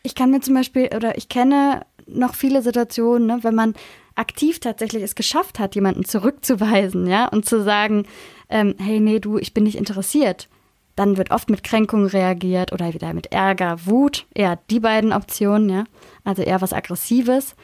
ich 0.02 0.14
kann 0.14 0.30
mir 0.30 0.40
zum 0.40 0.54
Beispiel, 0.54 0.90
oder 0.94 1.18
ich 1.18 1.28
kenne 1.28 1.84
noch 2.08 2.34
viele 2.34 2.62
Situationen, 2.62 3.26
ne, 3.26 3.38
wenn 3.42 3.54
man 3.54 3.74
aktiv 4.14 4.58
tatsächlich 4.58 5.02
es 5.02 5.14
geschafft 5.14 5.58
hat, 5.58 5.74
jemanden 5.74 6.04
zurückzuweisen, 6.04 7.06
ja, 7.06 7.28
und 7.28 7.46
zu 7.46 7.62
sagen, 7.62 8.06
ähm, 8.50 8.74
hey, 8.78 9.00
nee, 9.00 9.20
du, 9.20 9.38
ich 9.38 9.54
bin 9.54 9.64
nicht 9.64 9.78
interessiert. 9.78 10.48
Dann 10.96 11.16
wird 11.16 11.30
oft 11.30 11.48
mit 11.48 11.62
Kränkung 11.62 12.06
reagiert 12.06 12.72
oder 12.72 12.92
wieder 12.92 13.14
mit 13.14 13.30
Ärger, 13.30 13.86
Wut, 13.86 14.26
eher 14.34 14.58
die 14.68 14.80
beiden 14.80 15.12
Optionen, 15.12 15.68
ja, 15.68 15.84
also 16.24 16.42
eher 16.42 16.60
was 16.60 16.72
Aggressives. 16.72 17.54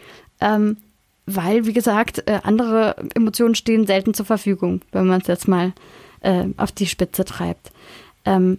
Ähm, 0.40 0.76
weil, 1.26 1.66
wie 1.66 1.72
gesagt, 1.72 2.28
äh, 2.28 2.40
andere 2.42 2.96
Emotionen 3.14 3.54
stehen 3.54 3.86
selten 3.86 4.14
zur 4.14 4.26
Verfügung, 4.26 4.82
wenn 4.92 5.06
man 5.06 5.20
es 5.20 5.26
jetzt 5.26 5.48
mal 5.48 5.72
äh, 6.20 6.44
auf 6.56 6.70
die 6.70 6.86
Spitze 6.86 7.24
treibt. 7.24 7.70
Ähm, 8.24 8.58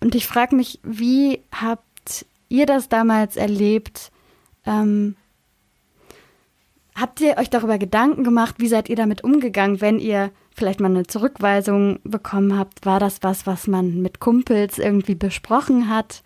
und 0.00 0.14
ich 0.14 0.26
frage 0.26 0.54
mich, 0.54 0.78
wie 0.82 1.40
habt 1.50 2.26
ihr 2.48 2.66
das 2.66 2.88
damals 2.88 3.36
erlebt? 3.36 4.10
Ähm, 4.66 5.16
habt 6.94 7.20
ihr 7.20 7.36
euch 7.38 7.50
darüber 7.50 7.78
Gedanken 7.78 8.24
gemacht? 8.24 8.56
Wie 8.58 8.68
seid 8.68 8.88
ihr 8.88 8.96
damit 8.96 9.24
umgegangen, 9.24 9.80
wenn 9.80 9.98
ihr 9.98 10.30
vielleicht 10.54 10.80
mal 10.80 10.88
eine 10.88 11.06
Zurückweisung 11.06 11.98
bekommen 12.04 12.56
habt? 12.58 12.86
War 12.86 13.00
das 13.00 13.18
was, 13.22 13.46
was 13.46 13.66
man 13.66 14.00
mit 14.00 14.20
Kumpels 14.20 14.78
irgendwie 14.78 15.14
besprochen 15.14 15.88
hat? 15.88 16.22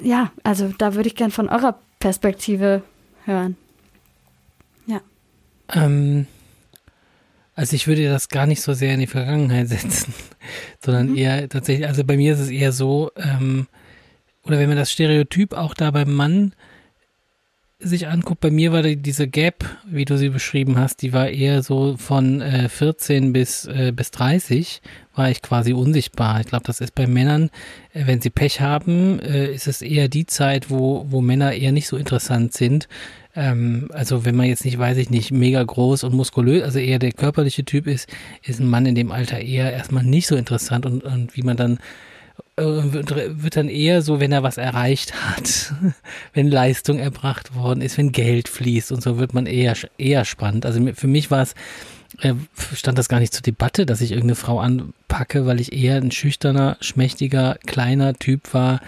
Ja, 0.00 0.32
also 0.42 0.72
da 0.76 0.94
würde 0.94 1.08
ich 1.08 1.16
gern 1.16 1.30
von 1.30 1.48
eurer 1.48 1.78
Perspektive 2.00 2.82
hören. 3.24 3.56
Ja. 4.86 5.00
Ähm, 5.72 6.26
also 7.54 7.74
ich 7.74 7.86
würde 7.86 8.08
das 8.08 8.28
gar 8.28 8.46
nicht 8.46 8.60
so 8.60 8.74
sehr 8.74 8.94
in 8.94 9.00
die 9.00 9.06
Vergangenheit 9.06 9.68
setzen, 9.68 10.14
sondern 10.84 11.10
mhm. 11.10 11.16
eher 11.16 11.48
tatsächlich, 11.48 11.86
also 11.86 12.04
bei 12.04 12.16
mir 12.16 12.34
ist 12.34 12.40
es 12.40 12.50
eher 12.50 12.72
so, 12.72 13.10
ähm, 13.16 13.66
oder 14.46 14.58
wenn 14.58 14.68
man 14.68 14.78
das 14.78 14.92
Stereotyp 14.92 15.52
auch 15.52 15.74
da 15.74 15.90
beim 15.90 16.12
Mann 16.12 16.52
sich 17.78 18.08
anguckt, 18.08 18.40
bei 18.40 18.50
mir 18.50 18.72
war 18.72 18.82
die, 18.82 18.96
diese 18.96 19.28
Gap, 19.28 19.64
wie 19.86 20.06
du 20.06 20.16
sie 20.16 20.30
beschrieben 20.30 20.78
hast, 20.78 21.02
die 21.02 21.12
war 21.12 21.28
eher 21.28 21.62
so 21.62 21.96
von 21.98 22.40
äh, 22.40 22.70
14 22.70 23.34
bis, 23.34 23.66
äh, 23.66 23.92
bis 23.94 24.10
30, 24.12 24.80
war 25.14 25.30
ich 25.30 25.42
quasi 25.42 25.74
unsichtbar. 25.74 26.40
Ich 26.40 26.46
glaube, 26.46 26.64
das 26.64 26.80
ist 26.80 26.94
bei 26.94 27.06
Männern, 27.06 27.50
äh, 27.92 28.06
wenn 28.06 28.22
sie 28.22 28.30
Pech 28.30 28.62
haben, 28.62 29.20
äh, 29.20 29.52
ist 29.52 29.66
es 29.66 29.82
eher 29.82 30.08
die 30.08 30.24
Zeit, 30.24 30.70
wo, 30.70 31.04
wo 31.10 31.20
Männer 31.20 31.52
eher 31.52 31.72
nicht 31.72 31.88
so 31.88 31.98
interessant 31.98 32.54
sind. 32.54 32.88
Ähm, 33.34 33.88
also 33.92 34.24
wenn 34.24 34.36
man 34.36 34.46
jetzt 34.46 34.64
nicht, 34.64 34.78
weiß 34.78 34.96
ich 34.96 35.10
nicht, 35.10 35.30
mega 35.30 35.62
groß 35.62 36.04
und 36.04 36.14
muskulös, 36.14 36.62
also 36.62 36.78
eher 36.78 36.98
der 36.98 37.12
körperliche 37.12 37.66
Typ 37.66 37.86
ist, 37.86 38.08
ist 38.42 38.58
ein 38.58 38.70
Mann 38.70 38.86
in 38.86 38.94
dem 38.94 39.12
Alter 39.12 39.38
eher 39.38 39.70
erstmal 39.70 40.02
nicht 40.02 40.28
so 40.28 40.36
interessant 40.36 40.86
und, 40.86 41.04
und 41.04 41.36
wie 41.36 41.42
man 41.42 41.58
dann 41.58 41.78
wird 42.56 43.56
dann 43.56 43.68
eher 43.68 44.00
so, 44.00 44.18
wenn 44.18 44.32
er 44.32 44.42
was 44.42 44.56
erreicht 44.56 45.14
hat, 45.14 45.74
wenn 46.32 46.50
Leistung 46.50 46.98
erbracht 46.98 47.54
worden 47.54 47.82
ist, 47.82 47.98
wenn 47.98 48.12
Geld 48.12 48.48
fließt 48.48 48.92
und 48.92 49.02
so 49.02 49.18
wird 49.18 49.34
man 49.34 49.46
eher 49.46 49.74
eher 49.98 50.24
spannend. 50.24 50.64
Also 50.64 50.80
für 50.94 51.06
mich 51.06 51.30
war 51.30 51.42
es 51.42 51.54
äh, 52.20 52.34
stand 52.74 52.98
das 52.98 53.08
gar 53.08 53.20
nicht 53.20 53.32
zur 53.32 53.42
Debatte, 53.42 53.86
dass 53.86 54.00
ich 54.00 54.12
irgendeine 54.12 54.36
Frau 54.36 54.60
anpacke, 54.60 55.46
weil 55.46 55.60
ich 55.60 55.72
eher 55.72 55.96
ein 55.96 56.10
schüchterner, 56.10 56.76
schmächtiger, 56.80 57.58
kleiner 57.66 58.14
Typ 58.14 58.54
war, 58.54 58.80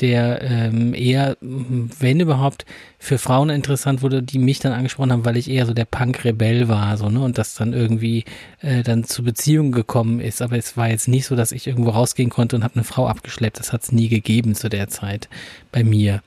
der 0.00 0.42
ähm, 0.42 0.94
eher, 0.94 1.36
wenn 1.40 2.18
überhaupt, 2.18 2.66
für 2.98 3.18
Frauen 3.18 3.50
interessant 3.50 4.02
wurde, 4.02 4.22
die 4.22 4.38
mich 4.38 4.58
dann 4.58 4.72
angesprochen 4.72 5.12
haben, 5.12 5.24
weil 5.24 5.36
ich 5.36 5.48
eher 5.48 5.66
so 5.66 5.74
der 5.74 5.84
Punk-Rebell 5.84 6.68
war, 6.68 6.96
so, 6.96 7.08
ne, 7.08 7.20
und 7.20 7.38
das 7.38 7.54
dann 7.54 7.72
irgendwie 7.72 8.24
äh, 8.60 8.82
dann 8.82 9.04
zu 9.04 9.22
Beziehungen 9.22 9.72
gekommen 9.72 10.20
ist. 10.20 10.42
Aber 10.42 10.56
es 10.56 10.76
war 10.76 10.88
jetzt 10.88 11.08
nicht 11.08 11.26
so, 11.26 11.36
dass 11.36 11.52
ich 11.52 11.66
irgendwo 11.66 11.90
rausgehen 11.90 12.30
konnte 12.30 12.56
und 12.56 12.64
habe 12.64 12.74
eine 12.74 12.84
Frau 12.84 13.06
abgeschleppt. 13.06 13.58
Das 13.58 13.72
hat 13.72 13.84
es 13.84 13.92
nie 13.92 14.08
gegeben 14.08 14.54
zu 14.54 14.68
der 14.68 14.88
Zeit 14.88 15.28
bei 15.70 15.84
mir. 15.84 16.22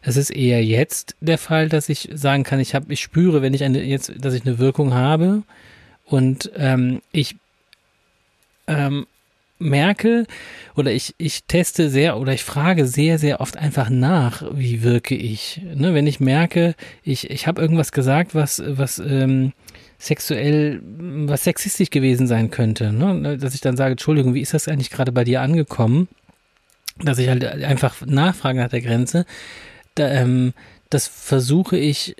Es 0.00 0.16
ist 0.16 0.30
eher 0.30 0.64
jetzt 0.64 1.14
der 1.20 1.38
Fall, 1.38 1.68
dass 1.68 1.88
ich 1.88 2.08
sagen 2.12 2.42
kann, 2.42 2.58
ich 2.58 2.74
habe, 2.74 2.92
ich 2.92 3.00
spüre, 3.00 3.40
wenn 3.40 3.54
ich 3.54 3.62
eine 3.62 3.82
jetzt, 3.82 4.12
dass 4.18 4.34
ich 4.34 4.44
eine 4.44 4.58
Wirkung 4.58 4.94
habe 4.94 5.44
und 6.12 6.50
ähm, 6.56 7.00
ich 7.10 7.36
ähm, 8.66 9.06
merke 9.58 10.26
oder 10.74 10.92
ich, 10.92 11.14
ich 11.16 11.44
teste 11.44 11.88
sehr 11.88 12.18
oder 12.18 12.34
ich 12.34 12.44
frage 12.44 12.86
sehr, 12.86 13.18
sehr 13.18 13.40
oft 13.40 13.56
einfach 13.56 13.88
nach, 13.88 14.42
wie 14.52 14.82
wirke 14.82 15.14
ich. 15.14 15.62
Ne, 15.74 15.94
wenn 15.94 16.06
ich 16.06 16.20
merke, 16.20 16.74
ich, 17.02 17.30
ich 17.30 17.46
habe 17.46 17.62
irgendwas 17.62 17.92
gesagt, 17.92 18.34
was, 18.34 18.62
was 18.66 18.98
ähm, 18.98 19.54
sexuell, 19.98 20.82
was 20.84 21.44
sexistisch 21.44 21.88
gewesen 21.88 22.26
sein 22.26 22.50
könnte, 22.50 22.92
ne? 22.92 23.38
dass 23.38 23.54
ich 23.54 23.62
dann 23.62 23.78
sage, 23.78 23.92
Entschuldigung, 23.92 24.34
wie 24.34 24.42
ist 24.42 24.52
das 24.52 24.68
eigentlich 24.68 24.90
gerade 24.90 25.12
bei 25.12 25.24
dir 25.24 25.40
angekommen? 25.40 26.08
Dass 26.98 27.16
ich 27.16 27.28
halt 27.28 27.42
einfach 27.42 28.04
nachfrage 28.04 28.58
nach 28.58 28.68
der 28.68 28.82
Grenze. 28.82 29.24
Da, 29.94 30.08
ähm, 30.08 30.52
das 30.90 31.08
versuche 31.08 31.78
ich 31.78 32.16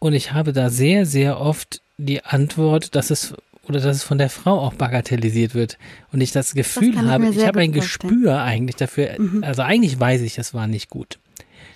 und 0.00 0.14
ich 0.14 0.32
habe 0.32 0.52
da 0.52 0.68
sehr, 0.68 1.06
sehr 1.06 1.40
oft 1.40 1.80
die 1.98 2.24
Antwort, 2.24 2.94
dass 2.94 3.10
es 3.10 3.34
oder 3.68 3.80
dass 3.80 3.96
es 3.96 4.02
von 4.02 4.16
der 4.16 4.30
Frau 4.30 4.60
auch 4.60 4.72
bagatellisiert 4.72 5.54
wird 5.54 5.76
und 6.10 6.22
ich 6.22 6.32
das 6.32 6.54
Gefühl 6.54 6.94
das 6.94 7.04
habe, 7.04 7.28
ich, 7.28 7.46
habe 7.46 7.60
ein 7.60 7.72
Gespür 7.72 8.40
eigentlich 8.40 8.76
dafür, 8.76 9.10
mhm. 9.18 9.44
also 9.44 9.60
eigentlich 9.60 10.00
weiß 10.00 10.22
ich, 10.22 10.38
es 10.38 10.54
war 10.54 10.66
nicht 10.66 10.88
gut. 10.88 11.18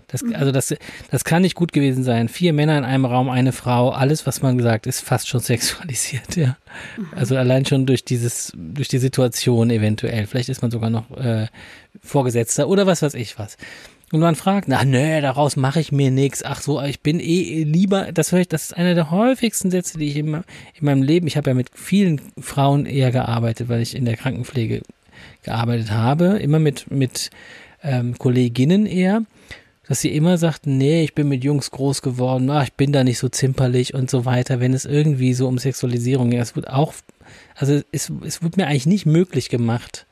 Das, 0.09 0.23
mhm. 0.23 0.35
also 0.35 0.53
das, 0.53 0.75
das 1.11 1.25
kann 1.25 1.43
nicht 1.43 1.55
gut 1.55 1.73
gewesen 1.73 2.05
sein. 2.05 2.29
Vier 2.29 2.53
Männer 2.53 2.77
in 2.79 2.85
einem 2.85 3.07
Raum, 3.07 3.31
eine 3.31 3.53
Frau, 3.53 3.91
alles, 3.91 4.27
was 4.27 4.43
man 4.43 4.59
gesagt, 4.59 4.87
ist 4.87 5.01
fast 5.01 5.29
schon 5.29 5.41
sexualisiert, 5.41 6.37
ja. 6.37 6.57
Mhm. 6.97 7.07
Also 7.16 7.37
allein 7.37 7.64
schon 7.66 7.87
durch 7.87 8.05
dieses, 8.05 8.53
durch 8.55 8.89
die 8.89 8.99
Situation 8.99 9.70
eventuell. 9.70 10.27
Vielleicht 10.27 10.49
ist 10.49 10.62
man 10.62 10.70
sogar 10.70 10.91
noch 10.91 11.11
äh, 11.16 11.47
Vorgesetzter 12.03 12.68
oder 12.68 12.87
was 12.87 13.03
weiß 13.03 13.14
ich 13.14 13.39
was. 13.39 13.57
Und 14.12 14.20
man 14.20 14.34
fragt, 14.36 14.68
na 14.68 14.84
nö, 14.84 15.22
daraus 15.22 15.56
mache 15.56 15.80
ich 15.80 15.90
mir 15.90 16.10
nichts. 16.10 16.44
Ach 16.44 16.60
so, 16.60 16.80
ich 16.82 17.00
bin 17.00 17.18
eh 17.18 17.64
lieber, 17.64 18.12
das 18.12 18.30
höre 18.30 18.40
ich, 18.40 18.48
das 18.48 18.64
ist 18.64 18.76
einer 18.76 18.94
der 18.94 19.10
häufigsten 19.10 19.70
Sätze, 19.70 19.96
die 19.98 20.08
ich 20.08 20.16
in, 20.16 20.34
in 20.34 20.42
meinem 20.80 21.02
Leben, 21.02 21.26
ich 21.26 21.38
habe 21.38 21.48
ja 21.50 21.54
mit 21.54 21.70
vielen 21.74 22.20
Frauen 22.38 22.84
eher 22.84 23.10
gearbeitet, 23.10 23.70
weil 23.70 23.80
ich 23.80 23.96
in 23.96 24.04
der 24.04 24.18
Krankenpflege 24.18 24.82
gearbeitet 25.44 25.92
habe, 25.92 26.38
immer 26.38 26.58
mit, 26.58 26.90
mit 26.90 27.30
ähm, 27.82 28.18
Kolleginnen 28.18 28.84
eher, 28.84 29.22
dass 29.88 30.02
sie 30.02 30.14
immer 30.14 30.36
sagten, 30.36 30.76
nee, 30.76 31.02
ich 31.04 31.14
bin 31.14 31.28
mit 31.28 31.42
Jungs 31.42 31.70
groß 31.70 32.02
geworden, 32.02 32.50
ach, 32.50 32.64
ich 32.64 32.74
bin 32.74 32.92
da 32.92 33.04
nicht 33.04 33.18
so 33.18 33.30
zimperlich 33.30 33.94
und 33.94 34.10
so 34.10 34.26
weiter, 34.26 34.60
wenn 34.60 34.74
es 34.74 34.84
irgendwie 34.84 35.32
so 35.32 35.48
um 35.48 35.56
Sexualisierung 35.56 36.28
ging. 36.28 36.40
Es 36.40 36.54
wird 36.54 36.68
auch, 36.68 36.92
also 37.54 37.80
es, 37.92 38.12
es 38.26 38.42
wird 38.42 38.58
mir 38.58 38.66
eigentlich 38.66 38.86
nicht 38.86 39.06
möglich 39.06 39.48
gemacht, 39.48 40.06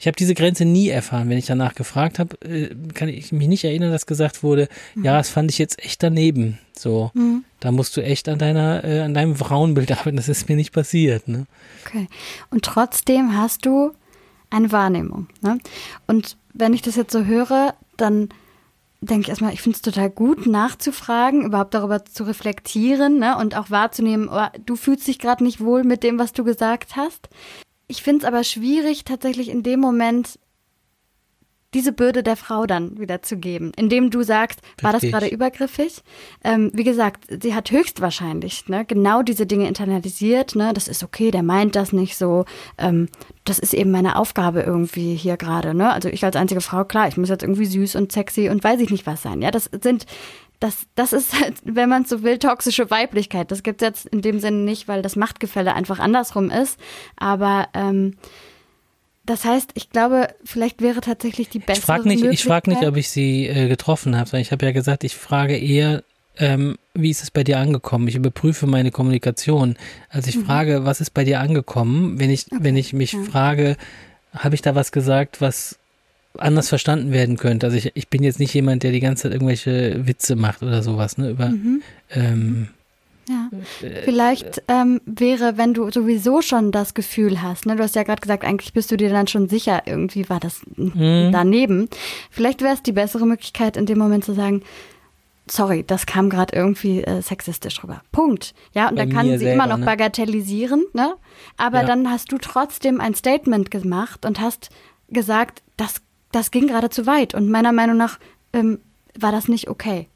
ich 0.00 0.06
habe 0.06 0.16
diese 0.16 0.34
Grenze 0.34 0.64
nie 0.64 0.88
erfahren. 0.88 1.28
Wenn 1.28 1.36
ich 1.36 1.44
danach 1.44 1.74
gefragt 1.74 2.18
habe, 2.18 2.34
äh, 2.40 2.74
kann 2.94 3.10
ich 3.10 3.32
mich 3.32 3.48
nicht 3.48 3.64
erinnern, 3.64 3.92
dass 3.92 4.06
gesagt 4.06 4.42
wurde, 4.42 4.68
mhm. 4.94 5.04
ja, 5.04 5.18
das 5.18 5.28
fand 5.28 5.50
ich 5.50 5.58
jetzt 5.58 5.78
echt 5.84 6.02
daneben. 6.02 6.58
So, 6.72 7.10
mhm. 7.12 7.44
da 7.60 7.70
musst 7.70 7.98
du 7.98 8.02
echt 8.02 8.26
an 8.30 8.38
deiner, 8.38 8.82
äh, 8.82 9.00
an 9.00 9.12
deinem 9.12 9.36
Frauenbild 9.36 9.92
arbeiten. 9.98 10.16
Das 10.16 10.30
ist 10.30 10.48
mir 10.48 10.56
nicht 10.56 10.72
passiert. 10.72 11.28
Ne? 11.28 11.44
Okay. 11.84 12.08
Und 12.48 12.64
trotzdem 12.64 13.36
hast 13.36 13.66
du 13.66 13.92
eine 14.48 14.72
Wahrnehmung. 14.72 15.28
Ne? 15.42 15.58
Und 16.06 16.38
wenn 16.54 16.72
ich 16.72 16.80
das 16.80 16.96
jetzt 16.96 17.12
so 17.12 17.26
höre, 17.26 17.74
dann 17.98 18.30
denke 19.02 19.24
ich 19.24 19.28
erstmal, 19.28 19.52
ich 19.52 19.60
finde 19.60 19.76
es 19.76 19.82
total 19.82 20.08
gut, 20.08 20.46
nachzufragen, 20.46 21.44
überhaupt 21.44 21.74
darüber 21.74 22.06
zu 22.06 22.24
reflektieren 22.24 23.18
ne? 23.18 23.36
und 23.36 23.54
auch 23.54 23.70
wahrzunehmen, 23.70 24.30
oh, 24.32 24.46
du 24.64 24.76
fühlst 24.76 25.06
dich 25.06 25.18
gerade 25.18 25.44
nicht 25.44 25.60
wohl 25.60 25.84
mit 25.84 26.02
dem, 26.02 26.18
was 26.18 26.32
du 26.32 26.42
gesagt 26.42 26.96
hast. 26.96 27.28
Ich 27.90 28.04
finde 28.04 28.20
es 28.20 28.24
aber 28.24 28.44
schwierig, 28.44 29.04
tatsächlich 29.04 29.48
in 29.48 29.64
dem 29.64 29.80
Moment 29.80 30.38
diese 31.74 31.92
Bürde 31.92 32.22
der 32.22 32.36
Frau 32.36 32.66
dann 32.66 33.00
wieder 33.00 33.22
zu 33.22 33.36
geben, 33.36 33.72
indem 33.76 34.10
du 34.10 34.22
sagst, 34.22 34.60
Richtig. 34.62 34.84
war 34.84 34.92
das 34.92 35.02
gerade 35.02 35.26
übergriffig? 35.26 36.02
Ähm, 36.44 36.70
wie 36.72 36.84
gesagt, 36.84 37.24
sie 37.42 37.52
hat 37.52 37.72
höchstwahrscheinlich 37.72 38.68
ne, 38.68 38.84
genau 38.84 39.22
diese 39.22 39.44
Dinge 39.44 39.66
internalisiert. 39.66 40.54
Ne, 40.54 40.72
das 40.72 40.86
ist 40.86 41.02
okay, 41.02 41.32
der 41.32 41.42
meint 41.42 41.74
das 41.74 41.92
nicht 41.92 42.16
so. 42.16 42.44
Ähm, 42.78 43.08
das 43.44 43.58
ist 43.58 43.74
eben 43.74 43.90
meine 43.90 44.16
Aufgabe 44.16 44.62
irgendwie 44.62 45.16
hier 45.16 45.36
gerade. 45.36 45.74
Ne? 45.74 45.92
Also 45.92 46.08
ich 46.10 46.24
als 46.24 46.36
einzige 46.36 46.60
Frau, 46.60 46.84
klar, 46.84 47.08
ich 47.08 47.16
muss 47.16 47.28
jetzt 47.28 47.42
irgendwie 47.42 47.66
süß 47.66 47.96
und 47.96 48.12
sexy 48.12 48.50
und 48.50 48.62
weiß 48.62 48.80
ich 48.80 48.90
nicht 48.90 49.06
was 49.06 49.22
sein. 49.22 49.42
Ja, 49.42 49.50
das 49.50 49.68
sind 49.82 50.06
das, 50.60 50.86
das 50.94 51.12
ist 51.12 51.40
halt, 51.40 51.54
wenn 51.64 51.88
man 51.88 52.04
so 52.04 52.22
will, 52.22 52.38
toxische 52.38 52.90
Weiblichkeit. 52.90 53.50
Das 53.50 53.62
gibt 53.62 53.82
es 53.82 53.88
jetzt 53.88 54.06
in 54.06 54.22
dem 54.22 54.38
Sinne 54.40 54.58
nicht, 54.58 54.86
weil 54.88 55.02
das 55.02 55.16
Machtgefälle 55.16 55.74
einfach 55.74 55.98
andersrum 55.98 56.50
ist. 56.50 56.78
Aber 57.16 57.68
ähm, 57.74 58.16
das 59.24 59.44
heißt, 59.44 59.70
ich 59.74 59.90
glaube, 59.90 60.28
vielleicht 60.44 60.82
wäre 60.82 61.00
tatsächlich 61.00 61.48
die 61.48 61.58
bessere 61.60 61.78
ich 61.78 61.84
frag 61.84 62.04
nicht, 62.04 62.24
Ich 62.24 62.44
frage 62.44 62.70
nicht, 62.70 62.86
ob 62.86 62.96
ich 62.96 63.08
sie 63.08 63.46
äh, 63.46 63.68
getroffen 63.68 64.16
habe, 64.16 64.28
sondern 64.28 64.42
ich 64.42 64.52
habe 64.52 64.66
ja 64.66 64.72
gesagt, 64.72 65.02
ich 65.02 65.16
frage 65.16 65.56
eher, 65.56 66.02
ähm, 66.36 66.76
wie 66.94 67.10
ist 67.10 67.22
es 67.22 67.30
bei 67.30 67.42
dir 67.42 67.58
angekommen? 67.58 68.08
Ich 68.08 68.14
überprüfe 68.14 68.66
meine 68.66 68.90
Kommunikation. 68.90 69.76
Also 70.08 70.28
ich 70.28 70.36
mhm. 70.36 70.46
frage, 70.46 70.84
was 70.84 71.00
ist 71.00 71.10
bei 71.10 71.24
dir 71.24 71.40
angekommen? 71.40 72.18
Wenn 72.18 72.30
ich, 72.30 72.46
okay. 72.46 72.58
wenn 72.62 72.76
ich 72.76 72.92
mich 72.92 73.12
ja. 73.12 73.22
frage, 73.22 73.76
habe 74.34 74.54
ich 74.54 74.62
da 74.62 74.74
was 74.74 74.92
gesagt, 74.92 75.40
was 75.40 75.79
anders 76.38 76.68
verstanden 76.68 77.12
werden 77.12 77.36
könnte. 77.36 77.66
Also 77.66 77.76
ich, 77.76 77.92
ich 77.94 78.08
bin 78.08 78.22
jetzt 78.22 78.38
nicht 78.38 78.54
jemand, 78.54 78.82
der 78.82 78.92
die 78.92 79.00
ganze 79.00 79.24
Zeit 79.24 79.32
irgendwelche 79.32 80.06
Witze 80.06 80.36
macht 80.36 80.62
oder 80.62 80.82
sowas, 80.82 81.18
ne? 81.18 81.30
Über 81.30 81.48
mhm. 81.48 81.82
ähm, 82.10 82.68
ja. 83.28 83.48
Äh, 83.86 84.02
Vielleicht 84.02 84.62
ähm, 84.68 85.00
wäre, 85.06 85.56
wenn 85.56 85.72
du 85.72 85.90
sowieso 85.90 86.42
schon 86.42 86.72
das 86.72 86.94
Gefühl 86.94 87.42
hast, 87.42 87.64
ne, 87.66 87.76
du 87.76 87.82
hast 87.82 87.94
ja 87.94 88.02
gerade 88.02 88.20
gesagt, 88.20 88.44
eigentlich 88.44 88.72
bist 88.72 88.90
du 88.90 88.96
dir 88.96 89.10
dann 89.10 89.28
schon 89.28 89.48
sicher, 89.48 89.82
irgendwie 89.86 90.28
war 90.28 90.40
das 90.40 90.62
mhm. 90.76 91.30
daneben. 91.32 91.88
Vielleicht 92.30 92.60
wäre 92.60 92.74
es 92.74 92.82
die 92.82 92.92
bessere 92.92 93.26
Möglichkeit, 93.26 93.76
in 93.76 93.86
dem 93.86 93.98
Moment 93.98 94.24
zu 94.24 94.34
sagen, 94.34 94.62
sorry, 95.48 95.84
das 95.86 96.06
kam 96.06 96.28
gerade 96.28 96.56
irgendwie 96.56 97.02
äh, 97.02 97.22
sexistisch 97.22 97.82
rüber. 97.84 98.02
Punkt. 98.10 98.54
Ja, 98.74 98.88
und 98.88 98.96
Bei 98.96 99.06
da 99.06 99.12
kann 99.12 99.26
sie 99.26 99.38
selber, 99.38 99.54
immer 99.54 99.66
noch 99.66 99.78
ne? 99.78 99.86
bagatellisieren, 99.86 100.84
ne? 100.92 101.14
Aber 101.56 101.82
Ja. 101.82 101.86
dann 101.86 102.10
hast 102.10 102.32
du 102.32 102.38
trotzdem 102.38 103.00
ein 103.00 103.14
Statement 103.14 103.70
gemacht 103.70 104.26
und 104.26 104.40
hast 104.40 104.70
gesagt, 105.08 105.62
das, 105.76 106.02
das 106.32 106.50
ging 106.50 106.66
gerade 106.66 106.90
zu 106.90 107.06
weit. 107.06 107.34
Und 107.34 107.50
meiner 107.50 107.72
Meinung 107.72 107.96
nach 107.96 108.18
ähm, 108.52 108.78
war 109.18 109.32
das 109.32 109.48
nicht 109.48 109.68
okay. 109.68 110.08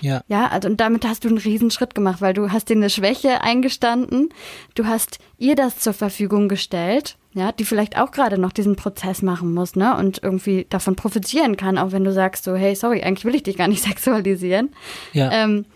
Ja. 0.00 0.22
Ja, 0.28 0.48
also 0.48 0.68
und 0.68 0.80
damit 0.80 1.06
hast 1.06 1.24
du 1.24 1.28
einen 1.28 1.38
Riesenschritt 1.38 1.94
gemacht, 1.94 2.20
weil 2.20 2.34
du 2.34 2.50
hast 2.50 2.68
dir 2.68 2.76
eine 2.76 2.90
Schwäche 2.90 3.40
eingestanden, 3.42 4.30
du 4.74 4.86
hast 4.86 5.18
ihr 5.38 5.54
das 5.54 5.78
zur 5.78 5.92
Verfügung 5.92 6.48
gestellt, 6.48 7.16
ja, 7.34 7.52
die 7.52 7.64
vielleicht 7.64 7.98
auch 7.98 8.10
gerade 8.10 8.38
noch 8.38 8.52
diesen 8.52 8.76
Prozess 8.76 9.22
machen 9.22 9.54
muss, 9.54 9.76
ne, 9.76 9.96
und 9.96 10.22
irgendwie 10.22 10.66
davon 10.68 10.96
profitieren 10.96 11.56
kann, 11.56 11.78
auch 11.78 11.92
wenn 11.92 12.04
du 12.04 12.12
sagst 12.12 12.44
so, 12.44 12.54
hey, 12.54 12.74
sorry, 12.74 13.02
eigentlich 13.02 13.24
will 13.24 13.34
ich 13.34 13.42
dich 13.42 13.56
gar 13.56 13.68
nicht 13.68 13.82
sexualisieren. 13.84 14.70
Ja. 15.12 15.30
Ähm, 15.32 15.66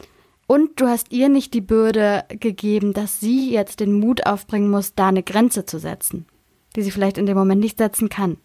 und 0.47 0.81
du 0.81 0.89
hast 0.89 1.13
ihr 1.13 1.29
nicht 1.29 1.55
die 1.55 1.61
Bürde 1.61 2.25
gegeben, 2.29 2.93
dass 2.93 3.21
sie 3.21 3.53
jetzt 3.53 3.79
den 3.79 3.93
Mut 3.93 4.27
aufbringen 4.27 4.69
muss, 4.69 4.95
da 4.95 5.09
eine 5.09 5.23
Grenze 5.23 5.65
zu 5.65 5.79
setzen, 5.79 6.27
die 6.75 6.83
sie 6.83 6.91
vielleicht 6.91 7.19
in 7.19 7.27
dem 7.27 7.37
Moment 7.37 7.61
nicht 7.61 7.79
setzen 7.79 8.09
kann. 8.09 8.37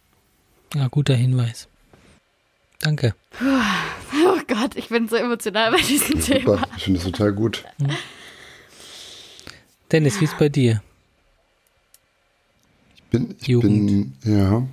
Ja, 0.76 0.88
guter 0.90 1.16
Hinweis. 1.16 1.68
Danke. 2.80 3.16
Oh 3.42 4.40
Gott, 4.48 4.76
ich 4.76 4.90
bin 4.90 5.08
so 5.08 5.16
emotional 5.16 5.72
bei 5.72 5.82
diesem 5.82 6.22
Thema. 6.22 6.58
Super, 6.58 6.68
ich 6.78 6.84
finde 6.84 7.00
das 7.00 7.12
total 7.12 7.34
gut. 7.34 7.64
Dennis, 9.92 10.20
wie 10.20 10.26
ist 10.26 10.38
bei 10.38 10.50
dir? 10.50 10.84
Ich 12.96 13.04
bin, 13.04 13.36
ich 13.40 13.48
Jugend. 13.48 14.22
bin, 14.24 14.38
ja. 14.38 14.68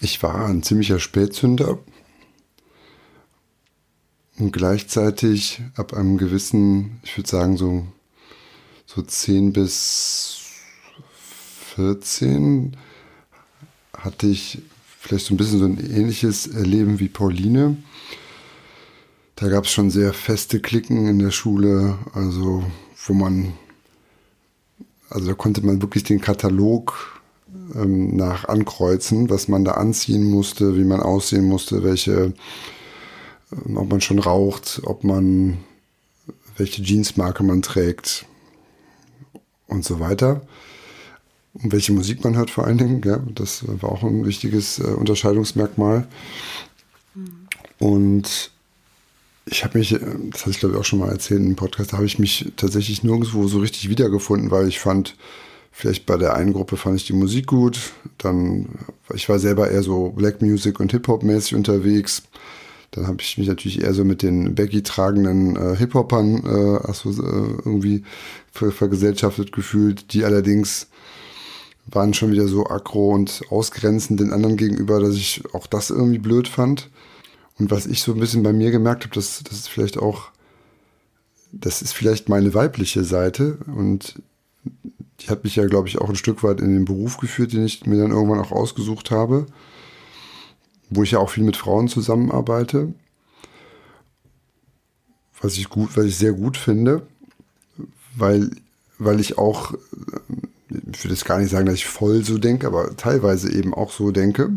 Ich 0.00 0.22
war 0.22 0.46
ein 0.46 0.62
ziemlicher 0.62 0.98
Spätzünder. 0.98 1.78
Und 4.38 4.52
gleichzeitig 4.52 5.60
ab 5.76 5.92
einem 5.92 6.16
gewissen, 6.16 7.00
ich 7.04 7.16
würde 7.16 7.28
sagen 7.28 7.56
so, 7.56 7.86
so 8.86 9.02
10 9.02 9.52
bis 9.52 10.40
14 11.76 12.76
hatte 14.02 14.26
ich 14.26 14.62
vielleicht 15.00 15.26
so 15.26 15.34
ein 15.34 15.36
bisschen 15.36 15.58
so 15.58 15.64
ein 15.64 15.78
ähnliches 15.78 16.46
Erleben 16.46 17.00
wie 17.00 17.08
Pauline. 17.08 17.76
Da 19.36 19.48
gab 19.48 19.64
es 19.64 19.70
schon 19.70 19.90
sehr 19.90 20.12
feste 20.12 20.60
Klicken 20.60 21.08
in 21.08 21.18
der 21.18 21.32
Schule, 21.32 21.98
also 22.14 22.62
wo 23.06 23.14
man 23.14 23.54
also 25.12 25.28
da 25.28 25.34
konnte 25.34 25.64
man 25.64 25.82
wirklich 25.82 26.04
den 26.04 26.20
Katalog 26.22 27.20
ähm, 27.74 28.16
nach 28.16 28.46
ankreuzen, 28.46 29.28
was 29.28 29.46
man 29.46 29.64
da 29.64 29.72
anziehen 29.72 30.24
musste, 30.24 30.76
wie 30.76 30.84
man 30.84 31.00
aussehen 31.00 31.44
musste, 31.44 31.84
welche, 31.84 32.32
ähm, 33.52 33.76
ob 33.76 33.90
man 33.90 34.00
schon 34.00 34.18
raucht, 34.18 34.80
ob 34.84 35.04
man, 35.04 35.58
welche 36.56 36.82
Jeansmarke 36.82 37.42
man 37.42 37.60
trägt 37.60 38.24
und 39.66 39.84
so 39.84 40.00
weiter. 40.00 40.40
Und 41.54 41.72
welche 41.72 41.92
Musik 41.92 42.24
man 42.24 42.36
hört 42.36 42.50
vor 42.50 42.66
allen 42.66 42.78
Dingen, 42.78 43.02
ja, 43.04 43.20
das 43.34 43.64
war 43.66 43.92
auch 43.92 44.02
ein 44.02 44.24
wichtiges 44.24 44.78
äh, 44.78 44.84
Unterscheidungsmerkmal. 44.84 46.06
Und 47.78 48.50
ich 49.44 49.64
habe 49.64 49.78
mich, 49.78 49.92
äh, 49.92 50.00
das 50.30 50.42
hatte 50.42 50.50
ich 50.50 50.60
glaube 50.60 50.74
ich 50.74 50.80
auch 50.80 50.84
schon 50.84 51.00
mal 51.00 51.10
erzählt 51.10 51.40
im 51.40 51.56
Podcast, 51.56 51.92
da 51.92 51.96
habe 51.96 52.06
ich 52.06 52.18
mich 52.18 52.52
tatsächlich 52.56 53.02
nirgendwo 53.02 53.46
so 53.48 53.58
richtig 53.58 53.88
wiedergefunden, 53.88 54.50
weil 54.50 54.68
ich 54.68 54.80
fand, 54.80 55.16
vielleicht 55.72 56.06
bei 56.06 56.16
der 56.16 56.34
einen 56.34 56.52
Gruppe 56.52 56.76
fand 56.76 56.96
ich 56.96 57.06
die 57.06 57.12
Musik 57.12 57.46
gut, 57.46 57.78
dann, 58.18 58.68
ich 59.14 59.28
war 59.28 59.38
selber 59.38 59.70
eher 59.70 59.82
so 59.82 60.10
Black 60.10 60.40
Music 60.40 60.80
und 60.80 60.92
Hip-Hop 60.92 61.22
mäßig 61.22 61.54
unterwegs. 61.54 62.22
Dann 62.92 63.06
habe 63.06 63.22
ich 63.22 63.38
mich 63.38 63.48
natürlich 63.48 63.80
eher 63.80 63.94
so 63.94 64.04
mit 64.04 64.20
den 64.20 64.54
Baggy-tragenden 64.54 65.56
äh, 65.56 65.76
Hip-Hopern 65.76 66.44
äh, 66.44 66.86
also, 66.86 67.10
äh, 67.10 67.56
irgendwie 67.64 68.04
ver 68.52 68.70
vergesellschaftet 68.70 69.50
gefühlt, 69.50 70.12
die 70.12 70.24
allerdings 70.24 70.88
waren 71.86 72.14
schon 72.14 72.30
wieder 72.30 72.48
so 72.48 72.66
aggro 72.66 73.10
und 73.10 73.42
ausgrenzend 73.50 74.20
den 74.20 74.32
anderen 74.32 74.56
gegenüber, 74.56 75.00
dass 75.00 75.14
ich 75.14 75.42
auch 75.52 75.66
das 75.66 75.90
irgendwie 75.90 76.18
blöd 76.18 76.48
fand. 76.48 76.90
Und 77.58 77.70
was 77.70 77.86
ich 77.86 78.02
so 78.02 78.12
ein 78.12 78.20
bisschen 78.20 78.42
bei 78.42 78.52
mir 78.52 78.70
gemerkt 78.70 79.04
habe, 79.04 79.14
das, 79.14 79.42
das 79.42 79.58
ist 79.58 79.68
vielleicht 79.68 79.98
auch, 79.98 80.30
das 81.52 81.82
ist 81.82 81.92
vielleicht 81.92 82.28
meine 82.28 82.54
weibliche 82.54 83.04
Seite 83.04 83.58
und 83.66 84.22
die 85.20 85.28
hat 85.28 85.44
mich 85.44 85.56
ja, 85.56 85.66
glaube 85.66 85.88
ich, 85.88 85.98
auch 85.98 86.08
ein 86.08 86.16
Stück 86.16 86.42
weit 86.42 86.60
in 86.60 86.74
den 86.74 86.84
Beruf 86.84 87.18
geführt, 87.18 87.52
den 87.52 87.64
ich 87.64 87.86
mir 87.86 87.98
dann 87.98 88.10
irgendwann 88.10 88.40
auch 88.40 88.52
ausgesucht 88.52 89.10
habe, 89.10 89.46
wo 90.90 91.02
ich 91.02 91.12
ja 91.12 91.18
auch 91.18 91.30
viel 91.30 91.44
mit 91.44 91.56
Frauen 91.56 91.88
zusammenarbeite, 91.88 92.92
was 95.40 95.56
ich 95.56 95.68
gut, 95.68 95.96
was 95.96 96.06
ich 96.06 96.16
sehr 96.16 96.32
gut 96.32 96.56
finde, 96.56 97.06
weil, 98.16 98.50
weil 98.98 99.20
ich 99.20 99.38
auch, 99.38 99.74
ich 100.92 101.04
würde 101.04 101.14
jetzt 101.14 101.24
gar 101.24 101.38
nicht 101.38 101.50
sagen, 101.50 101.66
dass 101.66 101.76
ich 101.76 101.86
voll 101.86 102.24
so 102.24 102.38
denke, 102.38 102.66
aber 102.66 102.96
teilweise 102.96 103.52
eben 103.52 103.74
auch 103.74 103.90
so 103.90 104.10
denke. 104.10 104.50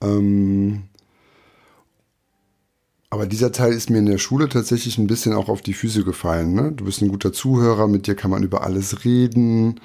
Ähm, 0.00 0.84
aber 3.10 3.26
dieser 3.26 3.52
Teil 3.52 3.72
ist 3.72 3.88
mir 3.88 3.98
in 3.98 4.06
der 4.06 4.18
Schule 4.18 4.48
tatsächlich 4.48 4.98
ein 4.98 5.06
bisschen 5.06 5.32
auch 5.32 5.48
auf 5.48 5.62
die 5.62 5.74
Füße 5.74 6.04
gefallen. 6.04 6.54
Ne? 6.54 6.72
Du 6.72 6.84
bist 6.84 7.02
ein 7.02 7.08
guter 7.08 7.32
Zuhörer, 7.32 7.86
mit 7.86 8.06
dir 8.06 8.14
kann 8.14 8.30
man 8.30 8.42
über 8.42 8.62
alles 8.64 9.04
reden. 9.04 9.80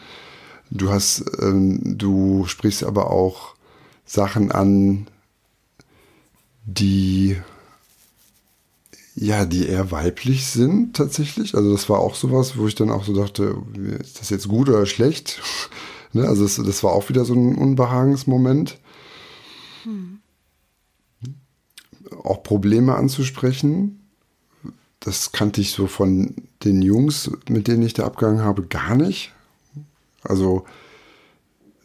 Du 0.72 0.90
hast, 0.90 1.24
ähm, 1.42 1.98
du 1.98 2.46
sprichst 2.46 2.84
aber 2.84 3.12
auch 3.12 3.56
Sachen 4.06 4.52
an, 4.52 5.08
die 6.66 7.38
ja, 9.16 9.46
die 9.46 9.68
eher 9.68 9.92
weiblich 9.92 10.48
sind 10.48 10.96
tatsächlich. 10.96 11.56
Also 11.56 11.72
das 11.72 11.90
war 11.90 12.00
auch 12.00 12.16
sowas, 12.16 12.58
wo 12.58 12.68
ich 12.68 12.76
dann 12.76 12.90
auch 12.90 13.04
so 13.04 13.14
dachte, 13.14 13.56
ist 14.00 14.20
das 14.22 14.30
jetzt 14.30 14.48
gut 14.48 14.70
oder 14.70 14.86
schlecht? 14.86 15.42
ne? 16.14 16.28
Also 16.28 16.44
das, 16.44 16.56
das 16.56 16.84
war 16.84 16.94
auch 16.94 17.10
wieder 17.10 17.26
so 17.26 17.34
ein 17.34 17.56
Unbehagensmoment. 17.56 18.80
Auch 22.24 22.44
Probleme 22.44 22.96
anzusprechen. 22.96 24.00
Das 25.00 25.32
kannte 25.32 25.62
ich 25.62 25.72
so 25.72 25.88
von 25.88 26.36
den 26.64 26.82
Jungs, 26.82 27.32
mit 27.50 27.68
denen 27.68 27.84
ich 27.84 27.94
da 27.94 28.06
abgegangen 28.06 28.44
habe, 28.44 28.64
gar 28.64 28.96
nicht. 28.96 29.34
Also 30.24 30.66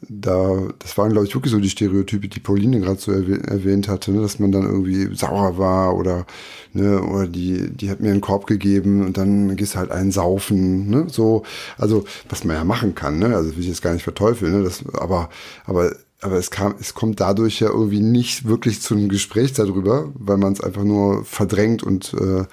da, 0.09 0.68
das 0.78 0.96
waren, 0.98 1.12
glaube 1.12 1.26
ich, 1.26 1.34
wirklich 1.34 1.52
so 1.52 1.59
die 1.61 1.70
Stereotype, 1.70 2.28
die 2.28 2.40
Pauline 2.40 2.80
gerade 2.80 2.98
so 3.00 3.12
erwäh 3.12 3.38
erwähnt 3.46 3.88
hatte, 3.88 4.12
ne? 4.12 4.20
dass 4.20 4.38
man 4.38 4.52
dann 4.52 4.62
irgendwie 4.64 5.14
sauer 5.16 5.59
war 5.59 5.96
oder, 5.96 6.26
ne, 6.72 7.02
oder 7.02 7.26
die, 7.26 7.70
die 7.70 7.90
hat 7.90 8.00
mir 8.00 8.11
einen 8.11 8.20
Korb 8.20 8.46
gegeben 8.46 9.04
und 9.04 9.16
dann 9.16 9.57
gehst 9.57 9.74
du 9.74 9.78
halt 9.78 9.90
einen 9.90 10.12
saufen, 10.12 10.88
ne, 10.88 11.07
so, 11.09 11.42
also, 11.78 12.04
was 12.28 12.44
man 12.44 12.57
ja 12.57 12.64
machen 12.64 12.94
kann, 12.94 13.18
ne, 13.18 13.34
also 13.34 13.52
will 13.52 13.61
ich 13.62 13.68
jetzt 13.68 13.82
gar 13.82 13.92
nicht 13.94 14.04
verteufeln, 14.04 14.52
ne, 14.59 14.62
das, 14.64 14.84
aber, 14.94 15.28
aber, 15.64 15.92
aber 16.20 16.36
es 16.36 16.50
kam, 16.50 16.74
es 16.80 16.94
kommt 16.94 17.20
dadurch 17.20 17.61
ja 17.61 17.68
irgendwie 17.68 18.00
nicht 18.00 18.46
wirklich 18.46 18.80
zu 18.80 18.94
einem 18.94 19.09
Gespräch 19.09 19.52
darüber, 19.54 20.11
weil 20.14 20.36
man 20.38 20.52
es 20.52 20.61
einfach 20.61 20.84
nur 20.84 21.24
verdrängt 21.24 21.82
und, 21.82 22.14
äh, 22.14 22.44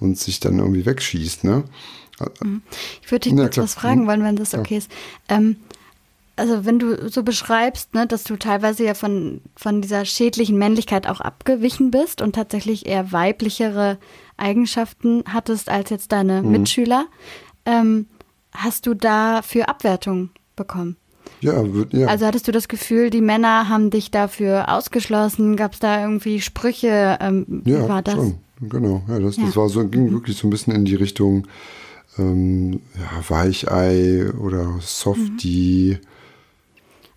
und 0.00 0.18
sich 0.18 0.40
dann 0.40 0.58
irgendwie 0.58 0.86
wegschießt, 0.86 1.44
ne. 1.44 1.64
Ich 3.00 3.12
würde 3.12 3.28
dich 3.28 3.38
Ja, 3.38 3.44
kurz 3.44 3.58
was 3.58 3.74
fragen 3.74 4.02
Mhm. 4.02 4.06
wollen, 4.08 4.22
wenn 4.24 4.36
das 4.36 4.52
okay 4.54 4.76
ist. 4.78 4.90
Ähm, 5.28 5.56
also 6.38 6.64
wenn 6.64 6.78
du 6.78 7.08
so 7.10 7.22
beschreibst, 7.22 7.94
ne, 7.94 8.06
dass 8.06 8.24
du 8.24 8.36
teilweise 8.36 8.84
ja 8.84 8.94
von, 8.94 9.40
von 9.56 9.82
dieser 9.82 10.04
schädlichen 10.04 10.56
Männlichkeit 10.58 11.06
auch 11.06 11.20
abgewichen 11.20 11.90
bist 11.90 12.22
und 12.22 12.34
tatsächlich 12.34 12.86
eher 12.86 13.12
weiblichere 13.12 13.98
Eigenschaften 14.36 15.24
hattest 15.28 15.68
als 15.68 15.90
jetzt 15.90 16.12
deine 16.12 16.42
Mhm. 16.42 16.50
Mitschüler, 16.52 17.06
ähm, 17.66 18.06
hast 18.52 18.86
du 18.86 18.94
dafür 18.94 19.68
Abwertung 19.68 20.30
bekommen? 20.56 20.96
Ja, 21.40 21.62
ja. 21.90 22.06
Also 22.08 22.24
hattest 22.26 22.48
du 22.48 22.52
das 22.52 22.68
Gefühl, 22.68 23.10
die 23.10 23.20
Männer 23.20 23.68
haben 23.68 23.90
dich 23.90 24.10
dafür 24.10 24.72
ausgeschlossen? 24.74 25.56
Gab 25.56 25.74
es 25.74 25.78
da 25.78 26.00
irgendwie 26.02 26.40
Sprüche? 26.40 27.18
Ähm, 27.20 27.62
Ja, 27.66 27.88
war 27.88 28.02
das? 28.02 28.14
schon. 28.14 28.38
Genau. 28.60 29.02
Ja, 29.08 29.18
das, 29.20 29.36
Ja. 29.36 29.44
das 29.44 29.56
war 29.56 29.68
so, 29.68 29.86
ging 29.86 30.10
wirklich 30.12 30.36
so 30.38 30.46
ein 30.46 30.50
bisschen 30.50 30.74
in 30.74 30.84
die 30.84 30.94
Richtung 30.96 31.46
ähm, 32.18 32.80
ja, 32.96 33.28
Weichei 33.28 34.26
oder 34.40 34.78
Softie. 34.80 35.98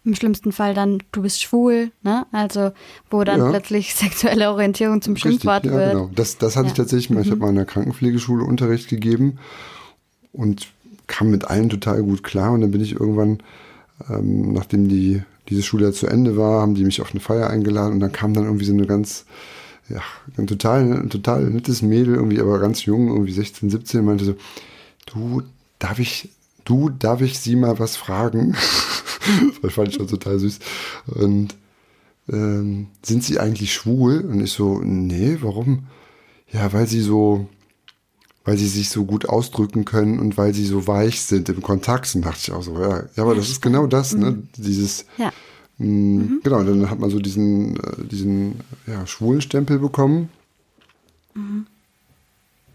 Im 0.03 0.15
schlimmsten 0.15 0.51
Fall 0.51 0.73
dann, 0.73 0.97
du 1.11 1.21
bist 1.21 1.43
schwul, 1.43 1.91
ne? 2.01 2.25
Also, 2.31 2.71
wo 3.11 3.23
dann 3.23 3.39
Ja. 3.39 3.49
plötzlich 3.49 3.93
sexuelle 3.95 4.51
Orientierung 4.51 5.01
zum 5.01 5.15
Schimpfwort 5.15 5.65
ja, 5.65 5.71
wird. 5.73 5.91
genau. 5.91 6.09
Das, 6.15 6.37
das 6.39 6.55
hatte 6.55 6.67
ich 6.67 6.71
Ja. 6.71 6.73
Mhm. 6.73 6.85
tatsächlich 6.85 7.09
mal. 7.11 7.21
Ich 7.21 7.29
habe 7.29 7.39
mal 7.41 7.49
in 7.49 7.55
der 7.55 7.65
Krankenpflegeschule 7.65 8.43
Unterricht 8.43 8.89
gegeben 8.89 9.37
und 10.31 10.67
kam 11.07 11.29
mit 11.29 11.45
allen 11.45 11.69
total 11.69 12.01
gut 12.03 12.23
klar. 12.23 12.51
Und 12.51 12.61
dann 12.61 12.71
bin 12.71 12.81
ich 12.81 12.93
irgendwann, 12.93 13.39
ähm, 14.09 14.53
nachdem 14.53 14.87
die, 14.89 15.21
diese 15.49 15.61
Schule 15.61 15.85
ja 15.85 15.91
zu 15.91 16.07
Ende 16.07 16.35
war, 16.37 16.61
haben 16.61 16.73
die 16.75 16.83
mich 16.85 17.01
auf 17.01 17.11
eine 17.11 17.19
Feier 17.19 17.49
eingeladen 17.49 17.93
und 17.93 17.99
dann 17.99 18.11
kam 18.11 18.33
dann 18.33 18.45
irgendwie 18.45 18.65
so 18.65 18.73
eine 18.73 18.87
ganz, 18.87 19.25
ja, 19.89 20.01
ein 20.37 20.47
total, 20.47 20.81
ein 20.93 21.09
total 21.09 21.43
nettes 21.49 21.81
Mädel, 21.81 22.15
irgendwie 22.15 22.39
aber 22.39 22.57
ganz 22.59 22.85
jung, 22.85 23.09
irgendwie 23.09 23.33
16, 23.33 23.69
17, 23.69 24.03
meinte 24.05 24.25
so, 24.25 24.35
du, 25.13 25.43
darf 25.79 25.99
ich, 25.99 26.29
du, 26.65 26.89
darf 26.89 27.21
ich 27.21 27.39
sie 27.39 27.55
mal 27.55 27.79
was 27.79 27.95
fragen? 27.95 28.55
das 29.61 29.73
fand 29.73 29.89
ich 29.89 29.95
schon 29.95 30.07
total 30.07 30.39
süß. 30.39 30.59
Und 31.07 31.55
ähm, 32.29 32.87
sind 33.03 33.23
sie 33.23 33.39
eigentlich 33.39 33.73
schwul? 33.73 34.21
Und 34.21 34.41
ich 34.41 34.51
so, 34.51 34.79
nee, 34.83 35.37
warum? 35.41 35.87
ja, 36.51 36.71
weil 36.73 36.87
sie 36.87 37.01
so, 37.01 37.47
weil 38.43 38.57
sie 38.57 38.67
sich 38.67 38.89
so 38.89 39.05
gut 39.05 39.27
ausdrücken 39.29 39.85
können 39.85 40.19
und 40.19 40.37
weil 40.37 40.53
sie 40.53 40.65
so 40.65 40.87
weich 40.87 41.21
sind 41.21 41.49
im 41.49 41.61
Kontakt, 41.61 42.13
dachte 42.23 42.39
ich 42.39 42.51
auch 42.51 42.63
so, 42.63 42.79
ja, 42.79 43.03
ja 43.15 43.23
aber 43.23 43.35
das 43.35 43.49
ist 43.49 43.61
genau 43.61 43.87
das, 43.87 44.13
ne? 44.13 44.31
Mhm. 44.31 44.47
Dieses, 44.57 45.05
Ja. 45.17 45.31
mh, 45.77 45.87
mm, 45.87 46.41
genau, 46.43 46.63
dann 46.63 46.89
hat 46.89 46.99
man 46.99 47.09
so 47.09 47.19
diesen, 47.19 47.77
äh, 47.77 48.03
diesen 48.09 48.61
ja, 48.87 49.05
schwulen 49.07 49.41
Stempel 49.41 49.79
bekommen. 49.79 50.29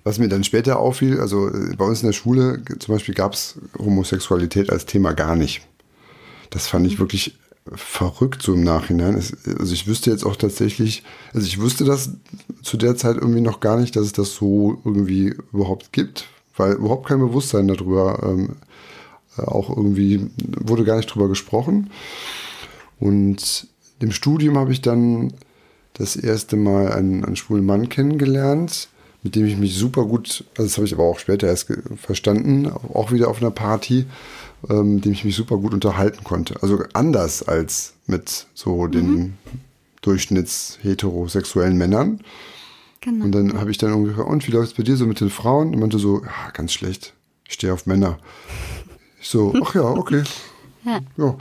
Was 0.07 0.21
mir 0.21 0.29
dann 0.29 0.45
später 0.45 0.79
auffiel, 0.79 1.19
also 1.19 1.49
äh, 1.49 1.75
bei 1.77 1.85
uns 1.85 2.03
in 2.03 2.07
der 2.07 2.13
Schule 2.13 2.63
zum 2.79 2.95
Beispiel 2.95 3.13
gab 3.13 3.33
es 3.33 3.59
Homosexualität 3.77 4.71
als 4.71 4.87
Thema 4.87 5.13
gar 5.15 5.35
nicht. 5.35 5.67
Das 6.51 6.69
fand 6.69 6.87
ich 6.87 7.01
wirklich 7.01 7.37
verrückt 7.75 8.41
so 8.41 8.55
im 8.55 8.63
Nachhinein. 8.63 9.15
Es, 9.15 9.33
also 9.59 9.75
ich 9.75 9.89
wüsste 9.89 10.13
jetzt 10.13 10.25
auch 10.25 10.37
tatsächlich, 10.37 11.03
also 11.35 11.45
ich 11.45 11.61
wusste 11.61 11.85
das 11.85 12.13
zu 12.63 12.77
der 12.77 12.95
Zeit 12.95 13.17
irgendwie 13.17 13.41
noch 13.41 13.59
gar 13.59 13.81
nicht, 13.81 13.97
dass 13.97 14.05
es 14.05 14.13
das 14.13 14.33
so 14.33 14.81
irgendwie 14.85 15.35
überhaupt 15.53 15.93
gibt, 15.93 16.29
weil 16.57 16.75
überhaupt 16.75 17.09
kein 17.09 17.19
Bewusstsein 17.19 17.67
darüber 17.67 18.21
ähm, 18.23 18.55
äh, 19.37 19.43
auch 19.43 19.71
irgendwie 19.71 20.31
wurde 20.39 20.85
gar 20.85 20.99
nicht 20.99 21.13
drüber 21.13 21.29
gesprochen. 21.29 21.91
Und 23.01 23.67
im 23.99 24.13
Studium 24.13 24.57
habe 24.57 24.71
ich 24.71 24.83
dann 24.83 25.33
das 25.95 26.15
erste 26.15 26.55
Mal 26.55 26.93
einen, 26.93 27.25
einen 27.25 27.35
schwulen 27.35 27.67
Mann 27.67 27.89
kennengelernt, 27.89 28.89
mit 29.27 29.35
dem 29.35 29.45
ich 29.45 29.57
mich 29.57 29.75
super 29.75 30.05
gut, 30.05 30.45
also 30.57 30.69
das 30.69 30.77
habe 30.77 30.87
ich 30.87 30.95
aber 30.95 31.03
auch 31.03 31.19
später 31.19 31.49
erst 31.49 31.67
verstanden, 31.97 32.71
auch 32.95 33.11
wieder 33.11 33.27
auf 33.27 33.43
einer 33.43 33.51
Party, 33.51 34.07
ähm, 34.71 34.95
mit 34.95 35.05
dem 35.05 35.13
ich 35.13 35.25
mich 35.25 35.35
super 35.35 35.57
gut 35.57 35.75
unterhalten 35.75 36.23
konnte. 36.23 36.63
Also 36.63 36.79
anders 36.93 37.43
als 37.43 37.95
mit 38.07 38.47
so 38.55 38.87
den 38.87 39.37
Durchschnitts-heterosexuellen 40.03 41.77
Männern. 41.77 42.21
Genau. 43.01 43.25
Und 43.25 43.33
dann 43.33 43.59
habe 43.59 43.73
ich 43.73 43.79
dann 43.79 43.91
irgendwie 43.91 44.11
gefragt, 44.11 44.31
und 44.31 44.47
wie 44.47 44.53
läuft 44.53 44.71
es 44.71 44.77
bei 44.77 44.85
dir 44.85 44.97
so 44.97 45.07
mit 45.07 45.21
den 45.21 45.31
Frauen? 45.31 45.75
Und 45.75 45.81
meinte 45.81 45.99
so, 45.99 46.23
ja, 46.23 46.51
ganz 46.53 46.73
schlecht. 46.73 47.13
Ich 47.49 47.55
stehe 47.55 47.73
auf 47.73 47.87
Männer. 47.87 48.19
Ich 49.21 49.29
so, 49.29 49.53
ach 49.61 49.75
ja, 49.75 49.83
okay. 49.83 50.23
Ja. 50.85 51.01
Ja. 51.17 51.37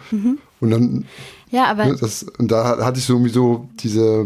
Und 0.59 0.71
dann, 0.71 1.05
ja, 1.51 1.65
aber 1.65 1.85
ne, 1.85 1.95
das, 2.01 2.23
und 2.23 2.49
da 2.49 2.83
hatte 2.83 2.97
ich 2.97 3.05
so 3.05 3.13
irgendwie 3.13 3.31
so 3.31 3.69
diese, 3.79 4.25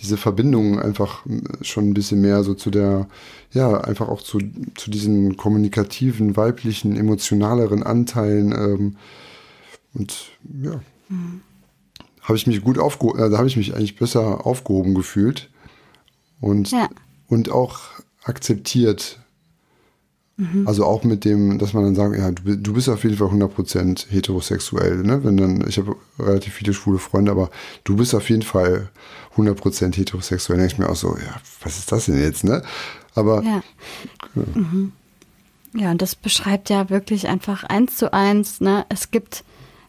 diese 0.00 0.16
Verbindung 0.16 0.78
einfach 0.78 1.24
schon 1.62 1.88
ein 1.90 1.94
bisschen 1.94 2.20
mehr 2.20 2.44
so 2.44 2.54
zu 2.54 2.70
der, 2.70 3.08
ja, 3.52 3.80
einfach 3.80 4.08
auch 4.08 4.20
zu, 4.22 4.38
zu 4.74 4.90
diesen 4.90 5.36
kommunikativen, 5.36 6.36
weiblichen, 6.36 6.96
emotionaleren 6.96 7.82
Anteilen. 7.82 8.52
Ähm, 8.52 8.96
und 9.94 10.32
ja, 10.62 10.80
habe 12.20 12.36
ich 12.36 12.46
mich 12.46 12.62
gut 12.62 12.78
aufgehoben, 12.78 13.20
äh, 13.20 13.30
da 13.30 13.38
habe 13.38 13.48
ich 13.48 13.56
mich 13.56 13.74
eigentlich 13.74 13.96
besser 13.96 14.46
aufgehoben 14.46 14.94
gefühlt 14.94 15.48
und, 16.40 16.70
Ja. 16.72 16.88
und 17.28 17.50
auch 17.50 17.80
akzeptiert. 18.24 19.20
Also 20.66 20.84
auch 20.84 21.02
mit 21.02 21.24
dem, 21.24 21.58
dass 21.58 21.72
man 21.72 21.84
dann 21.84 21.94
sagt, 21.94 22.18
ja, 22.18 22.30
du, 22.30 22.56
du 22.58 22.74
bist 22.74 22.90
auf 22.90 23.04
jeden 23.04 23.16
Fall 23.16 23.28
100% 23.28 24.10
heterosexuell, 24.10 24.98
ne? 24.98 25.24
Wenn 25.24 25.38
dann, 25.38 25.66
ich 25.66 25.78
habe 25.78 25.96
relativ 26.18 26.52
viele 26.52 26.74
schwule 26.74 26.98
Freunde, 26.98 27.30
aber 27.30 27.50
du 27.84 27.96
bist 27.96 28.14
auf 28.14 28.28
jeden 28.28 28.42
Fall 28.42 28.90
100% 29.36 29.96
heterosexuell. 29.96 30.58
Dann 30.58 30.68
denke 30.68 30.74
ich 30.74 30.78
mir 30.86 30.92
auch 30.92 30.96
so, 30.96 31.16
ja, 31.16 31.40
was 31.62 31.78
ist 31.78 31.90
das 31.90 32.04
denn 32.06 32.20
jetzt, 32.20 32.44
ne? 32.44 32.62
Aber 33.14 33.42
Ja. 33.42 33.62
Mhm. 34.34 34.92
Ja, 35.72 35.90
und 35.90 36.00
das 36.00 36.14
beschreibt 36.14 36.70
ja 36.70 36.88
wirklich 36.90 37.28
einfach 37.28 37.64
eins 37.64 37.96
zu 37.96 38.12
eins. 38.12 38.60
Ne? 38.60 38.86
Es 38.88 39.10
gibt 39.10 39.44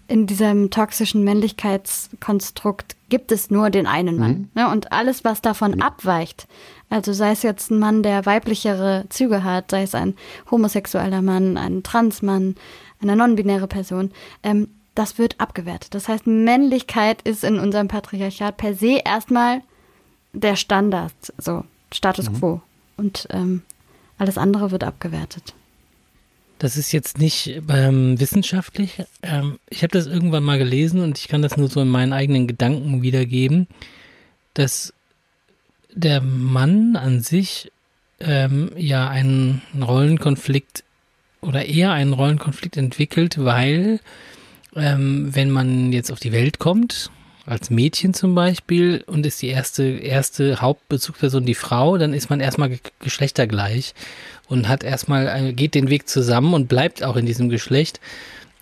in 0.07 0.25
diesem 0.25 0.69
toxischen 0.69 1.23
Männlichkeitskonstrukt 1.23 2.95
gibt 3.09 3.31
es 3.31 3.49
nur 3.49 3.69
den 3.69 3.87
einen 3.87 4.17
Mann. 4.17 4.49
Ne? 4.53 4.69
Und 4.69 4.91
alles, 4.91 5.23
was 5.23 5.41
davon 5.41 5.81
abweicht, 5.81 6.47
also 6.89 7.11
sei 7.13 7.31
es 7.31 7.43
jetzt 7.43 7.71
ein 7.71 7.79
Mann, 7.79 8.03
der 8.03 8.25
weiblichere 8.25 9.05
Züge 9.09 9.43
hat, 9.43 9.71
sei 9.71 9.83
es 9.83 9.93
ein 9.95 10.15
homosexueller 10.49 11.21
Mann, 11.21 11.57
ein 11.57 11.83
Transmann, 11.83 12.55
eine 13.01 13.15
non-binäre 13.15 13.67
Person, 13.67 14.11
ähm, 14.43 14.69
das 14.95 15.17
wird 15.17 15.39
abgewertet. 15.39 15.93
Das 15.93 16.07
heißt, 16.07 16.25
Männlichkeit 16.25 17.21
ist 17.21 17.43
in 17.43 17.59
unserem 17.59 17.87
Patriarchat 17.87 18.57
per 18.57 18.73
se 18.73 18.99
erstmal 19.03 19.61
der 20.33 20.55
Standard, 20.55 21.13
so 21.37 21.63
Status 21.91 22.31
quo. 22.33 22.61
Und 22.95 23.27
ähm, 23.31 23.61
alles 24.17 24.37
andere 24.37 24.71
wird 24.71 24.83
abgewertet. 24.83 25.53
Das 26.59 26.75
ist 26.75 26.91
jetzt 26.91 27.19
nicht 27.19 27.61
ähm, 27.69 28.19
wissenschaftlich. 28.19 29.03
Ähm, 29.21 29.59
ich 29.69 29.83
habe 29.83 29.91
das 29.91 30.07
irgendwann 30.07 30.43
mal 30.43 30.57
gelesen 30.57 31.01
und 31.01 31.19
ich 31.19 31.27
kann 31.27 31.41
das 31.41 31.55
nur 31.55 31.69
so 31.69 31.81
in 31.81 31.87
meinen 31.87 32.13
eigenen 32.13 32.47
Gedanken 32.47 33.01
wiedergeben, 33.03 33.67
dass 34.53 34.93
der 35.93 36.21
Mann 36.21 36.95
an 36.95 37.21
sich 37.21 37.71
ähm, 38.19 38.71
ja 38.75 39.07
einen 39.07 39.61
Rollenkonflikt 39.79 40.83
oder 41.41 41.65
eher 41.65 41.91
einen 41.91 42.13
Rollenkonflikt 42.13 42.77
entwickelt, 42.77 43.43
weil 43.43 43.99
ähm, 44.75 45.35
wenn 45.35 45.51
man 45.51 45.91
jetzt 45.91 46.11
auf 46.11 46.19
die 46.19 46.31
Welt 46.31 46.57
kommt, 46.59 47.11
als 47.47 47.69
Mädchen 47.69 48.13
zum 48.13 48.35
Beispiel, 48.35 49.03
und 49.07 49.25
ist 49.25 49.41
die 49.41 49.47
erste, 49.47 49.83
erste 49.83 50.61
Hauptbezugsperson 50.61 51.45
die 51.45 51.55
Frau, 51.55 51.97
dann 51.97 52.13
ist 52.13 52.29
man 52.29 52.41
erstmal 52.41 52.69
ge 52.69 52.79
geschlechtergleich 52.99 53.95
und 54.47 54.67
hat 54.67 54.83
erstmal, 54.83 55.27
äh, 55.27 55.53
geht 55.53 55.73
den 55.73 55.89
Weg 55.89 56.09
zusammen 56.09 56.53
und 56.53 56.67
bleibt 56.67 57.03
auch 57.03 57.15
in 57.15 57.25
diesem 57.25 57.47
Geschlecht. 57.47 58.01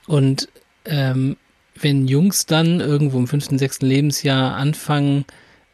Und 0.05 0.49
ähm, 0.85 1.35
wenn 1.73 2.07
Jungs 2.07 2.45
dann 2.45 2.79
irgendwo 2.79 3.17
im 3.17 3.27
fünften, 3.27 3.57
sechsten 3.57 3.87
Lebensjahr 3.87 4.55
anfangen, 4.55 5.25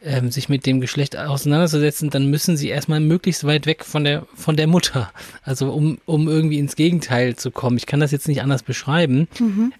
ähm, 0.03 0.31
sich 0.31 0.49
mit 0.49 0.65
dem 0.65 0.81
Geschlecht 0.81 1.17
auseinanderzusetzen, 1.17 2.09
dann 2.09 2.27
müssen 2.27 2.57
sie 2.57 2.69
erstmal 2.69 2.99
möglichst 2.99 3.45
weit 3.45 3.65
weg 3.65 3.85
von 3.85 4.03
der, 4.03 4.25
von 4.33 4.55
der 4.55 4.67
Mutter. 4.67 5.11
Also 5.43 5.71
um, 5.71 5.99
um 6.05 6.27
irgendwie 6.27 6.59
ins 6.59 6.75
Gegenteil 6.75 7.35
zu 7.35 7.51
kommen. 7.51 7.77
Ich 7.77 7.85
kann 7.85 7.99
das 7.99 8.11
jetzt 8.11 8.27
nicht 8.27 8.41
anders 8.41 8.63
beschreiben, 8.63 9.27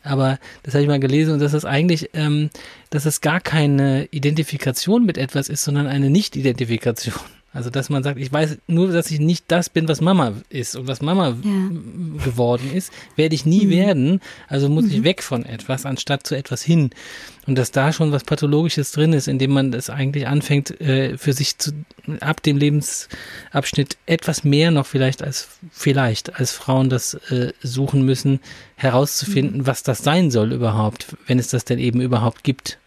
aber 0.04 0.40
das 0.64 0.74
habe 0.74 0.84
ich 0.84 0.90
mal 0.90 1.00
gelesen 1.00 1.34
und 1.34 1.40
dass 1.40 1.52
das 1.54 1.66
eigentlich, 1.66 2.12
ähm, 2.14 2.50
dass 2.90 3.06
es 3.06 3.22
gar 3.22 3.40
keine 3.40 4.06
Identifikation 4.12 5.06
mit 5.06 5.18
etwas 5.18 5.50
ist, 5.50 5.64
sondern 5.64 5.88
eine 5.88 6.10
Nicht-Identifikation. 6.10 7.16
Also 7.54 7.70
dass 7.70 7.90
man 7.90 8.02
sagt, 8.02 8.18
ich 8.18 8.32
weiß 8.32 8.60
nur, 8.68 8.94
dass 8.94 9.12
ich 9.12 9.20
nicht 9.20 9.46
das 9.50 9.70
bin, 9.70 9.90
was 9.90 10.00
Mama 10.00 10.34
ist 10.50 10.78
und 10.78 10.88
was 10.88 11.02
Mama 11.02 11.30
Ja. 11.44 12.24
geworden 12.24 12.72
ist, 12.74 12.94
werde 13.18 13.36
ich 13.36 13.46
nie 13.46 13.70
werden. 13.70 14.22
Also 14.48 14.70
muss 14.70 14.86
ich 14.86 15.04
weg 15.04 15.22
von 15.22 15.46
etwas, 15.46 15.86
anstatt 15.86 16.26
zu 16.26 16.36
etwas 16.36 16.62
hin. 16.62 16.92
Und 17.48 17.58
dass 17.58 17.72
da 17.72 17.92
schon 17.92 18.14
was 18.14 18.24
Pathologisches 18.24 18.94
drin 18.94 19.12
ist, 19.12 19.28
indem 19.28 19.52
man 19.52 19.72
das 19.74 19.90
eigentlich 19.90 20.28
anfängt, 20.28 20.80
äh, 20.80 21.18
für 21.18 21.34
sich 21.34 21.58
zu, 21.58 21.72
ab 22.22 22.42
dem 22.42 22.56
Lebensabschnitt 22.56 23.98
etwas 24.06 24.46
mehr 24.46 24.72
noch 24.72 24.86
vielleicht 24.86 25.22
als 25.22 25.50
vielleicht 25.72 26.36
als 26.40 26.54
Frauen 26.54 26.90
das 26.90 27.16
äh, 27.32 27.52
suchen 27.62 28.04
müssen, 28.04 28.40
herauszufinden, 28.76 29.68
was 29.68 29.84
das 29.84 30.00
sein 30.00 30.32
soll 30.32 30.54
überhaupt, 30.54 31.18
wenn 31.28 31.38
es 31.40 31.50
das 31.50 31.66
denn 31.66 31.80
eben 31.80 32.00
überhaupt 32.00 32.44
gibt. 32.46 32.78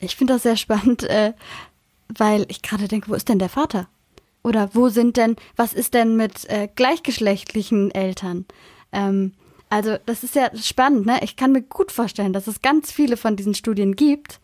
Ich 0.00 0.16
finde 0.16 0.34
das 0.34 0.42
sehr 0.42 0.56
spannend, 0.56 1.04
äh, 1.04 1.32
weil 2.08 2.46
ich 2.48 2.62
gerade 2.62 2.88
denke, 2.88 3.08
wo 3.08 3.14
ist 3.14 3.28
denn 3.28 3.38
der 3.38 3.48
Vater? 3.48 3.88
Oder 4.42 4.70
wo 4.74 4.88
sind 4.88 5.16
denn, 5.16 5.36
was 5.56 5.72
ist 5.72 5.94
denn 5.94 6.16
mit 6.16 6.48
äh, 6.48 6.68
gleichgeschlechtlichen 6.74 7.90
Eltern? 7.90 8.44
Ähm, 8.92 9.32
also 9.68 9.96
das 10.06 10.22
ist 10.22 10.36
ja 10.36 10.50
spannend, 10.56 11.06
ne? 11.06 11.18
Ich 11.22 11.34
kann 11.36 11.52
mir 11.52 11.62
gut 11.62 11.90
vorstellen, 11.90 12.32
dass 12.32 12.46
es 12.46 12.62
ganz 12.62 12.92
viele 12.92 13.16
von 13.16 13.34
diesen 13.34 13.54
Studien 13.54 13.96
gibt, 13.96 14.38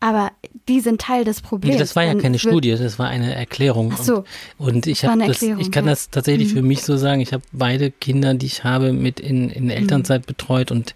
aber 0.00 0.32
die 0.68 0.80
sind 0.80 1.00
Teil 1.00 1.24
des 1.24 1.40
Problems. 1.40 1.74
Nee, 1.74 1.78
das 1.78 1.94
war 1.94 2.02
ja 2.02 2.14
keine 2.14 2.38
Studie, 2.38 2.76
das 2.76 2.98
war 2.98 3.08
eine 3.08 3.34
Erklärung. 3.34 3.92
Ach 3.94 4.02
so. 4.02 4.24
Und, 4.58 4.74
und 4.74 4.86
ich 4.86 5.04
habe 5.04 5.24
das, 5.24 5.40
ich 5.40 5.70
kann 5.70 5.72
ja. 5.72 5.82
Mhm. 5.82 5.86
das 5.86 6.10
tatsächlich 6.10 6.52
für 6.52 6.62
mich 6.62 6.82
so 6.82 6.96
sagen. 6.96 7.20
Ich 7.20 7.32
habe 7.32 7.44
beide 7.52 7.90
Kinder, 7.90 8.34
die 8.34 8.46
ich 8.46 8.64
habe, 8.64 8.92
mit 8.92 9.20
in, 9.20 9.48
in 9.50 9.70
Elternzeit 9.70 10.26
betreut 10.26 10.72
und 10.72 10.94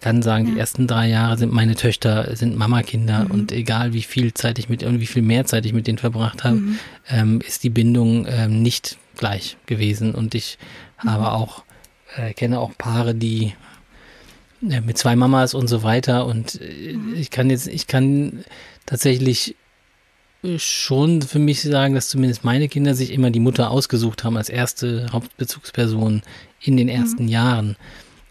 kann 0.00 0.22
sagen, 0.22 0.44
die 0.46 0.50
Mhm. 0.52 0.56
Ja. 0.56 0.60
ersten 0.62 0.86
drei 0.86 1.08
Jahre 1.08 1.36
sind 1.38 1.52
meine 1.52 1.74
Töchter, 1.74 2.34
sind 2.36 2.56
Mama-Kinder 2.56 3.24
Mhm. 3.24 3.30
und 3.30 3.52
egal 3.52 3.92
wie 3.92 4.02
viel 4.02 4.32
Zeit 4.34 4.58
ich 4.58 4.68
mit, 4.68 4.82
und 4.82 5.00
wie 5.00 5.06
viel 5.06 5.22
mehr 5.22 5.44
Zeit 5.46 5.66
ich 5.66 5.72
mit 5.72 5.86
denen 5.86 5.98
verbracht 5.98 6.44
habe, 6.44 6.56
Mhm. 6.56 6.78
ähm, 7.08 7.40
ist 7.46 7.62
die 7.64 7.70
Bindung 7.70 8.26
ähm, 8.28 8.62
nicht 8.62 8.96
gleich 9.16 9.56
gewesen. 9.66 10.14
Und 10.14 10.34
ich 10.34 10.58
Mhm. 11.02 11.10
habe 11.10 11.32
auch, 11.32 11.64
äh, 12.16 12.32
kenne 12.34 12.58
auch 12.60 12.72
Paare, 12.78 13.14
die 13.14 13.54
äh, 14.68 14.80
mit 14.82 14.98
zwei 14.98 15.16
Mamas 15.16 15.54
und 15.54 15.68
so 15.68 15.82
weiter. 15.82 16.26
Und 16.26 16.60
äh, 16.60 16.92
Mhm. 16.92 17.14
ich 17.14 17.30
kann 17.30 17.48
jetzt, 17.50 17.66
ich 17.66 17.86
kann 17.86 18.44
tatsächlich 18.86 19.56
äh, 20.42 20.58
schon 20.58 21.22
für 21.22 21.38
mich 21.38 21.62
sagen, 21.62 21.94
dass 21.94 22.08
zumindest 22.08 22.44
meine 22.44 22.68
Kinder 22.68 22.94
sich 22.94 23.12
immer 23.12 23.30
die 23.30 23.40
Mutter 23.40 23.70
ausgesucht 23.70 24.24
haben 24.24 24.36
als 24.38 24.48
erste 24.48 25.08
Hauptbezugsperson 25.12 26.22
in 26.62 26.76
den 26.76 26.88
ersten 26.88 27.28
Jahren. 27.28 27.76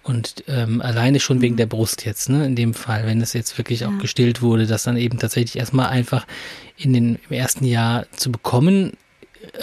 Und 0.02 0.44
ähm, 0.48 0.82
alleine 0.82 1.20
schon 1.20 1.42
wegen 1.42 1.58
der 1.58 1.66
Brust 1.66 2.06
jetzt, 2.06 2.30
ne, 2.30 2.46
in 2.46 2.56
dem 2.56 2.74
Fall, 2.74 3.06
wenn 3.06 3.22
es 3.22 3.34
jetzt 3.34 3.58
wirklich 3.58 3.86
auch 3.86 3.92
Ja. 3.92 3.98
gestillt 3.98 4.42
wurde, 4.42 4.66
dass 4.66 4.84
dann 4.84 4.98
eben 4.98 5.20
tatsächlich 5.20 5.58
erstmal 5.58 5.88
einfach 5.88 6.26
in 6.78 6.94
den 6.94 7.20
im 7.30 7.36
ersten 7.36 7.66
Jahr 7.66 8.06
zu 8.16 8.32
bekommen, 8.32 8.94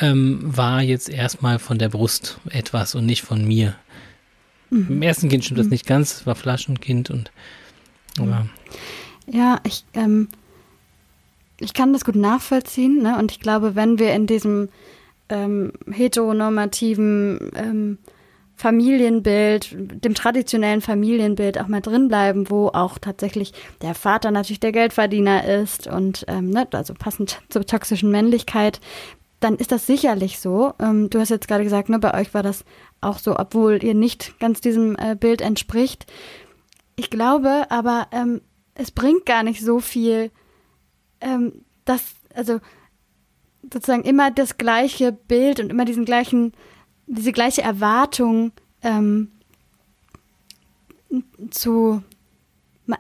ähm, 0.01 0.41
war 0.43 0.83
jetzt 0.83 1.09
erstmal 1.09 1.59
von 1.59 1.79
der 1.79 1.89
Brust 1.89 2.39
etwas 2.51 2.95
und 2.95 3.07
nicht 3.07 3.23
von 3.23 3.45
mir. 3.47 3.75
Im 4.71 5.01
ersten 5.01 5.29
Kind 5.29 5.45
stimmt 5.45 5.61
das 5.61 5.69
nicht 5.69 5.87
ganz, 5.87 6.13
es 6.17 6.27
war 6.27 6.35
Flaschenkind 6.35 7.09
und 7.11 7.31
aber 8.19 8.47
Ja, 9.31 9.61
ich, 9.65 9.85
ähm, 9.95 10.29
ich 11.61 11.73
kann 11.73 11.93
das 11.93 12.05
gut 12.05 12.17
nachvollziehen, 12.17 13.01
ne? 13.03 13.17
Und 13.19 13.31
ich 13.31 13.41
glaube, 13.41 13.75
wenn 13.75 13.99
wir 13.99 14.13
in 14.13 14.27
diesem 14.27 14.69
ähm, 15.29 15.73
heteronormativen 15.91 17.53
ähm, 17.55 17.99
Familienbild, 18.57 19.77
dem 20.03 20.15
traditionellen 20.15 20.81
Familienbild 20.81 21.61
auch 21.61 21.69
mal 21.69 21.83
drin 21.83 22.09
bleiben, 22.09 22.49
wo 22.49 22.69
auch 22.69 22.99
tatsächlich 22.99 23.53
der 23.83 23.95
Vater 23.95 24.31
natürlich 24.31 24.61
der 24.61 24.73
Geldverdiener 24.73 25.45
ist 25.45 25.87
und 25.87 26.25
ähm, 26.29 26.51
ne, 26.51 26.67
also 26.73 26.95
passend 26.95 27.43
zur 27.51 27.67
toxischen 27.67 28.11
Männlichkeit, 28.11 28.81
dann 29.41 29.57
ist 29.57 29.73
das 29.73 29.87
sicherlich 29.87 30.41
so. 30.41 30.73
Ähm, 30.81 31.11
du 31.11 31.21
hast 31.21 31.29
jetzt 31.29 31.49
gerade 31.49 31.65
gesagt, 31.65 31.91
ne, 31.91 31.99
bei 31.99 32.19
euch 32.19 32.33
war 32.33 32.43
das 32.43 32.65
auch 33.03 33.19
so, 33.19 33.39
obwohl 33.39 33.85
ihr 33.85 33.95
nicht 33.95 34.39
ganz 34.41 34.63
diesem 34.63 34.97
äh, 34.97 35.15
Bild 35.15 35.43
entspricht. 35.43 36.07
Ich 36.97 37.11
glaube 37.11 37.67
aber, 37.69 38.09
ähm, 38.11 38.41
es 38.75 38.91
bringt 38.91 39.27
gar 39.27 39.43
nicht 39.43 39.63
so 39.63 39.81
viel, 39.81 40.31
ähm, 41.21 41.65
dass, 41.85 42.03
also 42.35 42.61
sozusagen 43.63 44.05
immer 44.05 44.31
das 44.31 44.57
gleiche 44.57 45.13
Bild 45.13 45.61
und 45.61 45.71
immer 45.71 45.85
diesen 45.85 46.05
gleichen, 46.05 46.53
diese 47.07 47.33
gleiche 47.33 47.63
Erwartung 47.63 48.53
ähm, 48.83 49.31
zu, 51.51 52.03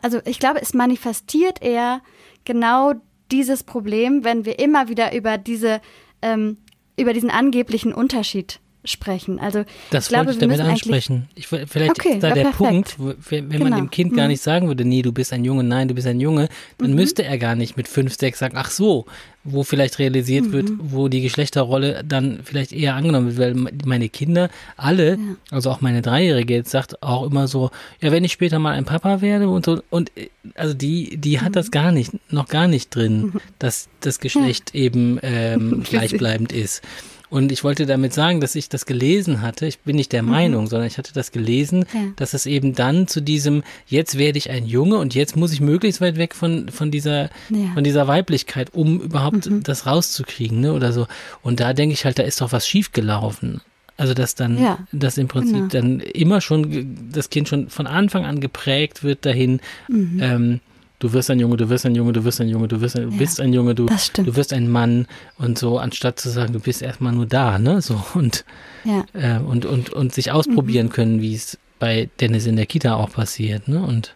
also 0.02 0.20
ich 0.24 0.38
glaube, 0.38 0.60
es 0.62 0.74
manifestiert 0.74 1.62
eher 1.62 2.00
genau 2.44 2.94
dieses 3.30 3.64
Problem, 3.64 4.24
wenn 4.24 4.44
wir 4.44 4.58
immer 4.58 4.88
wieder 4.88 5.14
über 5.14 5.38
diese, 5.38 5.80
ähm, 6.22 6.58
über 6.98 7.12
diesen 7.12 7.30
angeblichen 7.30 7.92
Unterschied 7.92 8.60
sprechen. 8.86 9.38
Also 9.38 9.64
das 9.90 10.04
ich 10.04 10.08
glaube, 10.08 10.26
wollte 10.26 10.38
ich 10.38 10.40
damit 10.40 10.60
ansprechen. 10.60 11.28
Ich, 11.34 11.46
vielleicht 11.46 11.90
okay, 11.90 12.14
ist 12.14 12.22
da 12.22 12.30
der 12.30 12.42
perfekt. 12.42 12.96
Punkt, 12.96 12.96
wenn, 13.30 13.50
genau. 13.50 13.64
man 13.64 13.76
dem 13.76 13.90
Kind 13.90 14.14
gar 14.14 14.24
mhm. 14.24 14.30
nicht 14.30 14.42
sagen 14.42 14.68
würde, 14.68 14.84
nee, 14.84 15.02
du 15.02 15.12
bist 15.12 15.32
ein 15.32 15.44
Junge, 15.44 15.64
nein, 15.64 15.88
du 15.88 15.94
bist 15.94 16.06
ein 16.06 16.20
Junge, 16.20 16.48
dann 16.78 16.90
mhm. 16.90 16.96
müsste 16.96 17.24
er 17.24 17.38
gar 17.38 17.54
nicht 17.54 17.76
mit 17.76 17.88
fünf, 17.88 18.16
sechs 18.16 18.38
sagen, 18.38 18.56
ach 18.56 18.70
so, 18.70 19.06
wo 19.46 19.62
vielleicht 19.62 19.98
realisiert 19.98 20.46
mhm. 20.46 20.52
wird, 20.52 20.70
wo 20.78 21.08
die 21.08 21.22
Geschlechterrolle 21.22 22.02
dann 22.04 22.40
vielleicht 22.42 22.72
eher 22.72 22.94
angenommen 22.94 23.36
wird, 23.36 23.56
weil 23.56 23.72
meine 23.84 24.08
Kinder 24.08 24.50
alle, 24.76 25.12
ja. 25.12 25.18
also 25.50 25.70
auch 25.70 25.80
meine 25.80 26.02
Dreijährige 26.02 26.54
jetzt 26.54 26.70
sagt 26.70 27.02
auch 27.02 27.24
immer 27.30 27.48
so, 27.48 27.70
ja, 28.00 28.10
wenn 28.10 28.24
ich 28.24 28.32
später 28.32 28.58
mal 28.58 28.72
ein 28.72 28.84
Papa 28.84 29.20
werde 29.20 29.48
und 29.48 29.64
so, 29.64 29.82
und 29.90 30.10
äh, 30.16 30.28
also 30.54 30.74
die, 30.74 31.16
die 31.16 31.40
hat 31.40 31.50
mhm. 31.50 31.54
das 31.54 31.70
gar 31.70 31.92
nicht, 31.92 32.12
noch 32.30 32.48
gar 32.48 32.66
nicht 32.68 32.94
drin, 32.94 33.22
mhm. 33.22 33.40
dass 33.58 33.88
das 34.00 34.18
Geschlecht 34.18 34.72
ja. 34.74 34.80
eben 34.80 35.18
ähm, 35.22 35.82
gleichbleibend 35.88 36.52
ist. 36.52 36.82
Und 37.28 37.50
ich 37.50 37.64
wollte 37.64 37.86
damit 37.86 38.14
sagen, 38.14 38.40
dass 38.40 38.54
ich 38.54 38.68
das 38.68 38.86
gelesen 38.86 39.42
hatte. 39.42 39.66
Ich 39.66 39.80
bin 39.80 39.96
nicht 39.96 40.12
der 40.12 40.22
mhm. 40.22 40.30
Meinung, 40.30 40.66
sondern 40.68 40.86
ich 40.86 40.98
hatte 40.98 41.12
das 41.12 41.32
gelesen, 41.32 41.84
ja. 41.92 42.00
dass 42.16 42.34
es 42.34 42.46
eben 42.46 42.74
dann 42.74 43.08
zu 43.08 43.20
diesem, 43.20 43.62
jetzt 43.86 44.16
werde 44.18 44.38
ich 44.38 44.50
ein 44.50 44.66
Junge 44.66 44.98
und 44.98 45.14
jetzt 45.14 45.36
muss 45.36 45.52
ich 45.52 45.60
möglichst 45.60 46.00
weit 46.00 46.16
weg 46.16 46.34
von, 46.34 46.68
von 46.68 46.90
dieser, 46.90 47.30
ja. 47.50 47.72
von 47.74 47.84
dieser 47.84 48.06
Weiblichkeit, 48.06 48.74
um 48.74 49.00
überhaupt 49.00 49.50
mhm. 49.50 49.62
das 49.62 49.86
rauszukriegen, 49.86 50.60
ne, 50.60 50.72
oder 50.72 50.92
so. 50.92 51.06
Und 51.42 51.60
da 51.60 51.72
denke 51.72 51.94
ich 51.94 52.04
halt, 52.04 52.18
da 52.18 52.22
ist 52.22 52.40
doch 52.40 52.52
was 52.52 52.68
schiefgelaufen. 52.68 53.60
Also 53.98 54.12
dass 54.12 54.34
dann, 54.34 54.62
ja, 54.62 54.78
dass 54.92 55.16
im 55.16 55.26
Prinzip 55.26 55.54
genau. 55.54 55.68
dann 55.68 56.00
immer 56.00 56.40
schon 56.40 57.10
das 57.12 57.30
Kind 57.30 57.48
schon 57.48 57.70
von 57.70 57.86
Anfang 57.86 58.26
an 58.26 58.40
geprägt 58.40 59.02
wird 59.02 59.24
dahin, 59.24 59.60
mhm. 59.88 60.18
ähm, 60.20 60.60
du 60.98 61.12
wirst 61.12 61.30
ein 61.30 61.40
Junge, 61.40 61.56
du 61.56 61.68
wirst 61.68 61.86
ein 61.86 61.94
Junge, 61.94 62.12
du 62.12 62.24
wirst 62.24 62.40
ein 62.40 62.48
Junge, 62.48 62.68
du 62.68 62.80
wirst 62.80 62.96
ein, 62.96 63.10
ja, 63.10 63.16
bist 63.16 63.40
ein 63.40 63.52
Junge, 63.52 63.74
du, 63.74 63.86
du 63.86 64.36
wirst 64.36 64.52
ein 64.52 64.70
Mann 64.70 65.06
und 65.38 65.58
so, 65.58 65.78
anstatt 65.78 66.18
zu 66.18 66.30
sagen, 66.30 66.52
du 66.52 66.60
bist 66.60 66.82
erstmal 66.82 67.12
nur 67.12 67.26
da, 67.26 67.58
ne? 67.58 67.82
So 67.82 68.02
und, 68.14 68.44
ja. 68.84 69.04
äh, 69.12 69.38
und, 69.38 69.64
und, 69.64 69.90
und 69.90 70.14
sich 70.14 70.32
ausprobieren 70.32 70.86
mhm. 70.86 70.90
können, 70.90 71.22
wie 71.22 71.34
es 71.34 71.58
bei 71.78 72.08
Dennis 72.20 72.46
in 72.46 72.56
der 72.56 72.66
Kita 72.66 72.94
auch 72.94 73.10
passiert, 73.10 73.68
ne? 73.68 73.82
Und, 73.82 74.14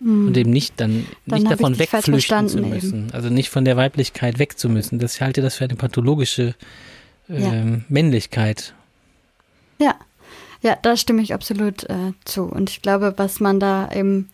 mhm. 0.00 0.28
und 0.28 0.36
eben 0.36 0.50
nicht 0.50 0.80
dann, 0.80 1.06
dann 1.26 1.40
nicht 1.40 1.52
davon 1.52 1.78
wegflüchten 1.78 2.48
zu 2.48 2.58
müssen. 2.58 3.06
Eben. 3.06 3.12
Also 3.12 3.28
nicht 3.28 3.50
von 3.50 3.64
der 3.64 3.76
Weiblichkeit 3.76 4.38
weg 4.38 4.58
zu 4.58 4.68
müssen. 4.68 4.98
Das, 4.98 5.16
ich 5.16 5.22
halte 5.22 5.42
das 5.42 5.56
für 5.56 5.64
eine 5.64 5.76
pathologische 5.76 6.54
äh, 7.28 7.42
ja. 7.42 7.52
Ähm, 7.52 7.84
Männlichkeit. 7.88 8.74
Ja. 9.78 9.96
Ja, 10.64 10.78
da 10.80 10.96
stimme 10.96 11.22
ich 11.22 11.34
absolut 11.34 11.82
äh, 11.90 12.12
zu. 12.24 12.44
Und 12.44 12.70
ich 12.70 12.82
glaube, 12.82 13.14
was 13.16 13.40
man 13.40 13.58
da 13.58 13.90
eben 13.92 14.30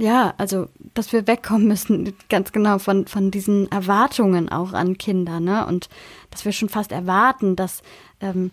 ja, 0.00 0.34
also, 0.38 0.68
dass 0.94 1.12
wir 1.12 1.26
wegkommen 1.26 1.68
müssen, 1.68 2.14
ganz 2.28 2.52
genau, 2.52 2.78
von, 2.78 3.06
von 3.06 3.30
diesen 3.30 3.70
Erwartungen 3.70 4.48
auch 4.48 4.72
an 4.72 4.98
Kinder, 4.98 5.40
ne? 5.40 5.66
Und 5.66 5.88
dass 6.30 6.44
wir 6.44 6.52
schon 6.52 6.68
fast 6.68 6.92
erwarten, 6.92 7.54
dass, 7.54 7.82
ähm, 8.20 8.50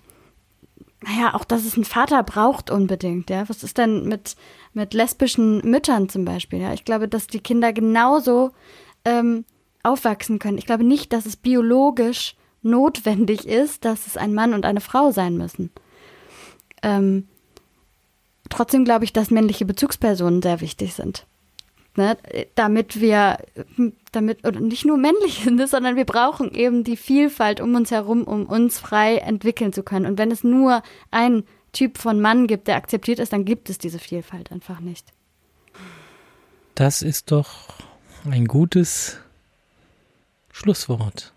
naja, 1.01 1.33
auch 1.33 1.45
dass 1.45 1.65
es 1.65 1.75
einen 1.75 1.85
Vater 1.85 2.21
braucht 2.23 2.69
unbedingt, 2.69 3.29
ja. 3.29 3.47
Was 3.47 3.63
ist 3.63 3.77
denn 3.77 4.07
mit, 4.07 4.35
mit 4.73 4.93
lesbischen 4.93 5.59
Müttern 5.59 6.09
zum 6.09 6.25
Beispiel, 6.25 6.59
ja? 6.59 6.73
Ich 6.73 6.85
glaube, 6.85 7.07
dass 7.07 7.27
die 7.27 7.39
Kinder 7.39 7.71
genauso 7.71 8.51
ähm, 9.05 9.45
aufwachsen 9.83 10.39
können. 10.39 10.57
Ich 10.57 10.65
glaube 10.65 10.83
nicht, 10.83 11.13
dass 11.13 11.25
es 11.25 11.37
biologisch 11.37 12.35
notwendig 12.61 13.47
ist, 13.47 13.85
dass 13.85 14.05
es 14.05 14.17
ein 14.17 14.33
Mann 14.33 14.53
und 14.53 14.65
eine 14.65 14.81
Frau 14.81 15.11
sein 15.11 15.37
müssen. 15.37 15.71
Ähm, 16.83 17.29
trotzdem 18.49 18.83
glaube 18.83 19.05
ich, 19.05 19.13
dass 19.13 19.31
männliche 19.31 19.63
Bezugspersonen 19.63 20.41
sehr 20.41 20.59
wichtig 20.59 20.93
sind 20.93 21.25
ne, 21.97 22.17
damit 22.55 23.01
wir, 23.01 23.37
damit, 24.11 24.45
oder 24.45 24.59
nicht 24.59 24.85
nur 24.85 24.97
männlich 24.97 25.43
sind, 25.43 25.67
sondern 25.69 25.95
wir 25.95 26.05
brauchen 26.05 26.53
eben 26.53 26.83
die 26.83 26.97
Vielfalt 26.97 27.61
um 27.61 27.75
uns 27.75 27.91
herum, 27.91 28.23
um 28.23 28.45
uns 28.45 28.79
frei 28.79 29.17
entwickeln 29.17 29.73
zu 29.73 29.83
können. 29.83 30.05
Und 30.05 30.17
wenn 30.17 30.31
es 30.31 30.43
nur 30.43 30.83
ein 31.11 31.43
Typ 31.73 31.97
von 31.97 32.21
Mann 32.21 32.47
gibt, 32.47 32.67
der 32.67 32.75
akzeptiert 32.75 33.19
ist, 33.19 33.33
dann 33.33 33.45
gibt 33.45 33.69
es 33.69 33.77
diese 33.77 33.99
Vielfalt 33.99 34.51
einfach 34.51 34.79
nicht. 34.79 35.11
Das 36.75 37.01
ist 37.01 37.31
doch 37.31 37.69
ein 38.29 38.45
gutes 38.45 39.17
Schlusswort 40.51 41.33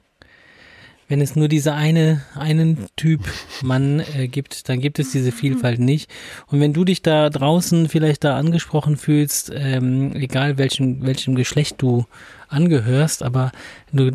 wenn 1.11 1.21
es 1.21 1.35
nur 1.35 1.49
diese 1.49 1.75
eine, 1.75 2.23
einen 2.37 2.87
Typ 2.95 3.23
Mann 3.63 4.01
äh, 4.15 4.29
gibt, 4.29 4.69
dann 4.69 4.81
gibt 4.81 5.01
es 5.01 5.11
diese 5.11 5.33
Vielfalt 5.33 5.81
nicht. 5.81 6.09
Und 6.47 6.61
wenn 6.61 6.73
du 6.73 6.85
dich 6.85 7.03
da 7.03 7.29
draußen 7.29 7.89
vielleicht 7.89 8.23
da 8.23 8.39
angesprochen 8.39 8.97
fühlst, 8.97 9.51
ähm, 9.53 10.15
egal 10.15 10.57
welchem, 10.57 11.03
welchem 11.05 11.35
Geschlecht 11.35 11.83
du 11.83 12.07
angehörst, 12.49 13.25
aber 13.25 13.51
du 13.93 14.13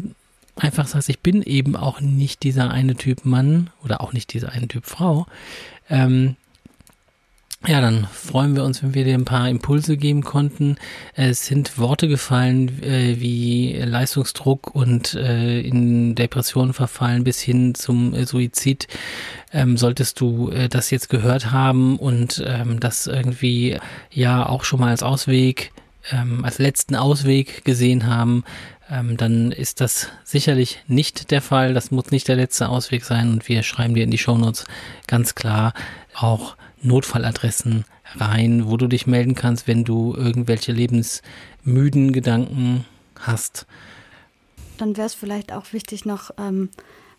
einfach 0.55 0.87
sagst, 0.87 1.09
ich 1.09 1.19
bin 1.19 1.41
eben 1.41 1.75
auch 1.75 1.99
nicht 1.99 2.43
dieser 2.43 2.71
eine 2.71 2.95
Typ 2.95 3.25
Mann 3.25 3.71
oder 3.83 3.99
auch 3.99 4.13
nicht 4.13 4.33
dieser 4.33 4.53
eine 4.53 4.69
Typ 4.69 4.85
Frau, 4.85 5.27
ähm, 5.89 6.37
ja, 7.67 7.81
dann 7.81 8.07
freuen 8.11 8.55
wir 8.55 8.63
uns, 8.63 8.83
wenn 8.83 8.93
wir 8.93 9.03
dir 9.03 9.15
ein 9.15 9.25
paar 9.25 9.49
Impulse 9.49 9.97
geben 9.97 10.23
konnten. 10.23 10.77
Es 11.13 11.45
sind 11.45 11.77
Worte 11.77 12.07
gefallen 12.07 12.83
äh, 12.83 13.19
wie 13.19 13.73
Leistungsdruck 13.73 14.73
und 14.75 15.13
äh, 15.15 15.61
in 15.61 16.15
Depressionen 16.15 16.73
verfallen 16.73 17.23
bis 17.23 17.39
hin 17.39 17.75
zum 17.75 18.13
äh, 18.13 18.25
Suizid. 18.25 18.87
Ähm, 19.51 19.77
solltest 19.77 20.19
du 20.19 20.49
äh, 20.49 20.69
das 20.69 20.91
jetzt 20.91 21.09
gehört 21.09 21.51
haben 21.51 21.97
und 21.97 22.43
ähm, 22.45 22.79
das 22.79 23.07
irgendwie 23.07 23.77
ja 24.11 24.47
auch 24.47 24.63
schon 24.63 24.79
mal 24.79 24.89
als 24.89 25.03
Ausweg, 25.03 25.71
ähm, 26.11 26.43
als 26.45 26.59
letzten 26.59 26.95
Ausweg 26.95 27.65
gesehen 27.65 28.05
haben, 28.05 28.43
ähm, 28.89 29.17
dann 29.17 29.51
ist 29.51 29.81
das 29.81 30.09
sicherlich 30.23 30.79
nicht 30.87 31.31
der 31.31 31.41
Fall. 31.41 31.73
Das 31.73 31.91
muss 31.91 32.11
nicht 32.11 32.27
der 32.27 32.35
letzte 32.35 32.69
Ausweg 32.69 33.03
sein 33.03 33.31
und 33.31 33.47
wir 33.47 33.63
schreiben 33.63 33.95
dir 33.95 34.03
in 34.03 34.11
die 34.11 34.17
Shownotes 34.17 34.65
ganz 35.07 35.35
klar 35.35 35.73
auch 36.13 36.55
Notfalladressen 36.85 37.85
rein, 38.15 38.67
wo 38.67 38.77
du 38.77 38.87
dich 38.87 39.07
melden 39.07 39.35
kannst, 39.35 39.67
wenn 39.67 39.83
du 39.83 40.13
irgendwelche 40.15 40.71
lebensmüden 40.71 42.11
Gedanken 42.11 42.85
hast. 43.19 43.65
Dann 44.77 44.97
wäre 44.97 45.07
es 45.07 45.13
vielleicht 45.13 45.51
auch 45.51 45.73
wichtig 45.73 46.05
noch, 46.05 46.31
ähm, 46.37 46.69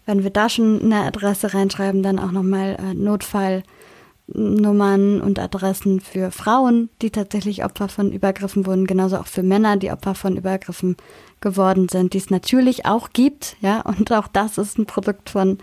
wenn 0.04 0.22
wir 0.22 0.30
da 0.30 0.48
schon 0.48 0.80
eine 0.82 1.02
Adresse 1.02 1.52
reinschreiben, 1.52 2.02
dann 2.02 2.18
auch 2.18 2.30
nochmal 2.30 2.76
äh, 2.78 2.94
Notfallnummern 2.94 5.20
und 5.20 5.38
Adressen 5.38 6.00
für 6.00 6.30
Frauen, 6.30 6.88
die 7.02 7.10
tatsächlich 7.10 7.64
Opfer 7.64 7.88
von 7.88 8.12
Übergriffen 8.12 8.66
wurden, 8.66 8.86
genauso 8.86 9.18
auch 9.18 9.26
für 9.26 9.42
Männer, 9.42 9.76
die 9.76 9.90
Opfer 9.90 10.14
von 10.14 10.36
Übergriffen 10.36 10.96
geworden 11.40 11.88
sind, 11.88 12.14
die 12.14 12.18
es 12.18 12.30
natürlich 12.30 12.86
auch 12.86 13.10
gibt, 13.12 13.56
ja, 13.60 13.80
und 13.80 14.12
auch 14.12 14.28
das 14.28 14.58
ist 14.58 14.78
ein 14.78 14.86
Produkt 14.86 15.30
von 15.30 15.58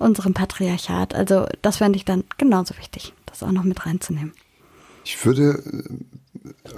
unserem 0.00 0.34
Patriarchat. 0.34 1.14
Also 1.14 1.46
das 1.62 1.76
fände 1.76 1.96
ich 1.96 2.04
dann 2.04 2.24
genauso 2.38 2.76
wichtig, 2.78 3.12
das 3.26 3.42
auch 3.42 3.52
noch 3.52 3.64
mit 3.64 3.86
reinzunehmen. 3.86 4.32
Ich 5.04 5.24
würde, 5.24 5.62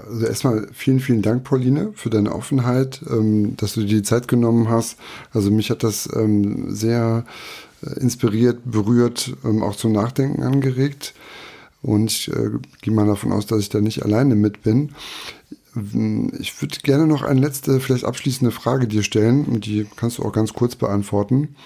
also 0.09 0.27
erstmal 0.27 0.69
vielen, 0.73 1.01
vielen 1.01 1.23
Dank, 1.23 1.45
Pauline, 1.45 1.93
für 1.95 2.11
deine 2.11 2.35
Offenheit, 2.35 3.01
ähm, 3.09 3.57
dass 3.57 3.75
du 3.75 3.81
dir 3.81 3.97
die 3.97 4.03
Zeit 4.03 4.29
genommen 4.29 4.69
hast. 4.69 4.99
Also 5.33 5.51
mich 5.51 5.71
hat 5.71 5.83
das 5.83 6.09
ähm, 6.15 6.75
sehr 6.75 7.25
äh, 7.85 8.01
inspiriert, 8.01 8.61
berührt, 8.65 9.35
ähm, 9.45 9.63
auch 9.63 9.77
zum 9.77 9.93
Nachdenken 9.93 10.43
angeregt. 10.43 11.15
Und 11.83 12.13
ich 12.13 12.29
äh, 12.29 12.51
gehe 12.81 12.95
mal 12.95 13.07
davon 13.07 13.33
aus, 13.33 13.47
dass 13.47 13.61
ich 13.61 13.69
da 13.69 13.81
nicht 13.81 14.05
alleine 14.05 14.35
mit 14.35 14.63
bin. 14.63 14.93
Ich 16.39 16.61
würde 16.61 16.79
gerne 16.83 17.07
noch 17.07 17.23
eine 17.23 17.41
letzte, 17.41 17.81
vielleicht 17.81 18.05
abschließende 18.05 18.53
Frage 18.53 18.87
dir 18.87 19.03
stellen 19.03 19.47
und 19.47 19.65
die 19.65 19.87
kannst 19.97 20.19
du 20.19 20.23
auch 20.23 20.33
ganz 20.33 20.53
kurz 20.53 20.77
beantworten. 20.77 21.57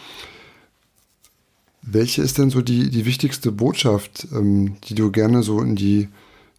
Welche 1.86 2.20
ist 2.20 2.38
denn 2.38 2.50
so 2.50 2.62
die, 2.62 2.90
die 2.90 3.06
wichtigste 3.06 3.52
Botschaft, 3.52 4.26
ähm, 4.32 4.76
die 4.84 4.96
du 4.96 5.12
gerne 5.12 5.44
so 5.44 5.60
in 5.60 5.76
die, 5.76 6.08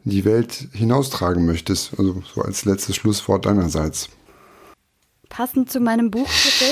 in 0.06 0.12
die 0.12 0.24
Welt 0.24 0.70
hinaustragen 0.72 1.46
möchtest? 1.46 2.00
Also 2.00 2.24
so 2.34 2.42
als 2.42 2.64
letztes 2.64 2.96
Schlusswort 2.96 3.46
deinerseits. 3.46 4.10
passend 5.28 5.70
zu 5.70 5.82
meinem 5.82 6.12
Buch, 6.12 6.30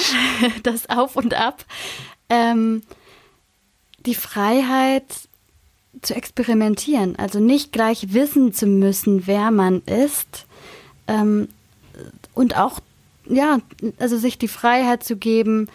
das 0.64 0.90
Auf 0.90 1.18
und 1.18 1.34
Ab, 1.34 1.66
ähm, 2.30 2.82
die 4.06 4.16
Freiheit 4.16 5.04
zu 6.02 6.16
experimentieren. 6.16 7.18
Also 7.18 7.40
nicht 7.40 7.74
gleich 7.74 8.14
wissen 8.14 8.54
zu 8.54 8.68
müssen, 8.68 9.28
wer 9.28 9.52
man 9.52 9.82
ist. 9.82 10.46
Ähm, 11.08 11.50
und 12.34 12.56
auch, 12.56 12.80
ja, 13.26 13.60
also 13.98 14.18
sich 14.18 14.38
die 14.38 14.48
Freiheit 14.48 15.04
zu 15.04 15.18
geben, 15.18 15.68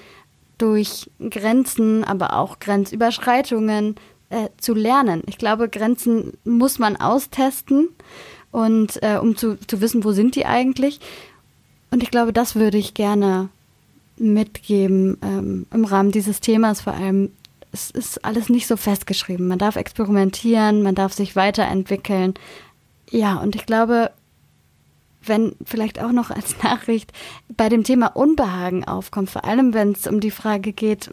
durch 0.60 1.10
Grenzen, 1.30 2.04
aber 2.04 2.34
auch 2.34 2.58
Grenzüberschreitungen 2.58 3.96
äh, 4.30 4.48
zu 4.58 4.74
lernen. 4.74 5.22
Ich 5.26 5.38
glaube, 5.38 5.68
Grenzen 5.68 6.32
muss 6.44 6.78
man 6.78 6.96
austesten 6.96 7.88
und 8.50 9.02
äh, 9.02 9.18
um 9.18 9.36
zu, 9.36 9.58
zu 9.66 9.80
wissen, 9.80 10.04
wo 10.04 10.12
sind 10.12 10.36
die 10.36 10.46
eigentlich. 10.46 11.00
Und 11.90 12.02
ich 12.02 12.10
glaube, 12.10 12.32
das 12.32 12.54
würde 12.54 12.78
ich 12.78 12.94
gerne 12.94 13.48
mitgeben 14.16 15.18
ähm, 15.22 15.66
im 15.72 15.84
Rahmen 15.84 16.12
dieses 16.12 16.40
Themas 16.40 16.80
vor 16.82 16.94
allem. 16.94 17.32
Es 17.72 17.90
ist 17.90 18.24
alles 18.24 18.48
nicht 18.48 18.66
so 18.66 18.76
festgeschrieben. 18.76 19.48
Man 19.48 19.58
darf 19.58 19.76
experimentieren, 19.76 20.82
man 20.82 20.94
darf 20.94 21.12
sich 21.12 21.36
weiterentwickeln. 21.36 22.34
Ja, 23.10 23.36
und 23.36 23.54
ich 23.54 23.66
glaube, 23.66 24.10
wenn 25.24 25.54
vielleicht 25.64 26.00
auch 26.02 26.12
noch 26.12 26.30
als 26.30 26.62
Nachricht 26.62 27.12
bei 27.56 27.68
dem 27.68 27.84
Thema 27.84 28.08
Unbehagen 28.16 28.84
aufkommt, 28.84 29.30
vor 29.30 29.44
allem 29.44 29.74
wenn 29.74 29.92
es 29.92 30.06
um 30.06 30.20
die 30.20 30.30
Frage 30.30 30.72
geht 30.72 31.10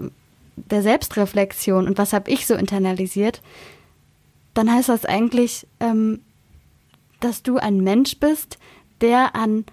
der 0.55 0.81
Selbstreflexion 0.81 1.87
und 1.87 1.97
was 1.97 2.13
habe 2.13 2.31
ich 2.31 2.47
so 2.47 2.55
internalisiert, 2.55 3.41
dann 4.53 4.73
heißt 4.73 4.89
das 4.89 5.05
eigentlich, 5.05 5.67
ähm, 5.79 6.21
dass 7.19 7.43
du 7.43 7.57
ein 7.57 7.81
Mensch 7.81 8.19
bist, 8.19 8.57
der 9.01 9.35
an 9.35 9.65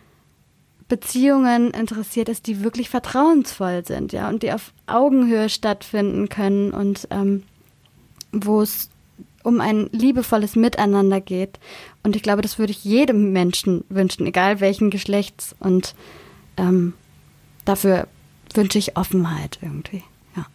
Beziehungen 0.88 1.70
interessiert 1.70 2.28
ist, 2.28 2.46
die 2.46 2.62
wirklich 2.62 2.90
vertrauensvoll 2.90 3.84
sind, 3.86 4.12
ja, 4.12 4.28
und 4.28 4.42
die 4.42 4.52
auf 4.52 4.72
Augenhöhe 4.86 5.48
stattfinden 5.48 6.28
können 6.28 6.72
und 6.72 7.08
ähm, 7.10 7.44
wo 8.32 8.60
es 8.60 8.90
um 9.44 9.60
ein 9.60 9.88
liebevolles 9.92 10.56
Miteinander 10.56 11.20
geht. 11.20 11.60
Und 12.02 12.16
ich 12.16 12.22
glaube, 12.22 12.42
das 12.42 12.58
würde 12.58 12.72
ich 12.72 12.82
jedem 12.82 13.32
Menschen 13.32 13.84
wünschen, 13.88 14.26
egal 14.26 14.60
welchen 14.60 14.90
Geschlechts. 14.90 15.54
Und 15.60 15.94
ähm, 16.56 16.94
dafür 17.64 18.08
wünsche 18.54 18.78
ich 18.78 18.96
Offenheit 18.96 19.58
irgendwie. 19.60 20.02
Ja. 20.34 20.46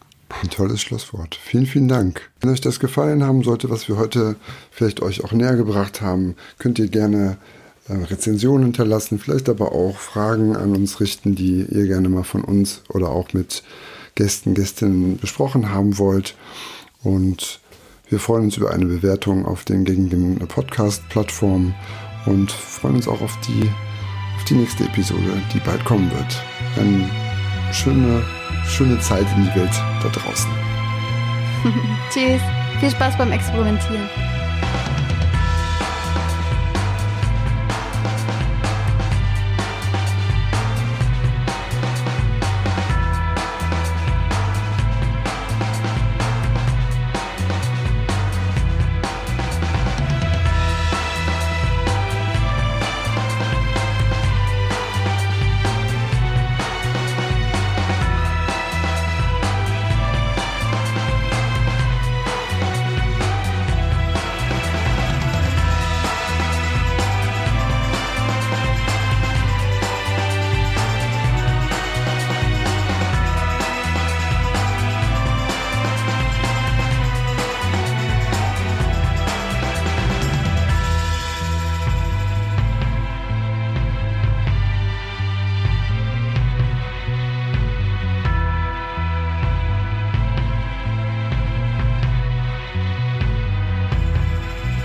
Ein 0.42 0.50
tolles 0.50 0.82
Schlusswort. 0.82 1.36
Vielen, 1.36 1.66
vielen 1.66 1.88
Dank. 1.88 2.30
Wenn 2.40 2.50
euch 2.50 2.60
das 2.60 2.80
gefallen 2.80 3.24
haben 3.24 3.42
sollte, 3.42 3.70
was 3.70 3.88
wir 3.88 3.96
heute 3.96 4.36
vielleicht 4.70 5.00
euch 5.00 5.24
auch 5.24 5.32
näher 5.32 5.56
gebracht 5.56 6.00
haben, 6.00 6.34
könnt 6.58 6.78
ihr 6.78 6.88
gerne 6.88 7.38
äh, 7.88 7.94
Rezensionen 7.94 8.64
hinterlassen, 8.64 9.20
vielleicht 9.20 9.48
aber 9.48 9.72
auch 9.72 9.96
Fragen 9.96 10.56
an 10.56 10.74
uns 10.74 11.00
richten, 11.00 11.36
die 11.36 11.64
ihr 11.64 11.86
gerne 11.86 12.08
mal 12.08 12.24
von 12.24 12.42
uns 12.42 12.82
oder 12.88 13.08
auch 13.10 13.32
mit 13.32 13.62
Gästen, 14.16 14.54
Gästinnen 14.54 15.18
besprochen 15.18 15.70
haben 15.70 15.96
wollt. 15.98 16.34
Und 17.02 17.60
wir 18.10 18.18
freuen 18.18 18.44
uns 18.44 18.56
über 18.56 18.72
eine 18.72 18.86
Bewertung 18.86 19.46
auf 19.46 19.64
den 19.64 19.84
gängigen 19.84 20.36
Podcast-Plattformen 20.38 21.74
und 22.26 22.50
freuen 22.50 22.96
uns 22.96 23.06
auch 23.06 23.20
auf 23.20 23.38
die, 23.46 23.70
auf 24.36 24.44
die 24.44 24.54
nächste 24.54 24.84
Episode, 24.84 25.40
die 25.54 25.60
bald 25.60 25.84
kommen 25.84 26.10
wird. 26.10 26.42
Eine 26.76 27.08
schöne, 27.72 28.22
schöne 28.66 28.98
Zeit 28.98 29.26
in 29.36 29.44
die 29.44 29.60
Welt 29.60 29.72
da 30.02 30.08
draußen. 30.08 30.50
Tschüss. 32.10 32.42
Viel 32.80 32.90
Spaß 32.90 33.16
beim 33.16 33.30
Experimentieren. 33.30 34.08